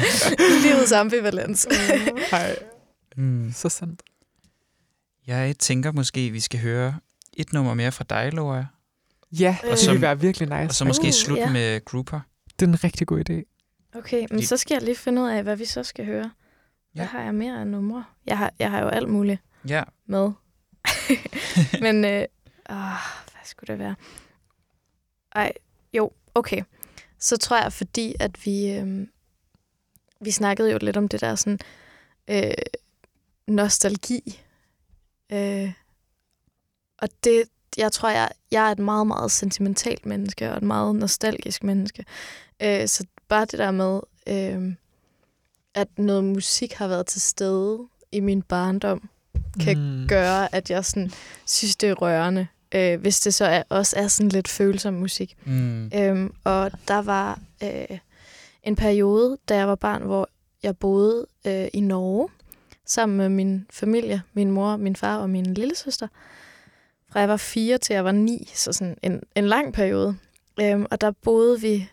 [0.64, 1.66] livets ambivalens.
[2.32, 2.56] Ej,
[3.16, 3.52] Mm.
[3.56, 4.02] så sandt.
[5.26, 6.94] Jeg tænker måske, at vi skal høre
[7.36, 8.64] et nummer mere fra dig, Laura.
[9.32, 10.70] Ja, Og det så- vil være virkelig nice.
[10.70, 11.50] Og så måske Uh, slutte ja.
[11.50, 12.20] med Grouper.
[12.60, 13.49] Det er en rigtig god idé.
[13.94, 16.30] Okay, men Fordi- så skal jeg lige finde ud af, hvad vi så skal høre.
[16.92, 17.08] Hvad Ja.
[17.10, 18.04] har jeg mere af numre?
[18.26, 19.82] Jeg har, jeg har jo alt muligt Ja.
[20.06, 20.30] med.
[21.84, 22.24] men, øh,
[22.70, 22.76] åh,
[23.32, 23.94] hvad skulle det være?
[25.34, 25.52] Ej,
[25.92, 26.62] jo, okay.
[27.18, 29.06] Så tror jeg, fordi at vi, øh,
[30.20, 31.58] vi snakkede jo lidt om det der sådan
[32.30, 32.52] øh,
[33.46, 34.40] nostalgi.
[35.32, 35.72] Øh,
[36.98, 37.42] og det,
[37.76, 42.04] jeg tror, jeg, jeg er et meget, meget sentimentalt menneske, og et meget nostalgisk menneske.
[42.62, 44.74] Øh, så bare det der med, øh,
[45.74, 47.78] at noget musik har været til stede
[48.12, 49.08] i min barndom,
[49.60, 50.08] kan Mm.
[50.08, 51.10] gøre, at jeg sådan,
[51.46, 52.46] synes, det er rørende.
[52.74, 55.36] Øh, hvis det så er, også er sådan lidt følsom musik.
[55.44, 55.90] Mm.
[55.94, 57.98] Øhm, og der var øh,
[58.62, 60.28] en periode, da jeg var barn, hvor
[60.62, 62.28] jeg boede øh, i Norge
[62.86, 66.08] sammen med min familie, min mor, min far og min lillesøster.
[67.12, 70.16] Fra jeg var fire til jeg var ni, så sådan en, en lang periode.
[70.60, 71.88] Øhm, og der boede vi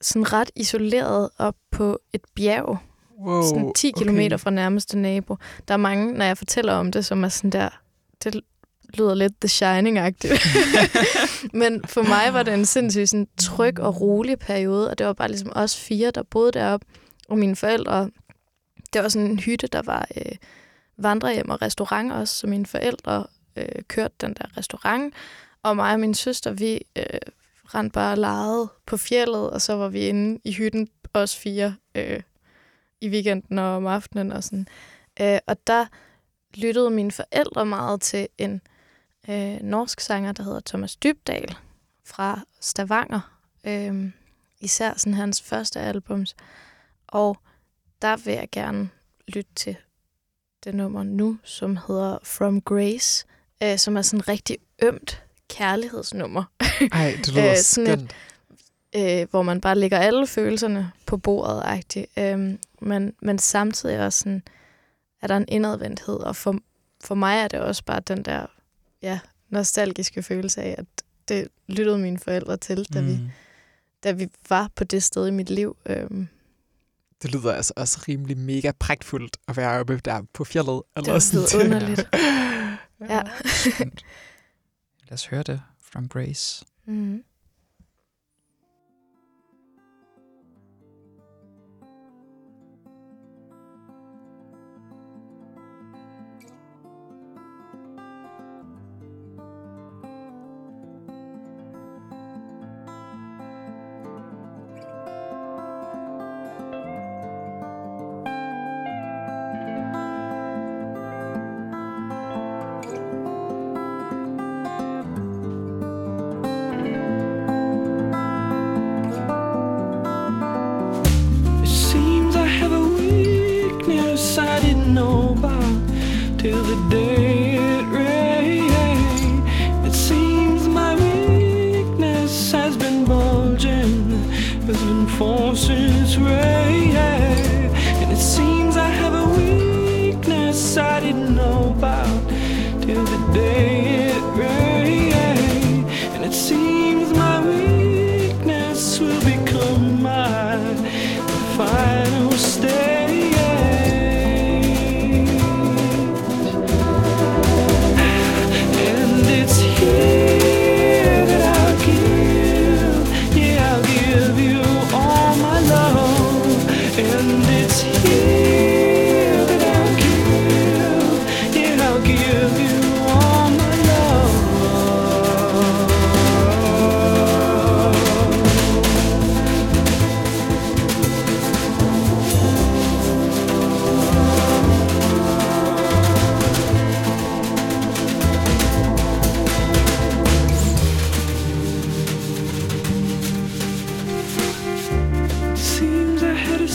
[0.00, 2.78] sådan ret isoleret op på et bjerg,
[3.20, 5.36] Wow, sådan 10 kilometer fra nærmeste nabo.
[5.68, 7.68] Der er mange, når jeg fortæller om det, som er sådan der,
[8.24, 8.40] det
[8.94, 10.46] lyder lidt The Shining-agtigt.
[11.60, 15.12] Men for mig var det en sindssygt sådan, tryg og rolig periode, og det var
[15.12, 16.86] bare ligesom os fire, der boede deroppe,
[17.28, 18.10] og mine forældre.
[18.92, 20.32] Det var sådan en hytte, der var øh,
[20.98, 25.14] vandrehjem og restaurant også, så mine forældre øh, kørte den der restaurant,
[25.62, 27.04] og mig og min søster, vi øh,
[27.74, 31.76] rendte bare og legede på fjellet, og så var vi inde i hytten, os fire,
[31.94, 32.22] øh,
[33.00, 34.68] i weekenden og om aftenen og sådan.
[35.20, 35.86] Øh, og der
[36.54, 38.60] lyttede mine forældre meget til en
[39.28, 41.56] øh, norsk sanger, der hedder Thomas Dybdal
[42.04, 43.40] fra Stavanger.
[43.66, 44.10] Øh,
[44.60, 46.36] især sådan hans første albums.
[47.06, 47.38] Og
[48.02, 48.88] der vil jeg gerne
[49.28, 49.76] lytte til
[50.64, 53.26] det nummer nu, som hedder From Grace,
[53.62, 56.44] øh, som er sådan rigtig ømt kærlighedsnummer.
[56.92, 58.14] Ej, det lyder Øh, sådan et- skønt.
[59.22, 61.62] øh, hvor man bare lægger alle følelserne på bordet.
[61.62, 62.22] -agtigt.
[62.22, 64.42] Øhm, men, men samtidig også sådan,
[65.22, 66.56] er der en indadvendthed, og for,
[67.04, 68.46] for mig er det også bare den der
[69.02, 69.18] ja,
[69.48, 70.86] nostalgiske følelse af, at
[71.28, 73.06] det lyttede mine forældre til, da, mm.
[73.06, 73.18] vi,
[74.04, 75.76] da vi var på det sted i mit liv.
[75.86, 76.28] Øhm,
[77.22, 80.82] Det lyder altså også rimelig mega pragtfuldt at være oppe der på fjellet.
[80.96, 82.08] Eller var sådan vidunderligt.
[83.10, 83.22] ja.
[85.08, 86.66] Lad os høre det from Grace.
[86.86, 86.94] Mm.
[86.94, 87.22] Mm-hmm.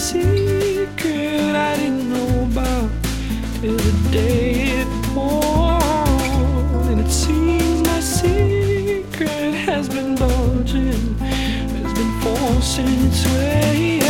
[0.01, 2.89] Secret I didn't know about
[3.61, 6.87] till the day it poured.
[6.89, 14.00] And it seems my secret has been bulging, has been forcing its way.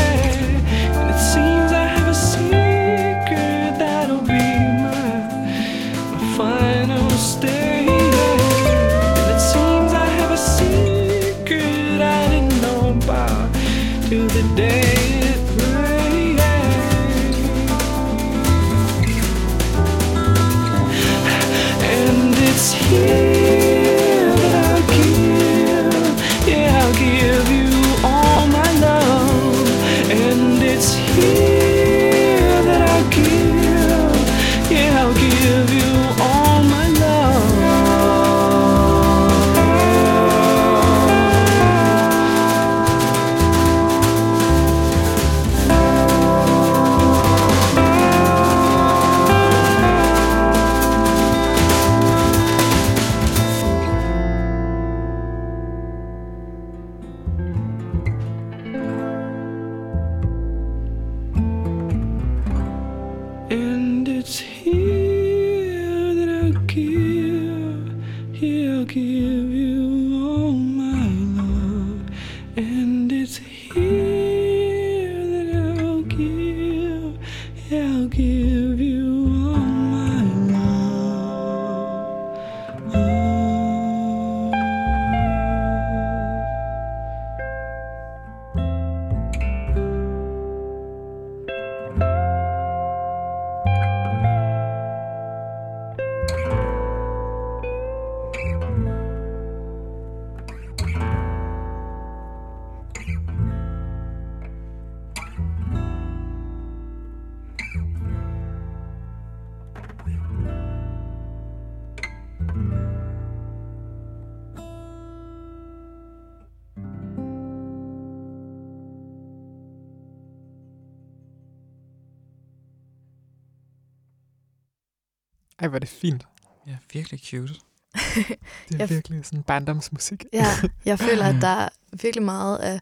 [125.71, 126.23] Hvor er det fint.
[126.67, 127.53] Ja, virkelig cute.
[127.93, 130.25] Det er Jeg- virkelig sådan barndomsmusik.
[130.33, 130.45] Ja,
[130.85, 131.69] jeg føler, at der er
[132.01, 132.79] virkelig meget af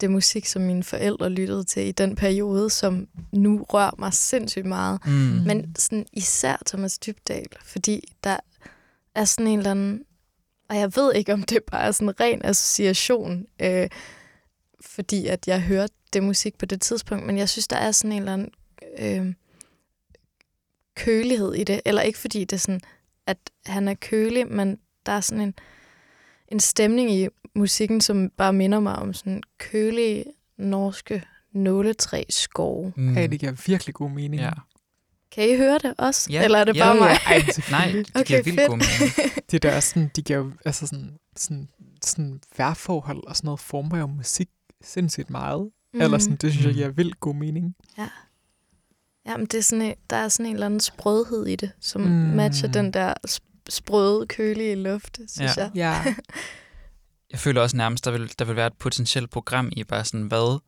[0.00, 4.66] det musik, som mine forældre lyttede til i den periode, som nu rører mig sindssygt
[4.66, 5.00] meget.
[5.06, 5.10] Mm.
[5.46, 8.36] Men sådan især Thomas Dybdal, fordi der
[9.14, 10.04] er sådan en eller anden
[10.68, 13.88] Og jeg ved ikke, om det bare er sådan en ren association, øh,
[14.80, 18.12] fordi at jeg hørte det musik på det tidspunkt, men jeg synes, der er sådan
[18.12, 18.50] en eller anden
[18.98, 19.34] øh,
[20.98, 21.80] kølighed i det.
[21.84, 22.80] Eller ikke fordi det er sådan,
[23.26, 25.54] at han er kølig, men der er sådan en,
[26.48, 30.24] en stemning i musikken, som bare minder mig om sådan kølige
[30.58, 32.92] norske nåletræ skove.
[32.96, 33.14] Mm.
[33.14, 34.42] Ja, det giver virkelig god mening.
[34.42, 34.50] Ja.
[35.32, 36.32] Kan I høre det også?
[36.32, 36.44] Ja.
[36.44, 37.00] Eller er det Ja, bare ja.
[37.00, 37.10] mig?
[37.26, 38.68] Ej, Nej, det giver Okay, vildt fedt.
[38.68, 39.12] god mening.
[39.50, 41.68] Det der er sådan, de giver jo, altså sådan, sådan,
[42.02, 44.48] sådan værforhold og sådan noget former jo musik
[44.82, 45.70] sindssygt meget.
[45.94, 46.00] Mm.
[46.00, 47.74] Eller sådan, det synes jeg giver vildt god mening.
[49.28, 52.00] Jamen, det er sådan en, der er sådan en eller anden sprødhed i det, som
[52.00, 52.08] Mm.
[52.10, 55.62] matcher den der sp- sprøde, kølige luft, synes Ja.
[55.62, 55.70] jeg.
[55.74, 56.04] Ja.
[57.32, 60.22] Jeg føler også nærmest, der vil, der vil være et potentielt program i bare sådan,
[60.26, 60.58] hvad,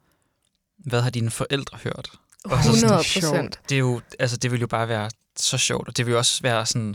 [0.78, 2.08] hvad har dine forældre hørt?
[2.44, 3.24] Og så sådan, 100 sjovt.
[3.24, 3.60] procent.
[3.68, 6.18] Det, er jo, altså, det vil jo bare være så sjovt, og det vil jo
[6.18, 6.94] også være sådan,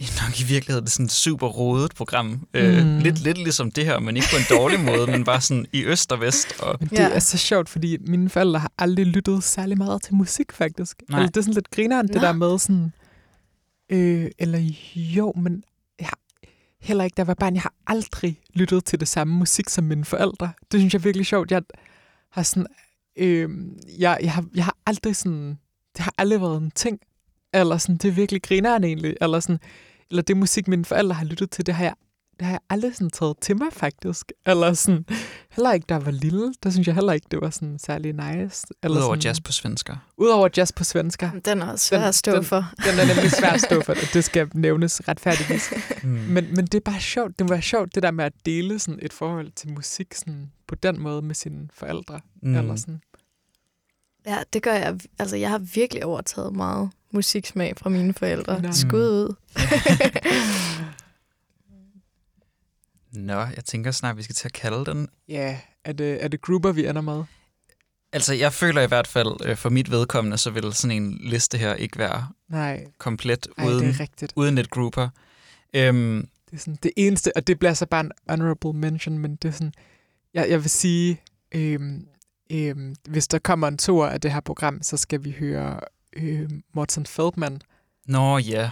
[0.00, 2.26] nok i virkeligheden sådan et super rodet program.
[2.26, 2.46] Mm.
[2.54, 2.98] Øh, Mm.
[2.98, 5.84] lidt, lidt ligesom det her, men ikke på en dårlig måde, men bare sådan i
[5.84, 6.60] øst og vest.
[6.60, 7.08] Og, Men det Ja.
[7.08, 11.02] er så sjovt, fordi mine forældre har aldrig lyttet særlig meget til musik, faktisk.
[11.08, 11.18] Nej.
[11.18, 12.20] Eller det er sådan lidt grineren, det Nå.
[12.22, 12.92] der med sådan...
[13.92, 15.64] Øh, eller jo, men
[15.98, 16.18] jeg har
[16.80, 19.84] heller ikke, da jeg var barn, jeg har aldrig lyttet til det samme musik som
[19.84, 20.52] mine forældre.
[20.72, 21.50] Det synes jeg er virkelig sjovt.
[21.50, 21.62] Jeg
[22.32, 22.66] har sådan...
[23.18, 23.48] Øh,
[23.98, 25.58] jeg, jeg, har, jeg har aldrig sådan...
[25.96, 26.98] Det har aldrig været en ting.
[27.54, 29.14] Eller sådan, det er virkelig grineren egentlig.
[29.20, 29.58] Eller sådan,
[30.10, 31.94] eller det musik, mine forældre har lyttet til, det har jeg
[32.38, 34.32] det har jeg aldrig sådan taget til mig, faktisk.
[34.46, 35.04] Eller sådan,
[35.50, 38.66] heller ikke, jeg var lille, der synes jeg heller ikke, det var sådan særlig nice.
[38.82, 39.96] Eller udover sådan, jazz på svensker.
[40.16, 41.30] Udover jazz på svensker.
[41.44, 42.64] Den er også svær Den- at stå den- for.
[42.76, 45.72] Den er nemlig svært at stå for, det, det skal nævnes retfærdigvis.
[46.02, 46.08] Mm.
[46.08, 48.98] Men, men det er bare sjovt, det var sjovt, det der med at dele sådan
[49.02, 52.20] et forhold til musik sådan, på den måde med sine forældre.
[52.42, 52.56] Mm.
[52.56, 53.00] Eller sådan.
[54.26, 55.00] Ja, det gør jeg.
[55.18, 58.62] Altså, jeg har virkelig overtaget meget musiksmag fra mine forældre.
[58.62, 58.72] Nå.
[58.72, 59.34] Skud ud.
[63.12, 65.08] Nå, jeg tænker snart, vi skal til at kalde den.
[65.28, 67.24] Ja, er det, er det grupper, vi ender med?
[68.12, 71.58] Altså, jeg føler i hvert fald, øh, for mit vedkommende, så vil sådan en liste
[71.58, 75.08] her ikke være Nej, komplet Ej, uden, er uden et grupper.
[75.74, 79.36] Øhm, Det er sådan det eneste, og det bliver så bare en honorable mention, men
[79.36, 79.72] det er sådan,
[80.34, 81.20] jeg, jeg vil sige,
[81.52, 82.06] øhm,
[82.52, 85.80] øhm, hvis der kommer en tur af det her program, så skal vi høre
[86.16, 87.62] øhm, Morten Feldman.
[88.06, 88.70] nå ja,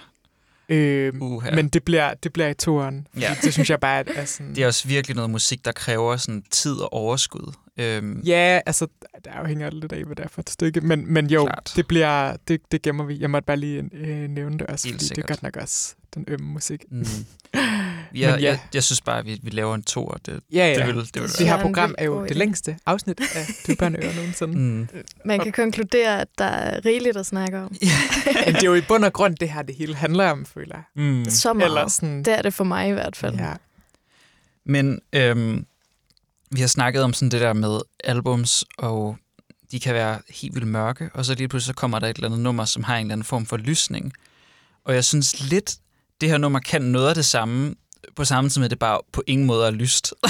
[0.71, 1.51] Øhm, uha.
[1.55, 3.07] Men det bliver, det bliver i turen.
[3.17, 3.21] Ja.
[3.21, 3.37] Ja.
[3.43, 4.55] Det synes jeg bare er sådan...
[4.55, 7.53] Det er også virkelig noget musik, der kræver sådan tid og overskud.
[7.77, 8.87] Øhm, Ja, altså,
[9.25, 10.81] der afhænger lidt af, hvad det er for et stykke.
[10.81, 11.73] Men, men jo, Klart.
[11.77, 13.21] det bliver, det, det gemmer vi.
[13.21, 15.29] Jeg måtte bare lige øh, nævne det også, Helt fordi sikkert.
[15.29, 16.85] det er godt nok også den ømme musik.
[16.91, 17.05] Mm.
[18.13, 18.37] Men Ja, ja.
[18.43, 20.19] jeg, jeg synes bare, at vi, vi laver en tor.
[20.27, 20.79] Det, Ja, ja.
[20.79, 23.99] det vil, det vil det Ja, her program er jo det længste afsnit af Dyberne
[24.17, 24.59] nogensinde.
[24.59, 24.89] Mm.
[25.25, 27.77] Man kan konkludere, at der er rigeligt at snakke om.
[28.47, 30.75] Men det er jo i bund og grund det her, det hele handler om, føler
[30.77, 31.05] jeg.
[31.05, 31.25] Mm.
[31.29, 31.67] Så meget.
[31.69, 33.35] Eller sådan, Det er det for mig i hvert fald.
[33.35, 33.53] ja.
[34.67, 35.67] Men øhm,
[36.51, 39.17] vi har snakket om sådan det der med albums, og
[39.73, 42.29] de kan være helt vildt mørke, og så lige pludselig så kommer der et eller
[42.29, 44.13] andet nummer, som har en eller anden form for lysning.
[44.85, 45.77] Og jeg synes lidt,
[46.21, 47.75] det her nummer kan noget af det samme,
[48.17, 50.15] på samme tid med, at det bare på ingen måde er lyst.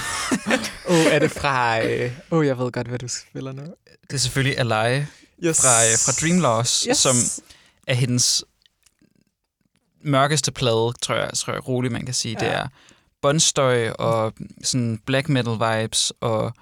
[0.89, 1.79] Åh, oh, er det fra...
[1.79, 3.63] Åh, øh, oh, jeg ved godt, hvad du spiller nu.
[4.03, 5.07] Det er selvfølgelig Alive
[5.45, 5.61] Yes.
[5.61, 6.97] fra, øh, fra Dream Loss, Yes.
[6.99, 7.17] som
[7.87, 8.45] er hendes
[10.05, 12.37] mørkeste plade, tror jeg, tror jeg roligt, man kan sige.
[12.41, 12.47] Ja.
[12.47, 12.69] Det er
[13.23, 14.33] bondstøj og
[14.65, 16.53] sådan black metal vibes, og,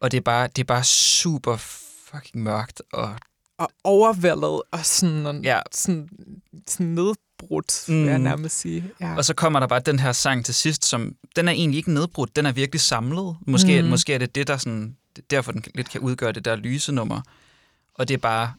[0.00, 1.56] og det, er bare, det er bare super
[2.10, 2.82] fucking mørkt.
[2.92, 3.16] Og,
[3.58, 5.60] Og overvældet og sådan, Ja.
[5.72, 6.08] sådan,
[6.68, 7.94] sådan nedbrudt, mm.
[7.94, 8.02] Mm.
[8.02, 8.84] vil jeg nærmest sige.
[9.00, 9.16] Ja.
[9.16, 11.92] og så kommer der bare den her sang til sidst, som den er egentlig ikke
[11.94, 13.36] nedbrudt, den er virkelig samlet.
[13.46, 13.84] Måske, Mm.
[13.84, 13.90] mm.
[13.90, 14.96] måske er det det, der sådan,
[15.30, 17.20] derfor den lidt kan udgøre det der lyse nummer.
[17.94, 18.52] Og det er bare...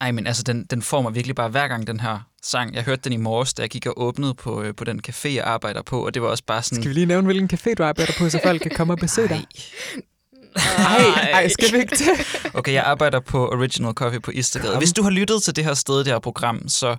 [0.00, 2.74] Ej, men altså, den, den får mig virkelig bare hver gang, den her sang.
[2.74, 5.28] Jeg hørte den i morges, da jeg gik og åbnede på, øh, på den café,
[5.28, 6.82] jeg arbejder på, og det var også bare sådan...
[6.82, 9.28] Skal vi lige nævne, hvilken café du arbejder på, så folk kan komme og besøge
[9.28, 9.46] dig?
[10.78, 11.30] Ej.
[11.32, 12.08] Ej, skal vi ikke det?
[12.54, 14.78] Okay, jeg arbejder på Original Coffee på Istergade.
[14.78, 16.96] Hvis du har lyttet til det her sted, det her program, så,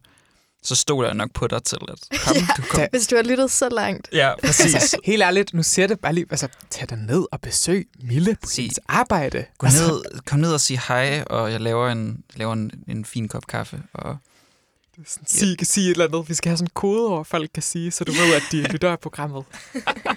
[0.63, 2.47] så stoler jeg nok på dig til at kom, Ja.
[2.57, 2.81] du kom.
[2.91, 4.09] Hvis du har lyttet så langt.
[4.13, 4.73] Ja, præcis.
[4.75, 8.35] Altså, helt ærligt, nu siger det bare lige, altså, tag dig ned og besøg Mille
[8.43, 8.61] på Sig.
[8.63, 9.45] hendes arbejde.
[9.57, 13.05] Gå altså, ned, kom ned og sig hej, og jeg laver en, laver en, en
[13.05, 13.81] fin kop kaffe.
[13.93, 14.17] Og
[15.07, 16.29] sådan, sig, sig et eller andet.
[16.29, 18.91] Vi skal have sådan en kodeord, folk kan sige, så du ved, at de lytter
[18.91, 19.43] af programmet.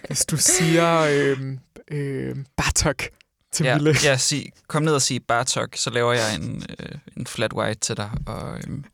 [0.06, 1.58] Hvis du siger øhm,
[1.90, 3.02] øhm, Bartok
[3.52, 3.94] til ja, Mille.
[4.04, 7.80] ja sig, kom ned og sig Bartok, så laver jeg en, øh, en flat white
[7.80, 8.84] til dig, og, øhm,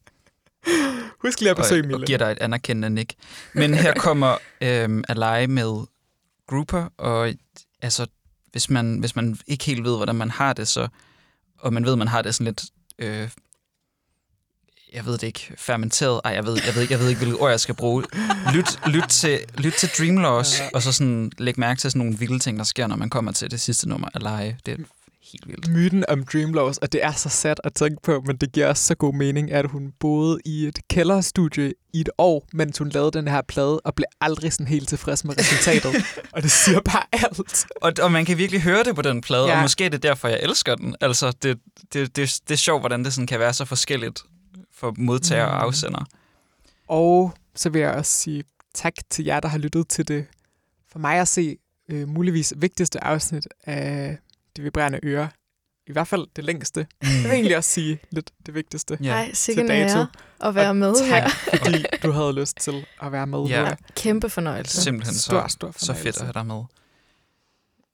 [1.19, 2.07] Husk lige at besøge og, og Mille.
[2.07, 3.15] giver dig et anerkendende nik.
[3.53, 5.87] Men her kommer øhm, Alai med
[6.47, 7.35] Grouper, og
[7.83, 8.07] altså,
[8.53, 10.89] hvis man, hvis man ikke helt ved, hvordan man har det, så,
[11.59, 12.65] og man ved, man har det sådan lidt,
[12.99, 13.29] øh,
[14.95, 17.41] jeg ved det ikke, fermenteret, ej, jeg ved, jeg ved, ikke, jeg ved ikke, hvilket
[17.41, 18.05] ord jeg skal bruge.
[18.55, 22.39] Lyt, lyt, til, lyt til Dreamloss, og så sådan læg mærke til sådan nogle vilde
[22.39, 24.57] ting, der sker, når man kommer til det sidste nummer af Live.
[24.67, 24.85] Det er
[25.33, 25.69] helt vildt.
[25.69, 28.85] myten om Dreamloss, og det er så sat at tænke på, men det giver også
[28.85, 33.11] så god mening, at hun boede i et kælderstudie i et år, mens hun lavede
[33.11, 36.05] den her plade, og blev aldrig sådan helt tilfreds med resultatet.
[36.35, 37.67] og det siger bare alt.
[37.83, 39.47] Og, og man kan virkelig høre det på den plade.
[39.47, 39.57] Ja.
[39.57, 40.97] og måske er det derfor, jeg elsker den.
[41.01, 41.59] Altså, det,
[41.93, 44.23] det, det, det er sjovt, hvordan det sådan kan være så forskelligt
[44.79, 45.67] for modtager og Mm.
[45.67, 46.05] afsender.
[46.89, 48.45] Og så vil jeg også sige
[48.75, 50.27] tak til jer, der har lyttet til det,
[50.93, 51.57] for mig at se,
[51.89, 54.19] øh, muligvis vigtigste afsnit af
[54.57, 55.29] Det Vibrerende Øre.
[55.87, 56.87] I hvert fald det længste.
[57.03, 58.99] Jeg vil egentlig også sige lidt det vigtigste.
[59.03, 59.11] Ja.
[59.13, 60.07] Ej, sikke en ære
[60.41, 61.29] at være Og med tak, her.
[61.29, 63.65] fordi du havde lyst til at være med Ja.
[63.65, 63.77] her.
[63.97, 64.83] Kæmpe fornøjelse.
[64.83, 66.21] Simpelthen så, Stor, stor så fedt fornøjelse.
[66.21, 66.65] at have dig med.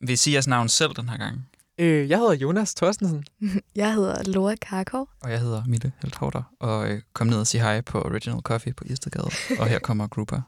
[0.01, 1.49] Vil I sige jeres navn selv den her gang?
[1.79, 3.25] Øh, jeg hedder Jonas Thorstensen.
[3.77, 5.09] Jeg hedder Laura Karkov.
[5.23, 8.73] Og jeg hedder Mille Helthorter, og øh, kom ned og sig hej på Original Coffee
[8.73, 9.31] på Istedgade.
[9.59, 10.41] og her kommer Grouper.